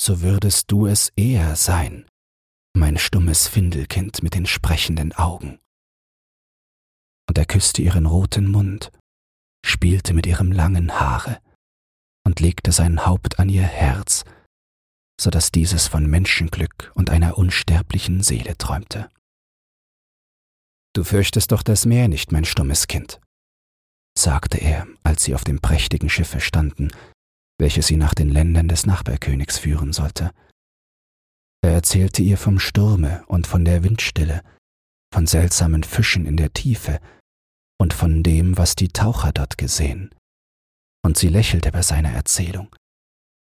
so 0.00 0.22
würdest 0.22 0.70
du 0.70 0.86
es 0.86 1.12
eher 1.14 1.56
sein, 1.56 2.06
mein 2.74 2.96
stummes 2.96 3.48
Findelkind 3.48 4.22
mit 4.22 4.32
den 4.32 4.46
sprechenden 4.46 5.12
Augen 5.12 5.58
und 7.28 7.36
er 7.36 7.44
küsste 7.44 7.82
ihren 7.82 8.06
roten 8.06 8.50
Mund, 8.50 8.92
spielte 9.62 10.14
mit 10.14 10.26
ihrem 10.26 10.52
langen 10.52 10.98
Haare 10.98 11.38
und 12.24 12.40
legte 12.40 12.72
sein 12.72 13.04
Haupt 13.04 13.38
an 13.38 13.50
ihr 13.50 13.62
Herz, 13.62 14.24
so 15.20 15.30
dass 15.30 15.50
dieses 15.50 15.86
von 15.86 16.06
Menschenglück 16.06 16.92
und 16.94 17.10
einer 17.10 17.38
unsterblichen 17.38 18.22
Seele 18.22 18.56
träumte. 18.58 19.08
Du 20.94 21.04
fürchtest 21.04 21.52
doch 21.52 21.62
das 21.62 21.86
Meer 21.86 22.08
nicht, 22.08 22.32
mein 22.32 22.44
stummes 22.44 22.86
Kind, 22.86 23.20
sagte 24.16 24.58
er, 24.58 24.86
als 25.02 25.24
sie 25.24 25.34
auf 25.34 25.44
dem 25.44 25.60
prächtigen 25.60 26.10
Schiffe 26.10 26.40
standen, 26.40 26.90
welches 27.58 27.86
sie 27.86 27.96
nach 27.96 28.14
den 28.14 28.28
Ländern 28.28 28.68
des 28.68 28.86
Nachbarkönigs 28.86 29.58
führen 29.58 29.92
sollte. 29.92 30.32
Er 31.64 31.72
erzählte 31.72 32.22
ihr 32.22 32.36
vom 32.36 32.58
Sturme 32.58 33.24
und 33.26 33.46
von 33.46 33.64
der 33.64 33.84
Windstille, 33.84 34.42
von 35.14 35.26
seltsamen 35.26 35.84
Fischen 35.84 36.26
in 36.26 36.36
der 36.36 36.52
Tiefe 36.52 37.00
und 37.78 37.92
von 37.92 38.22
dem, 38.22 38.58
was 38.58 38.74
die 38.74 38.88
Taucher 38.88 39.32
dort 39.32 39.58
gesehen. 39.58 40.10
Und 41.04 41.16
sie 41.16 41.28
lächelte 41.28 41.70
bei 41.70 41.82
seiner 41.82 42.10
Erzählung. 42.10 42.74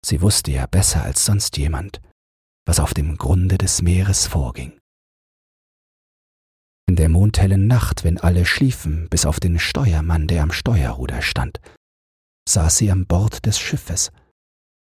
Sie 0.04 0.20
wusste 0.20 0.50
ja 0.50 0.66
besser 0.66 1.02
als 1.02 1.24
sonst 1.24 1.56
jemand, 1.56 2.00
was 2.66 2.80
auf 2.80 2.94
dem 2.94 3.16
Grunde 3.16 3.58
des 3.58 3.82
Meeres 3.82 4.26
vorging. 4.26 4.78
In 6.88 6.96
der 6.96 7.08
mondhellen 7.08 7.66
Nacht, 7.66 8.04
wenn 8.04 8.18
alle 8.18 8.46
schliefen, 8.46 9.08
bis 9.10 9.26
auf 9.26 9.40
den 9.40 9.58
Steuermann, 9.58 10.26
der 10.26 10.42
am 10.42 10.52
Steuerruder 10.52 11.20
stand, 11.20 11.60
saß 12.48 12.78
sie 12.78 12.90
am 12.90 13.06
Bord 13.06 13.44
des 13.44 13.58
Schiffes 13.58 14.10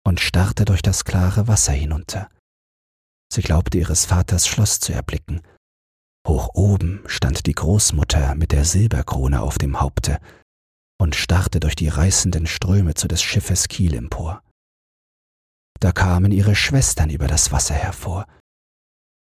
und 0.05 0.19
starrte 0.19 0.65
durch 0.65 0.83
das 0.83 1.03
klare 1.03 1.47
Wasser 1.47 1.73
hinunter. 1.73 2.29
Sie 3.33 3.41
glaubte 3.41 3.79
ihres 3.79 4.05
Vaters 4.05 4.47
Schloss 4.47 4.79
zu 4.79 4.93
erblicken, 4.93 5.41
Hoch 6.27 6.49
oben 6.55 7.03
stand 7.05 7.45
die 7.45 7.53
Großmutter 7.53 8.33
mit 8.33 8.51
der 8.51 8.65
Silberkrone 8.65 9.41
auf 9.41 9.59
dem 9.59 9.79
Haupte 9.79 10.19
und 10.99 11.15
starrte 11.15 11.59
durch 11.59 11.75
die 11.75 11.87
reißenden 11.87 12.47
Ströme 12.47 12.95
zu 12.95 13.07
des 13.07 13.21
Schiffes 13.21 13.67
Kiel 13.67 13.93
empor. 13.93 14.41
Da 15.79 15.91
kamen 15.91 16.31
ihre 16.31 16.55
Schwestern 16.55 17.09
über 17.09 17.27
das 17.27 17.51
Wasser 17.51 17.75
hervor 17.75 18.27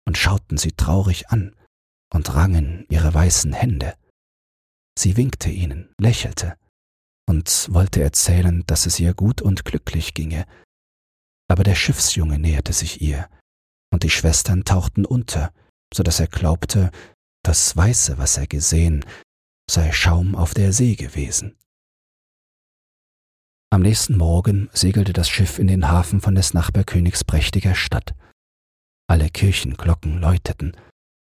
und 0.06 0.18
schauten 0.18 0.56
sie 0.56 0.72
traurig 0.72 1.28
an 1.28 1.54
und 2.12 2.34
rangen 2.34 2.86
ihre 2.88 3.12
weißen 3.12 3.52
Hände. 3.52 3.96
Sie 4.98 5.16
winkte 5.16 5.50
ihnen, 5.50 5.92
lächelte 5.98 6.56
und 7.26 7.68
wollte 7.72 8.02
erzählen, 8.02 8.62
dass 8.66 8.86
es 8.86 9.00
ihr 9.00 9.14
gut 9.14 9.42
und 9.42 9.64
glücklich 9.64 10.14
ginge. 10.14 10.46
Aber 11.48 11.64
der 11.64 11.74
Schiffsjunge 11.74 12.38
näherte 12.38 12.72
sich 12.72 13.02
ihr, 13.02 13.28
und 13.92 14.02
die 14.02 14.10
Schwestern 14.10 14.64
tauchten 14.64 15.04
unter, 15.04 15.52
so 15.92 16.02
dass 16.02 16.20
er 16.20 16.28
glaubte, 16.28 16.90
das 17.42 17.76
Weiße, 17.76 18.18
was 18.18 18.36
er 18.36 18.46
gesehen, 18.46 19.04
sei 19.70 19.92
Schaum 19.92 20.34
auf 20.34 20.54
der 20.54 20.72
See 20.72 20.94
gewesen. 20.94 21.56
Am 23.74 23.82
nächsten 23.82 24.16
Morgen 24.16 24.70
segelte 24.72 25.12
das 25.12 25.28
Schiff 25.28 25.58
in 25.58 25.66
den 25.66 25.88
Hafen 25.88 26.20
von 26.20 26.36
des 26.36 26.54
Nachbarkönigs 26.54 27.24
prächtiger 27.24 27.74
Stadt. 27.74 28.14
Alle 29.08 29.28
Kirchenglocken 29.28 30.20
läuteten, 30.20 30.76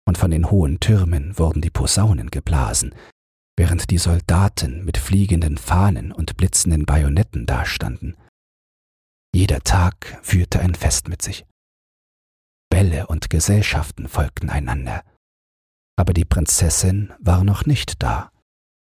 und 0.08 0.16
von 0.16 0.30
den 0.30 0.50
hohen 0.50 0.80
Türmen 0.80 1.38
wurden 1.38 1.60
die 1.60 1.68
Posaunen 1.68 2.30
geblasen, 2.30 2.94
während 3.58 3.90
die 3.90 3.98
Soldaten 3.98 4.86
mit 4.86 4.96
fliegenden 4.96 5.58
Fahnen 5.58 6.12
und 6.12 6.38
blitzenden 6.38 6.86
Bajonetten 6.86 7.44
dastanden. 7.44 8.16
Jeder 9.34 9.60
Tag 9.60 10.18
führte 10.22 10.60
ein 10.60 10.74
Fest 10.74 11.10
mit 11.10 11.20
sich. 11.20 11.44
Bälle 12.70 13.06
und 13.08 13.28
Gesellschaften 13.28 14.08
folgten 14.08 14.48
einander. 14.48 15.04
Aber 15.94 16.14
die 16.14 16.24
Prinzessin 16.24 17.12
war 17.18 17.44
noch 17.44 17.66
nicht 17.66 18.02
da. 18.02 18.32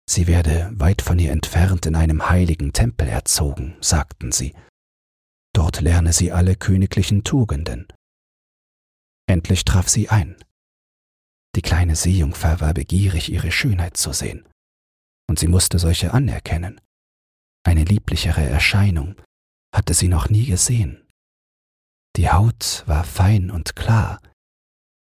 Sie 0.10 0.28
werde 0.28 0.70
weit 0.74 1.01
von 1.01 1.18
ihr 1.18 1.32
entfernt 1.32 1.86
in 1.86 1.95
einem 1.95 2.30
heiligen 2.30 2.74
Tempel 2.74 3.08
erzogen, 3.08 3.78
sagten 3.80 4.32
sie. 4.32 4.54
Dort 5.54 5.82
lerne 5.82 6.14
sie 6.14 6.32
alle 6.32 6.56
königlichen 6.56 7.24
Tugenden. 7.24 7.88
Endlich 9.28 9.66
traf 9.66 9.88
sie 9.88 10.10
ein. 10.10 10.36
Die 11.56 11.62
kleine 11.62 11.95
Seejungfer 11.95 12.60
war 12.60 12.74
begierig, 12.74 13.32
ihre 13.32 13.51
Schönheit 13.51 13.95
zu 13.95 14.12
sehen. 14.12 14.47
Und 15.30 15.39
sie 15.39 15.47
musste 15.47 15.80
solche 15.80 16.14
anerkennen. 16.14 16.82
Eine 17.66 17.86
lieblichere 17.86 18.43
Erscheinung 18.43 19.16
hatte 19.74 19.93
sie 19.93 20.10
noch 20.10 20.30
nie 20.30 20.45
gesehen. 20.45 21.08
Die 22.18 22.30
Haut 22.30 22.84
war 22.86 23.04
fein 23.04 23.49
und 23.49 23.76
klar, 23.76 24.22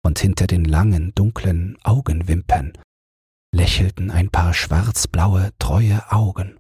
und 0.05 0.19
hinter 0.19 0.47
den 0.47 0.65
langen, 0.65 1.15
dunklen 1.15 1.77
Augenwimpern 1.83 2.73
lächelten 3.55 4.11
ein 4.11 4.31
paar 4.31 4.53
schwarzblaue, 4.53 5.53
treue 5.59 6.11
Augen. 6.11 6.59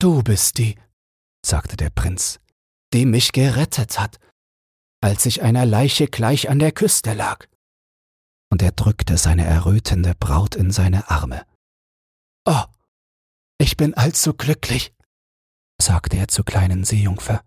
Du 0.00 0.22
bist 0.22 0.58
die, 0.58 0.76
sagte 1.44 1.76
der 1.76 1.90
Prinz, 1.90 2.40
die 2.92 3.06
mich 3.06 3.32
gerettet 3.32 3.98
hat, 3.98 4.18
als 5.00 5.24
ich 5.24 5.42
einer 5.42 5.64
Leiche 5.64 6.08
gleich 6.08 6.50
an 6.50 6.58
der 6.58 6.72
Küste 6.72 7.14
lag. 7.14 7.46
Und 8.50 8.60
er 8.60 8.72
drückte 8.72 9.16
seine 9.16 9.44
errötende 9.44 10.14
Braut 10.16 10.56
in 10.56 10.72
seine 10.72 11.08
Arme. 11.08 11.46
Oh, 12.44 12.64
ich 13.58 13.76
bin 13.76 13.94
allzu 13.94 14.34
glücklich, 14.34 14.92
sagte 15.80 16.16
er 16.16 16.26
zur 16.26 16.44
kleinen 16.44 16.84
Seejungfer. 16.84 17.44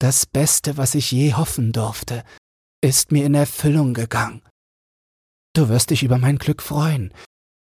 Das 0.00 0.24
Beste, 0.24 0.78
was 0.78 0.94
ich 0.94 1.12
je 1.12 1.34
hoffen 1.34 1.72
durfte, 1.72 2.24
ist 2.80 3.12
mir 3.12 3.26
in 3.26 3.34
Erfüllung 3.34 3.92
gegangen. 3.92 4.47
Du 5.54 5.68
wirst 5.68 5.90
dich 5.90 6.02
über 6.02 6.18
mein 6.18 6.38
Glück 6.38 6.62
freuen, 6.62 7.12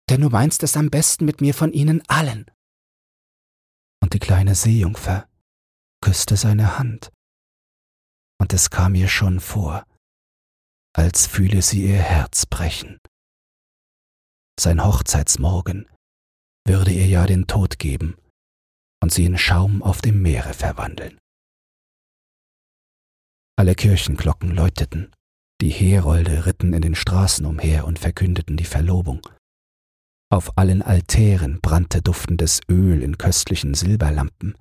denn 0.09 0.21
du 0.21 0.29
meinst 0.29 0.63
es 0.63 0.77
am 0.77 0.89
besten 0.89 1.25
mit 1.25 1.41
mir 1.41 1.53
von 1.53 1.71
ihnen 1.73 2.01
allen. 2.07 2.49
Und 4.01 4.13
die 4.13 4.19
kleine 4.19 4.55
Seejungfer 4.55 5.27
küsste 6.01 6.37
seine 6.37 6.77
Hand, 6.77 7.11
und 8.39 8.53
es 8.53 8.69
kam 8.69 8.95
ihr 8.95 9.07
schon 9.07 9.39
vor, 9.39 9.85
als 10.93 11.27
fühle 11.27 11.61
sie 11.61 11.85
ihr 11.85 12.01
Herz 12.01 12.45
brechen. 12.45 12.99
Sein 14.59 14.83
Hochzeitsmorgen 14.83 15.89
würde 16.67 16.91
ihr 16.91 17.07
ja 17.07 17.25
den 17.25 17.47
Tod 17.47 17.79
geben 17.79 18.17
und 19.01 19.11
sie 19.11 19.25
in 19.25 19.37
Schaum 19.37 19.83
auf 19.83 20.01
dem 20.01 20.21
Meere 20.21 20.53
verwandeln. 20.53 21.17
Alle 23.57 23.75
Kirchenglocken 23.75 24.51
läuteten, 24.51 25.13
die 25.61 25.69
Herolde 25.69 26.45
ritten 26.45 26.73
in 26.73 26.81
den 26.81 26.95
Straßen 26.95 27.45
umher 27.45 27.85
und 27.85 27.99
verkündeten 27.99 28.57
die 28.57 28.65
Verlobung. 28.65 29.21
Auf 30.29 30.57
allen 30.57 30.81
Altären 30.81 31.61
brannte 31.61 32.01
duftendes 32.01 32.61
Öl 32.69 33.01
in 33.01 33.17
köstlichen 33.17 33.73
Silberlampen. 33.73 34.57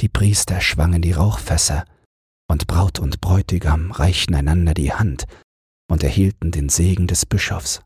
Die 0.00 0.08
Priester 0.08 0.60
schwangen 0.60 1.02
die 1.02 1.12
Rauchfässer, 1.12 1.84
und 2.50 2.66
Braut 2.66 2.98
und 2.98 3.20
Bräutigam 3.20 3.92
reichten 3.92 4.34
einander 4.34 4.74
die 4.74 4.92
Hand 4.92 5.26
und 5.88 6.02
erhielten 6.02 6.50
den 6.50 6.68
Segen 6.68 7.06
des 7.06 7.24
Bischofs. 7.24 7.82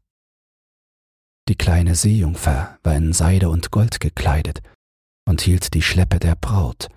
Die 1.49 1.57
kleine 1.57 1.95
Seejungfer 1.95 2.79
war 2.83 2.97
in 2.97 3.13
Seide 3.13 3.51
und 3.51 3.71
Gold 3.71 4.01
gekleidet 4.01 4.63
und 5.27 5.43
hielt 5.43 5.75
die 5.75 5.83
Schleppe 5.83 6.19
der 6.19 6.35
Braut, 6.35 6.89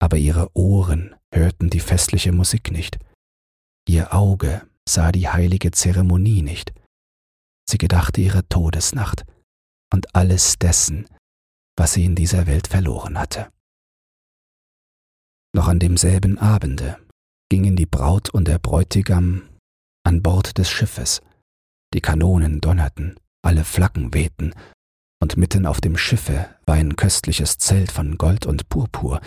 aber 0.00 0.16
ihre 0.16 0.48
Ohren 0.56 1.14
hörten 1.34 1.70
die 1.70 1.80
festliche 1.80 2.32
Musik 2.32 2.70
nicht 2.70 2.98
Ihr 3.88 4.14
Auge 4.14 4.66
sah 4.88 5.12
die 5.12 5.28
heilige 5.28 5.70
Zeremonie 5.70 6.42
nicht. 6.42 6.72
Sie 7.68 7.78
gedachte 7.78 8.20
ihrer 8.20 8.48
Todesnacht 8.48 9.24
und 9.92 10.14
alles 10.14 10.58
dessen, 10.58 11.06
was 11.76 11.94
sie 11.94 12.04
in 12.04 12.14
dieser 12.14 12.46
Welt 12.46 12.66
verloren 12.68 13.18
hatte. 13.18 13.50
Noch 15.54 15.68
an 15.68 15.78
demselben 15.78 16.38
Abende 16.38 16.98
gingen 17.50 17.76
die 17.76 17.86
Braut 17.86 18.30
und 18.30 18.48
der 18.48 18.58
Bräutigam 18.58 19.48
an 20.04 20.22
Bord 20.22 20.58
des 20.58 20.70
Schiffes. 20.70 21.20
Die 21.92 22.00
Kanonen 22.00 22.60
donnerten, 22.60 23.16
alle 23.44 23.64
Flaggen 23.64 24.14
wehten, 24.14 24.54
und 25.22 25.36
mitten 25.36 25.66
auf 25.66 25.80
dem 25.80 25.96
Schiffe 25.96 26.48
war 26.66 26.74
ein 26.74 26.96
köstliches 26.96 27.58
Zelt 27.58 27.92
von 27.92 28.18
Gold 28.18 28.46
und 28.46 28.68
Purpur 28.68 29.20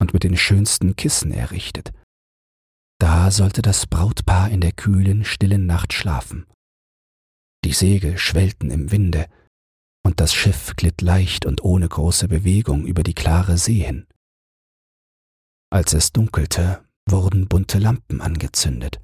und 0.00 0.12
mit 0.12 0.24
den 0.24 0.36
schönsten 0.36 0.96
Kissen 0.96 1.30
errichtet. 1.30 1.92
Da 2.98 3.30
sollte 3.30 3.62
das 3.62 3.86
Brautpaar 3.86 4.50
in 4.50 4.60
der 4.60 4.72
kühlen, 4.72 5.24
stillen 5.24 5.66
Nacht 5.66 5.92
schlafen. 5.92 6.46
Die 7.64 7.72
Segel 7.72 8.18
schwellten 8.18 8.70
im 8.70 8.90
Winde, 8.90 9.28
und 10.04 10.20
das 10.20 10.34
Schiff 10.34 10.74
glitt 10.74 11.00
leicht 11.00 11.46
und 11.46 11.62
ohne 11.62 11.88
große 11.88 12.28
Bewegung 12.28 12.86
über 12.86 13.02
die 13.02 13.14
klare 13.14 13.56
See 13.56 13.84
hin. 13.84 14.06
Als 15.70 15.92
es 15.92 16.12
dunkelte, 16.12 16.84
wurden 17.08 17.46
bunte 17.46 17.78
Lampen 17.78 18.20
angezündet, 18.20 19.00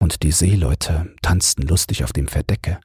und 0.00 0.22
die 0.22 0.32
Seeleute 0.32 1.14
tanzten 1.22 1.62
lustig 1.62 2.04
auf 2.04 2.12
dem 2.12 2.28
Verdecke. 2.28 2.80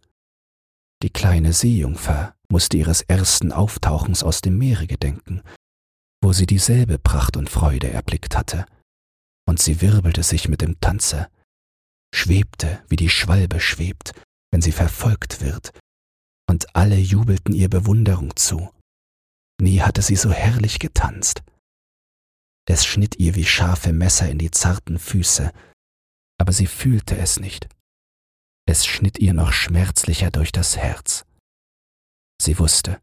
Die 1.03 1.09
kleine 1.09 1.53
Seejungfer 1.53 2.35
musste 2.49 2.77
ihres 2.77 3.01
ersten 3.01 3.51
Auftauchens 3.51 4.23
aus 4.23 4.41
dem 4.41 4.57
Meere 4.57 4.87
gedenken, 4.87 5.41
wo 6.23 6.33
sie 6.33 6.45
dieselbe 6.45 6.97
Pracht 6.97 7.37
und 7.37 7.49
Freude 7.49 7.91
erblickt 7.91 8.35
hatte 8.35 8.65
und 9.51 9.61
sie 9.61 9.81
wirbelte 9.81 10.23
sich 10.23 10.47
mit 10.47 10.61
dem 10.61 10.79
Tanze, 10.79 11.29
schwebte, 12.15 12.81
wie 12.87 12.95
die 12.95 13.09
Schwalbe 13.09 13.59
schwebt, 13.59 14.13
wenn 14.49 14.61
sie 14.61 14.71
verfolgt 14.71 15.41
wird, 15.41 15.77
und 16.49 16.73
alle 16.73 16.95
jubelten 16.95 17.53
ihr 17.53 17.69
Bewunderung 17.69 18.33
zu. 18.37 18.69
Nie 19.61 19.81
hatte 19.81 20.01
sie 20.01 20.15
so 20.15 20.31
herrlich 20.31 20.79
getanzt. 20.79 21.43
Es 22.65 22.85
schnitt 22.85 23.17
ihr 23.19 23.35
wie 23.35 23.43
scharfe 23.43 23.91
Messer 23.91 24.29
in 24.29 24.37
die 24.37 24.51
zarten 24.51 24.97
Füße, 24.97 25.51
aber 26.39 26.53
sie 26.53 26.67
fühlte 26.67 27.17
es 27.17 27.37
nicht. 27.37 27.67
Es 28.65 28.85
schnitt 28.85 29.19
ihr 29.19 29.33
noch 29.33 29.51
schmerzlicher 29.51 30.31
durch 30.31 30.53
das 30.53 30.77
Herz. 30.77 31.25
Sie 32.41 32.57
wusste, 32.57 33.01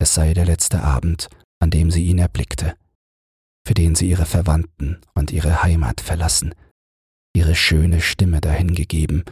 es 0.00 0.14
sei 0.14 0.34
der 0.34 0.44
letzte 0.44 0.84
Abend, 0.84 1.28
an 1.60 1.72
dem 1.72 1.90
sie 1.90 2.04
ihn 2.04 2.18
erblickte 2.18 2.76
für 3.66 3.74
den 3.74 3.94
sie 3.94 4.08
ihre 4.08 4.26
Verwandten 4.26 5.00
und 5.14 5.32
ihre 5.32 5.62
Heimat 5.62 6.00
verlassen, 6.00 6.54
ihre 7.34 7.54
schöne 7.54 8.00
Stimme 8.00 8.40
dahingegeben 8.40 9.24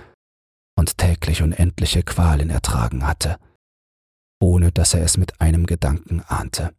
und 0.78 0.98
täglich 0.98 1.42
unendliche 1.42 2.02
Qualen 2.02 2.50
ertragen 2.50 3.06
hatte, 3.06 3.38
ohne 4.40 4.72
dass 4.72 4.94
er 4.94 5.02
es 5.02 5.16
mit 5.16 5.40
einem 5.40 5.66
Gedanken 5.66 6.20
ahnte. 6.20 6.74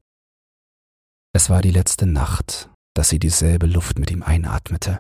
Es 1.36 1.50
war 1.50 1.62
die 1.62 1.72
letzte 1.72 2.06
Nacht, 2.06 2.70
dass 2.96 3.10
sie 3.10 3.20
dieselbe 3.20 3.68
Luft 3.68 4.00
mit 4.00 4.12
ihm 4.12 4.24
einatmete, 4.24 5.00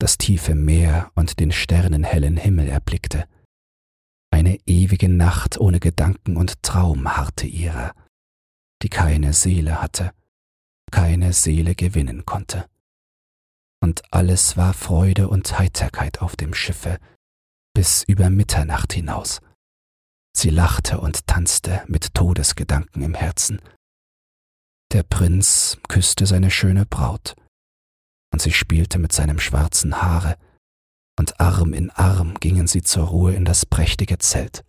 das 0.00 0.16
tiefe 0.16 0.54
Meer 0.54 1.10
und 1.14 1.40
den 1.40 1.52
sternenhellen 1.52 2.36
Himmel 2.36 2.68
erblickte. 2.68 3.26
Eine 4.30 4.58
ewige 4.66 5.08
Nacht 5.08 5.58
ohne 5.58 5.80
Gedanken 5.80 6.36
und 6.36 6.62
Traum 6.62 7.16
harrte 7.16 7.46
ihrer, 7.46 7.94
die 8.82 8.88
keine 8.88 9.32
Seele 9.32 9.80
hatte 9.82 10.12
keine 10.90 11.32
Seele 11.32 11.74
gewinnen 11.74 12.24
konnte. 12.26 12.68
Und 13.80 14.02
alles 14.12 14.56
war 14.56 14.74
Freude 14.74 15.28
und 15.28 15.58
Heiterkeit 15.58 16.20
auf 16.20 16.36
dem 16.36 16.54
Schiffe, 16.54 16.98
bis 17.74 18.02
über 18.04 18.28
Mitternacht 18.30 18.92
hinaus. 18.92 19.40
Sie 20.36 20.50
lachte 20.50 21.00
und 21.00 21.26
tanzte 21.26 21.84
mit 21.86 22.14
Todesgedanken 22.14 23.02
im 23.02 23.14
Herzen. 23.14 23.60
Der 24.92 25.02
Prinz 25.02 25.78
küsste 25.88 26.26
seine 26.26 26.50
schöne 26.50 26.86
Braut, 26.86 27.36
und 28.32 28.40
sie 28.40 28.52
spielte 28.52 28.98
mit 28.98 29.12
seinem 29.12 29.38
schwarzen 29.38 30.00
Haare, 30.00 30.36
und 31.18 31.40
Arm 31.40 31.72
in 31.72 31.90
Arm 31.90 32.34
gingen 32.34 32.66
sie 32.66 32.82
zur 32.82 33.08
Ruhe 33.08 33.34
in 33.34 33.44
das 33.44 33.66
prächtige 33.66 34.18
Zelt. 34.18 34.64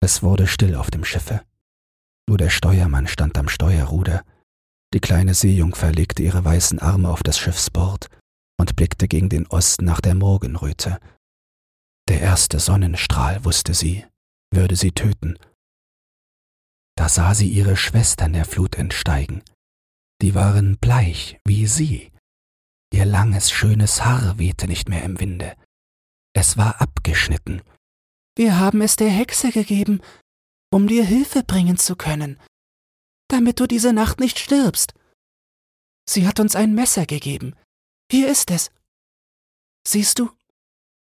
Es 0.00 0.22
wurde 0.22 0.46
still 0.46 0.74
auf 0.74 0.90
dem 0.90 1.04
Schiffe. 1.04 1.42
Nur 2.28 2.38
der 2.38 2.50
Steuermann 2.50 3.06
stand 3.06 3.38
am 3.38 3.48
Steuerruder 3.48 4.24
die 4.94 5.00
kleine 5.00 5.34
Seejungfer 5.34 5.92
legte 5.92 6.22
ihre 6.22 6.44
weißen 6.44 6.78
Arme 6.78 7.10
auf 7.10 7.22
das 7.22 7.38
Schiffsbord 7.38 8.08
und 8.58 8.76
blickte 8.76 9.06
gegen 9.08 9.28
den 9.28 9.46
Osten 9.46 9.84
nach 9.84 10.00
der 10.00 10.14
Morgenröte. 10.14 10.98
Der 12.08 12.20
erste 12.20 12.58
Sonnenstrahl, 12.58 13.44
wusste 13.44 13.74
sie, 13.74 14.06
würde 14.50 14.76
sie 14.76 14.92
töten. 14.92 15.38
Da 16.96 17.08
sah 17.08 17.34
sie 17.34 17.48
ihre 17.48 17.76
Schwestern 17.76 18.32
der 18.32 18.46
Flut 18.46 18.76
entsteigen. 18.76 19.42
Die 20.22 20.34
waren 20.34 20.78
bleich 20.78 21.38
wie 21.46 21.66
sie. 21.66 22.10
Ihr 22.92 23.04
langes, 23.04 23.50
schönes 23.50 24.04
Haar 24.04 24.38
wehte 24.38 24.66
nicht 24.66 24.88
mehr 24.88 25.04
im 25.04 25.20
Winde. 25.20 25.54
Es 26.34 26.56
war 26.56 26.80
abgeschnitten. 26.80 27.62
Wir 28.36 28.58
haben 28.58 28.80
es 28.80 28.96
der 28.96 29.10
Hexe 29.10 29.52
gegeben, 29.52 30.00
um 30.72 30.88
dir 30.88 31.04
Hilfe 31.04 31.42
bringen 31.44 31.76
zu 31.76 31.94
können, 31.94 32.38
damit 33.28 33.60
du 33.60 33.66
diese 33.66 33.92
Nacht 33.92 34.20
nicht 34.20 34.38
stirbst. 34.38 34.94
Sie 36.08 36.26
hat 36.26 36.40
uns 36.40 36.56
ein 36.56 36.74
Messer 36.74 37.06
gegeben. 37.06 37.54
Hier 38.10 38.28
ist 38.28 38.50
es. 38.50 38.70
Siehst 39.86 40.18
du, 40.18 40.30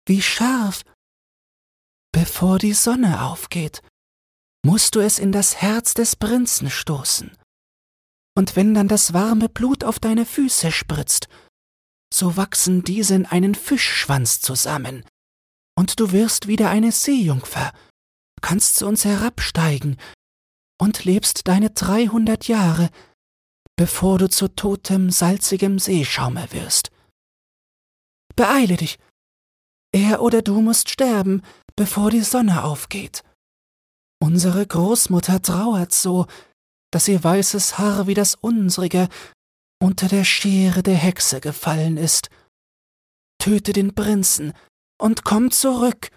wie 0.07 0.23
scharf. 0.23 0.85
Bevor 2.13 2.59
die 2.59 2.75
Sonne 2.75 3.23
aufgeht, 3.23 3.83
musst 4.65 4.95
du 4.95 5.01
es 5.01 5.19
in 5.19 5.33
das 5.33 5.57
Herz 5.57 5.95
des 5.95 6.17
Prinzen 6.17 6.69
stoßen. 6.69 7.37
Und 8.37 8.57
wenn 8.57 8.75
dann 8.75 8.89
das 8.89 9.13
warme 9.13 9.49
Blut 9.49 9.85
auf 9.85 9.99
deine 9.99 10.27
Füße 10.27 10.73
spritzt, 10.73 11.29
so 12.13 12.37
wachsen 12.37 12.83
diese 12.83 13.15
in 13.15 13.27
einen 13.27 13.55
Fischschwanz 13.55 14.41
zusammen, 14.41 15.05
und 15.79 15.99
du 15.99 16.13
wirst 16.13 16.47
wieder 16.47 16.69
eine 16.69 16.93
Seejungfer, 16.93 17.73
kannst 18.43 18.77
zu 18.77 18.87
uns 18.87 19.05
herabsteigen 19.05 19.97
und 20.81 21.05
lebst 21.05 21.47
deine 21.47 21.71
dreihundert 21.71 22.49
Jahre 22.49 22.91
bevor 23.81 24.19
du 24.19 24.29
zu 24.29 24.49
totem, 24.49 25.09
salzigem 25.11 25.79
Seeschaume 25.79 26.53
wirst. 26.53 26.91
Beeile 28.37 28.77
dich. 28.77 28.99
Er 29.91 30.21
oder 30.21 30.43
du 30.43 30.61
musst 30.61 30.91
sterben, 30.91 31.41
bevor 31.77 32.11
die 32.11 32.21
Sonne 32.21 32.65
aufgeht. 32.65 33.25
Unsere 34.23 34.67
Großmutter 34.67 35.41
trauert 35.41 35.95
so, 35.95 36.27
dass 36.91 37.09
ihr 37.09 37.25
weißes 37.25 37.79
Haar 37.79 38.07
wie 38.07 38.13
das 38.13 38.35
unsrige 38.35 39.09
unter 39.83 40.09
der 40.09 40.25
Schere 40.25 40.83
der 40.83 40.97
Hexe 40.97 41.41
gefallen 41.41 41.97
ist. 41.97 42.29
Töte 43.39 43.73
den 43.73 43.95
Prinzen 43.95 44.53
und 45.01 45.25
komm 45.25 45.53
zurück. 45.53 46.11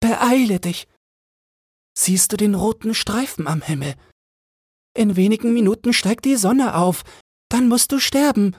Beeile 0.00 0.60
dich. 0.60 0.88
Siehst 2.02 2.32
du 2.32 2.38
den 2.38 2.54
roten 2.54 2.94
Streifen 2.94 3.46
am 3.46 3.60
Himmel? 3.60 3.94
In 4.96 5.16
wenigen 5.16 5.52
Minuten 5.52 5.92
steigt 5.92 6.24
die 6.24 6.36
Sonne 6.36 6.74
auf, 6.74 7.04
dann 7.50 7.68
musst 7.68 7.92
du 7.92 7.98
sterben. 7.98 8.56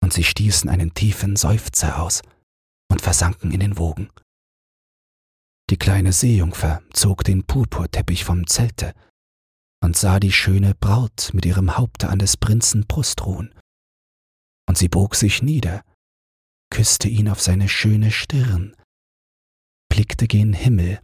Und 0.00 0.12
sie 0.12 0.22
stießen 0.22 0.70
einen 0.70 0.94
tiefen 0.94 1.34
Seufzer 1.34 2.00
aus 2.00 2.22
und 2.92 3.02
versanken 3.02 3.50
in 3.50 3.58
den 3.58 3.76
Wogen. 3.76 4.08
Die 5.68 5.78
kleine 5.78 6.12
Seejungfer 6.12 6.80
zog 6.92 7.24
den 7.24 7.42
Purpurteppich 7.44 8.24
vom 8.24 8.46
Zelte 8.46 8.94
und 9.82 9.96
sah 9.96 10.20
die 10.20 10.30
schöne 10.30 10.76
Braut 10.76 11.30
mit 11.32 11.44
ihrem 11.44 11.76
Haupte 11.76 12.08
an 12.08 12.20
des 12.20 12.36
Prinzen 12.36 12.86
Brust 12.86 13.26
ruhen. 13.26 13.52
Und 14.68 14.78
sie 14.78 14.88
bog 14.88 15.16
sich 15.16 15.42
nieder, 15.42 15.82
küsste 16.70 17.08
ihn 17.08 17.28
auf 17.28 17.42
seine 17.42 17.68
schöne 17.68 18.12
Stirn, 18.12 18.76
blickte 19.88 20.28
gen 20.28 20.52
Himmel, 20.52 21.00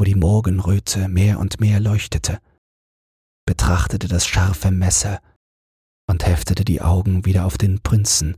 wo 0.00 0.04
die 0.04 0.14
Morgenröte 0.14 1.08
mehr 1.08 1.38
und 1.38 1.60
mehr 1.60 1.78
leuchtete, 1.78 2.40
betrachtete 3.46 4.08
das 4.08 4.26
scharfe 4.26 4.70
Messer 4.70 5.20
und 6.08 6.26
heftete 6.26 6.64
die 6.64 6.80
Augen 6.80 7.26
wieder 7.26 7.44
auf 7.44 7.58
den 7.58 7.82
Prinzen, 7.82 8.36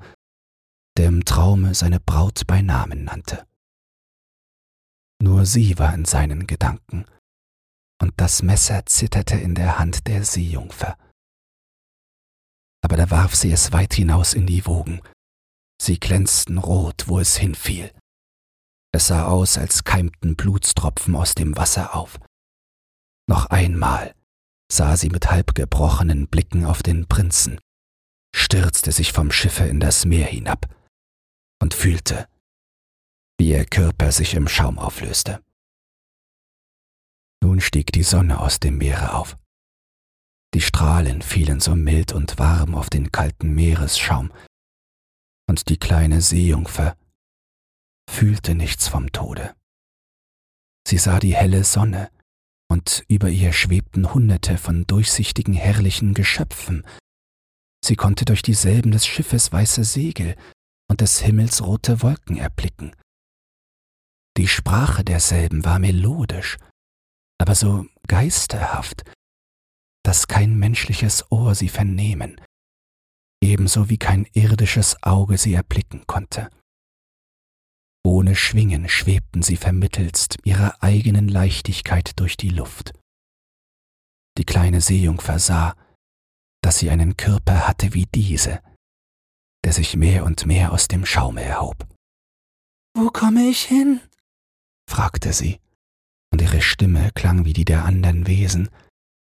der 0.97 1.07
im 1.07 1.25
Traume 1.25 1.75
seine 1.75 2.01
Braut 2.01 2.49
bei 2.49 2.63
Namen 2.63 3.05
nannte. 3.05 3.47
Nur 5.23 5.47
sie 5.47 5.79
war 5.79 5.95
in 5.95 6.05
seinen 6.05 6.49
Gedanken, 6.49 7.07
und 8.01 8.13
das 8.17 8.43
Messer 8.43 8.85
zitterte 8.87 9.37
in 9.37 9.55
der 9.55 9.79
Hand 9.79 10.09
der 10.09 10.25
Seejungfer. 10.25 10.99
Aber 12.83 12.97
da 12.97 13.09
warf 13.13 13.37
sie 13.37 13.53
es 13.53 13.71
weit 13.71 13.95
hinaus 13.95 14.35
in 14.35 14.47
die 14.49 14.67
Wogen. 14.67 15.01
Sie 15.81 16.01
glänzten 16.01 16.59
rot, 16.59 17.07
wo 17.07 17.21
es 17.21 17.37
hinfiel. 17.37 17.93
Es 18.95 19.07
sah 19.07 19.27
aus, 19.27 19.57
als 19.57 19.85
keimten 19.85 20.37
Blutstropfen 20.37 21.17
aus 21.17 21.35
dem 21.35 21.57
Wasser 21.57 21.95
auf. 21.95 22.19
Noch 23.27 23.47
einmal 23.47 24.15
sah 24.71 24.97
sie 24.97 25.09
mit 25.09 25.31
halbgebrochenen 25.31 26.29
Blicken 26.29 26.65
auf 26.67 26.83
den 26.83 27.09
Prinzen, 27.09 27.59
stürzte 28.35 28.93
sich 28.93 29.13
vom 29.13 29.31
Schiffe 29.31 29.65
in 29.65 29.81
das 29.81 30.05
Meer 30.05 30.27
hinab 30.27 30.75
und 31.63 31.75
fühlte, 31.75 32.29
wie 33.39 33.51
ihr 33.51 33.65
Körper 33.65 34.13
sich 34.13 34.35
im 34.35 34.49
Schaum 34.49 34.79
auflöste. 34.79 35.43
Nun 37.43 37.61
stieg 37.61 37.93
die 37.93 38.03
Sonne 38.03 38.41
aus 38.41 38.61
dem 38.61 38.79
Meere 38.79 39.15
auf. 39.15 39.37
Die 40.55 40.61
Strahlen 40.61 41.23
fielen 41.23 41.61
so 41.61 41.75
mild 41.75 42.13
und 42.13 42.39
warm 42.39 42.75
auf 42.75 42.91
den 42.91 43.11
kalten 43.11 43.55
Meeresschaum, 43.55 44.33
und 45.49 45.69
die 45.69 45.79
kleine 45.79 46.21
Seejungfer 46.21 46.97
fühlte 48.11 48.55
nichts 48.55 48.89
vom 48.89 49.13
Tode. 49.13 49.55
Sie 50.87 50.99
sah 50.99 51.19
die 51.19 51.35
helle 51.35 51.65
Sonne, 51.65 52.11
und 52.73 53.05
über 53.07 53.29
ihr 53.29 53.53
schwebten 53.53 54.15
Hunderte 54.15 54.57
von 54.57 54.87
durchsichtigen 54.87 55.53
herrlichen 55.53 56.15
Geschöpfen. 56.15 56.87
Sie 57.85 57.97
konnte 57.97 58.25
durch 58.25 58.41
dieselben 58.41 58.93
des 58.93 59.07
Schiffes 59.07 59.53
weiße 59.53 59.85
Segel 59.85 60.37
und 60.89 61.03
des 61.03 61.21
Himmels 61.21 61.63
rote 61.63 62.01
Wolken 62.01 62.39
erblicken. 62.39 62.97
Die 64.39 64.49
Sprache 64.49 65.05
derselben 65.05 65.67
war 65.67 65.79
melodisch, 65.79 66.57
aber 67.39 67.55
so 67.55 67.85
geisterhaft, 68.09 69.05
dass 70.03 70.27
kein 70.27 70.59
menschliches 70.59 71.31
Ohr 71.31 71.55
sie 71.55 71.69
vernehmen, 71.69 72.41
ebenso 73.43 73.91
wie 73.91 73.99
kein 73.99 74.25
irdisches 74.33 75.03
Auge 75.03 75.37
sie 75.37 75.53
erblicken 75.53 76.07
konnte. 76.07 76.49
Ohne 78.05 78.35
Schwingen 78.35 78.89
schwebten 78.89 79.43
sie 79.43 79.57
vermittelst 79.57 80.39
ihrer 80.45 80.83
eigenen 80.83 81.29
Leichtigkeit 81.29 82.19
durch 82.19 82.37
die 82.37 82.51
Luft. 82.51 82.93
Die 84.39 84.45
kleine 84.45 84.81
Seejungfer 84.81 85.39
sah, 85.39 85.77
dass 86.63 86.79
sie 86.79 86.91
einen 86.91 87.17
Körper 87.17 87.69
hatte 87.69 87.95
wie 87.95 88.07
diese, 88.07 88.63
der 89.65 89.73
sich 89.73 89.97
mehr 89.97 90.25
und 90.25 90.47
mehr 90.47 90.73
aus 90.73 90.89
dem 90.89 91.07
Schaume 91.07 91.43
erhob. 91.43 91.87
Wo 92.95 93.11
komme 93.11 93.49
ich 93.49 93.63
hin? 93.63 94.01
fragte 94.91 95.33
sie, 95.33 95.61
und 96.33 96.43
ihre 96.43 96.61
Stimme 96.61 97.11
klang 97.13 97.45
wie 97.45 97.53
die 97.53 97.65
der 97.65 97.85
andern 97.85 98.27
Wesen, 98.27 98.69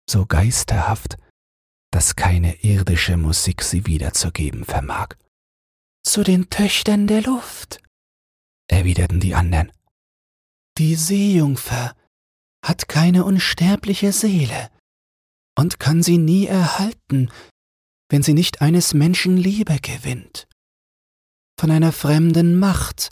so 0.10 0.26
geisterhaft, 0.26 1.18
dass 1.92 2.16
keine 2.16 2.56
irdische 2.64 3.18
Musik 3.18 3.62
sie 3.62 3.86
wiederzugeben 3.86 4.64
vermag. 4.64 5.16
Zu 6.04 6.24
den 6.24 6.50
Töchtern 6.50 7.08
der 7.08 7.22
Luft, 7.22 7.82
erwiderten 8.70 9.20
die 9.20 9.36
anderen. 9.36 9.72
Die 10.78 10.96
Seejungfer 10.96 11.96
hat 12.66 12.88
keine 12.88 13.26
unsterbliche 13.26 14.14
Seele 14.14 14.70
und 15.58 15.80
kann 15.80 16.04
sie 16.04 16.18
nie 16.18 16.46
erhalten, 16.46 17.32
wenn 18.10 18.24
sie 18.24 18.34
nicht 18.34 18.62
eines 18.62 18.94
Menschen 18.94 19.38
Liebe 19.38 19.80
gewinnt. 19.82 20.48
Von 21.60 21.72
einer 21.72 21.92
fremden 21.92 22.58
Macht 22.58 23.10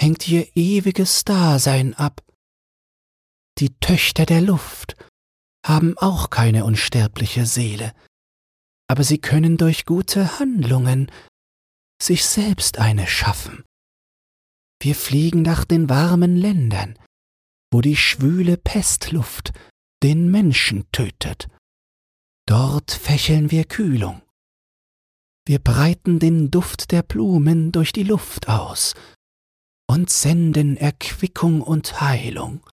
hängt 0.00 0.26
ihr 0.28 0.48
ewiges 0.56 1.24
Dasein 1.24 1.94
ab. 1.94 2.24
Die 3.58 3.76
Töchter 3.80 4.24
der 4.24 4.40
Luft 4.40 4.96
haben 5.66 5.98
auch 5.98 6.30
keine 6.30 6.64
unsterbliche 6.64 7.44
Seele, 7.44 7.92
aber 8.88 9.04
sie 9.04 9.18
können 9.18 9.58
durch 9.58 9.84
gute 9.84 10.38
Handlungen 10.38 11.12
sich 12.02 12.24
selbst 12.24 12.78
eine 12.78 13.06
schaffen. 13.06 13.62
Wir 14.82 14.94
fliegen 14.94 15.42
nach 15.42 15.64
den 15.64 15.90
warmen 15.90 16.36
Ländern, 16.36 16.98
wo 17.70 17.82
die 17.82 17.96
schwüle 17.96 18.56
Pestluft 18.56 19.52
den 20.02 20.30
Menschen 20.30 20.90
tötet. 20.92 21.48
Dort 22.46 22.90
fächeln 22.90 23.50
wir 23.50 23.64
Kühlung. 23.64 24.22
Wir 25.46 25.58
breiten 25.58 26.18
den 26.18 26.50
Duft 26.50 26.92
der 26.92 27.02
Blumen 27.02 27.72
durch 27.72 27.92
die 27.92 28.02
Luft 28.02 28.48
aus 28.48 28.94
und 29.88 30.08
senden 30.08 30.76
Erquickung 30.76 31.60
und 31.60 32.00
Heilung. 32.00 32.66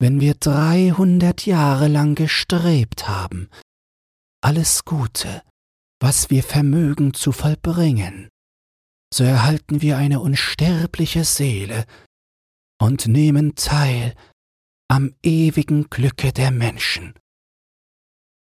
Wenn 0.00 0.20
wir 0.20 0.34
dreihundert 0.34 1.44
Jahre 1.44 1.88
lang 1.88 2.14
gestrebt 2.14 3.08
haben, 3.08 3.50
alles 4.40 4.84
Gute, 4.84 5.42
was 6.00 6.30
wir 6.30 6.44
vermögen 6.44 7.14
zu 7.14 7.32
vollbringen, 7.32 8.28
so 9.12 9.24
erhalten 9.24 9.82
wir 9.82 9.96
eine 9.96 10.20
unsterbliche 10.20 11.24
Seele 11.24 11.84
und 12.80 13.06
nehmen 13.06 13.54
teil 13.54 14.14
am 14.88 15.14
ewigen 15.22 15.90
Glücke 15.90 16.32
der 16.32 16.50
Menschen. 16.50 17.14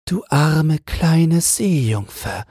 Du 0.07 0.25
arme 0.29 0.79
kleine 0.79 1.41
Seejungfer, 1.41 2.45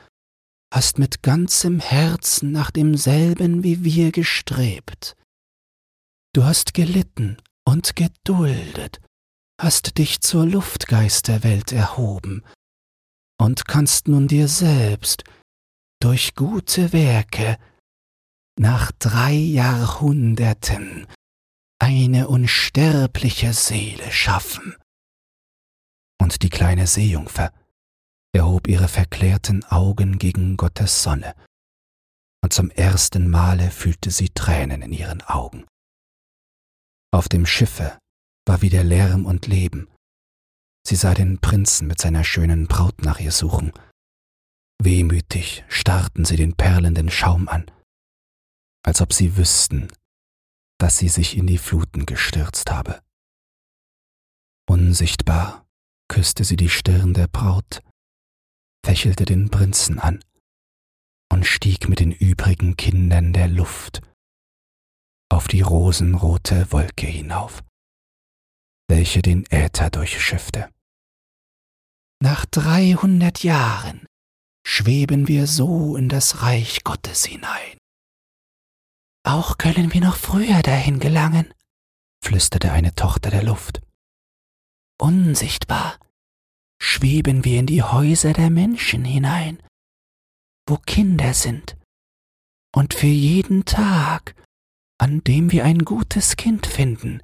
hast 0.73 0.99
mit 0.99 1.21
ganzem 1.21 1.79
Herzen 1.79 2.51
nach 2.51 2.71
demselben 2.71 3.63
wie 3.63 3.83
wir 3.83 4.11
gestrebt. 4.11 5.15
Du 6.33 6.45
hast 6.45 6.73
gelitten 6.73 7.37
und 7.65 7.95
geduldet, 7.95 9.01
hast 9.59 9.97
dich 9.97 10.21
zur 10.21 10.45
Luftgeisterwelt 10.45 11.71
erhoben 11.71 12.43
und 13.39 13.67
kannst 13.67 14.07
nun 14.07 14.27
dir 14.27 14.47
selbst 14.47 15.23
durch 15.99 16.35
gute 16.35 16.93
Werke 16.93 17.57
nach 18.59 18.91
drei 18.99 19.33
Jahrhunderten 19.33 21.07
eine 21.79 22.27
unsterbliche 22.27 23.53
Seele 23.53 24.11
schaffen. 24.11 24.75
Und 26.21 26.43
die 26.43 26.49
kleine 26.49 26.85
Seejungfer 26.85 27.51
erhob 28.33 28.67
ihre 28.67 28.87
verklärten 28.87 29.63
Augen 29.65 30.19
gegen 30.19 30.57
Gottes 30.57 31.01
Sonne, 31.01 31.35
und 32.43 32.53
zum 32.53 32.69
ersten 32.71 33.29
Male 33.29 33.71
fühlte 33.71 34.11
sie 34.11 34.29
Tränen 34.29 34.81
in 34.81 34.93
ihren 34.93 35.21
Augen. 35.21 35.65
Auf 37.11 37.27
dem 37.29 37.45
Schiffe 37.45 37.97
war 38.47 38.61
wieder 38.61 38.83
Lärm 38.83 39.25
und 39.25 39.47
Leben. 39.47 39.89
Sie 40.87 40.95
sah 40.95 41.13
den 41.13 41.39
Prinzen 41.39 41.87
mit 41.87 41.99
seiner 41.99 42.23
schönen 42.23 42.67
Braut 42.67 43.03
nach 43.03 43.19
ihr 43.19 43.31
suchen. 43.31 43.71
Wehmütig 44.81 45.63
starrten 45.67 46.25
sie 46.25 46.37
den 46.37 46.55
perlenden 46.55 47.11
Schaum 47.11 47.47
an, 47.47 47.69
als 48.83 49.01
ob 49.01 49.13
sie 49.13 49.37
wüssten, 49.37 49.87
dass 50.79 50.97
sie 50.97 51.09
sich 51.09 51.37
in 51.37 51.47
die 51.47 51.57
Fluten 51.57 52.05
gestürzt 52.05 52.71
habe. 52.71 53.01
Unsichtbar 54.67 55.65
küsste 56.07 56.43
sie 56.43 56.55
die 56.55 56.69
Stirn 56.69 57.13
der 57.13 57.27
Braut, 57.27 57.81
fächelte 58.85 59.25
den 59.25 59.49
Prinzen 59.49 59.99
an 59.99 60.23
und 61.31 61.45
stieg 61.45 61.87
mit 61.87 61.99
den 61.99 62.11
übrigen 62.11 62.75
Kindern 62.77 63.33
der 63.33 63.47
Luft 63.47 64.01
auf 65.31 65.47
die 65.47 65.61
rosenrote 65.61 66.71
Wolke 66.71 67.07
hinauf, 67.07 67.63
welche 68.89 69.21
den 69.21 69.45
Äther 69.49 69.89
durchschiffte. 69.89 70.69
Nach 72.21 72.45
dreihundert 72.45 73.43
Jahren 73.43 74.05
schweben 74.67 75.27
wir 75.27 75.47
so 75.47 75.95
in 75.95 76.09
das 76.09 76.41
Reich 76.41 76.83
Gottes 76.83 77.25
hinein. 77.25 77.80
Auch 79.23 79.57
können 79.57 79.93
wir 79.93 80.01
noch 80.01 80.15
früher 80.15 80.61
dahin 80.61 80.99
gelangen, 80.99 81.53
flüsterte 82.23 82.71
eine 82.71 82.95
Tochter 82.95 83.29
der 83.29 83.43
Luft. 83.43 83.81
Unsichtbar 84.99 85.99
schweben 86.81 87.45
wir 87.45 87.59
in 87.59 87.67
die 87.67 87.83
Häuser 87.83 88.33
der 88.33 88.49
Menschen 88.49 89.05
hinein, 89.05 89.61
wo 90.67 90.77
Kinder 90.77 91.33
sind, 91.33 91.77
und 92.75 92.93
für 92.93 93.07
jeden 93.07 93.65
Tag, 93.65 94.35
an 94.97 95.23
dem 95.23 95.51
wir 95.51 95.65
ein 95.65 95.85
gutes 95.85 96.35
Kind 96.37 96.65
finden, 96.65 97.21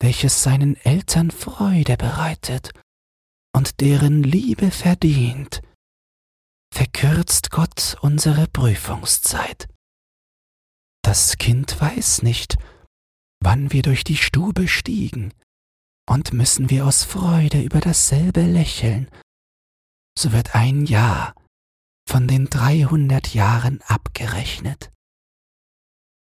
welches 0.00 0.42
seinen 0.42 0.76
Eltern 0.76 1.30
Freude 1.30 1.96
bereitet 1.96 2.72
und 3.54 3.80
deren 3.80 4.22
Liebe 4.22 4.70
verdient, 4.70 5.62
verkürzt 6.72 7.50
Gott 7.50 7.96
unsere 8.00 8.46
Prüfungszeit. 8.46 9.68
Das 11.06 11.38
Kind 11.38 11.80
weiß 11.80 12.22
nicht, 12.22 12.58
wann 13.38 13.70
wir 13.70 13.82
durch 13.82 14.02
die 14.02 14.16
Stube 14.16 14.66
stiegen, 14.66 15.32
und 16.10 16.32
müssen 16.32 16.68
wir 16.68 16.84
aus 16.84 17.04
Freude 17.04 17.62
über 17.62 17.78
dasselbe 17.78 18.42
lächeln, 18.42 19.08
so 20.18 20.32
wird 20.32 20.56
ein 20.56 20.84
Jahr 20.84 21.32
von 22.08 22.26
den 22.26 22.46
dreihundert 22.46 23.34
Jahren 23.34 23.82
abgerechnet. 23.82 24.90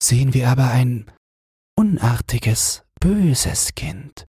Sehen 0.03 0.35
wir 0.35 0.51
aber 0.51 0.69
ein 0.69 1.11
unartiges, 1.79 2.85
böses 3.01 3.75
Kind, 3.77 4.27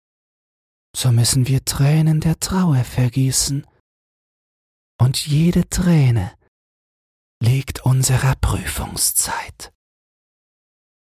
so 0.96 1.12
müssen 1.12 1.46
wir 1.46 1.64
Tränen 1.64 2.18
der 2.18 2.40
Trauer 2.40 2.82
vergießen, 2.82 3.64
und 5.00 5.24
jede 5.24 5.68
Träne 5.68 6.36
legt 7.40 7.84
unserer 7.84 8.34
Prüfungszeit 8.34 9.71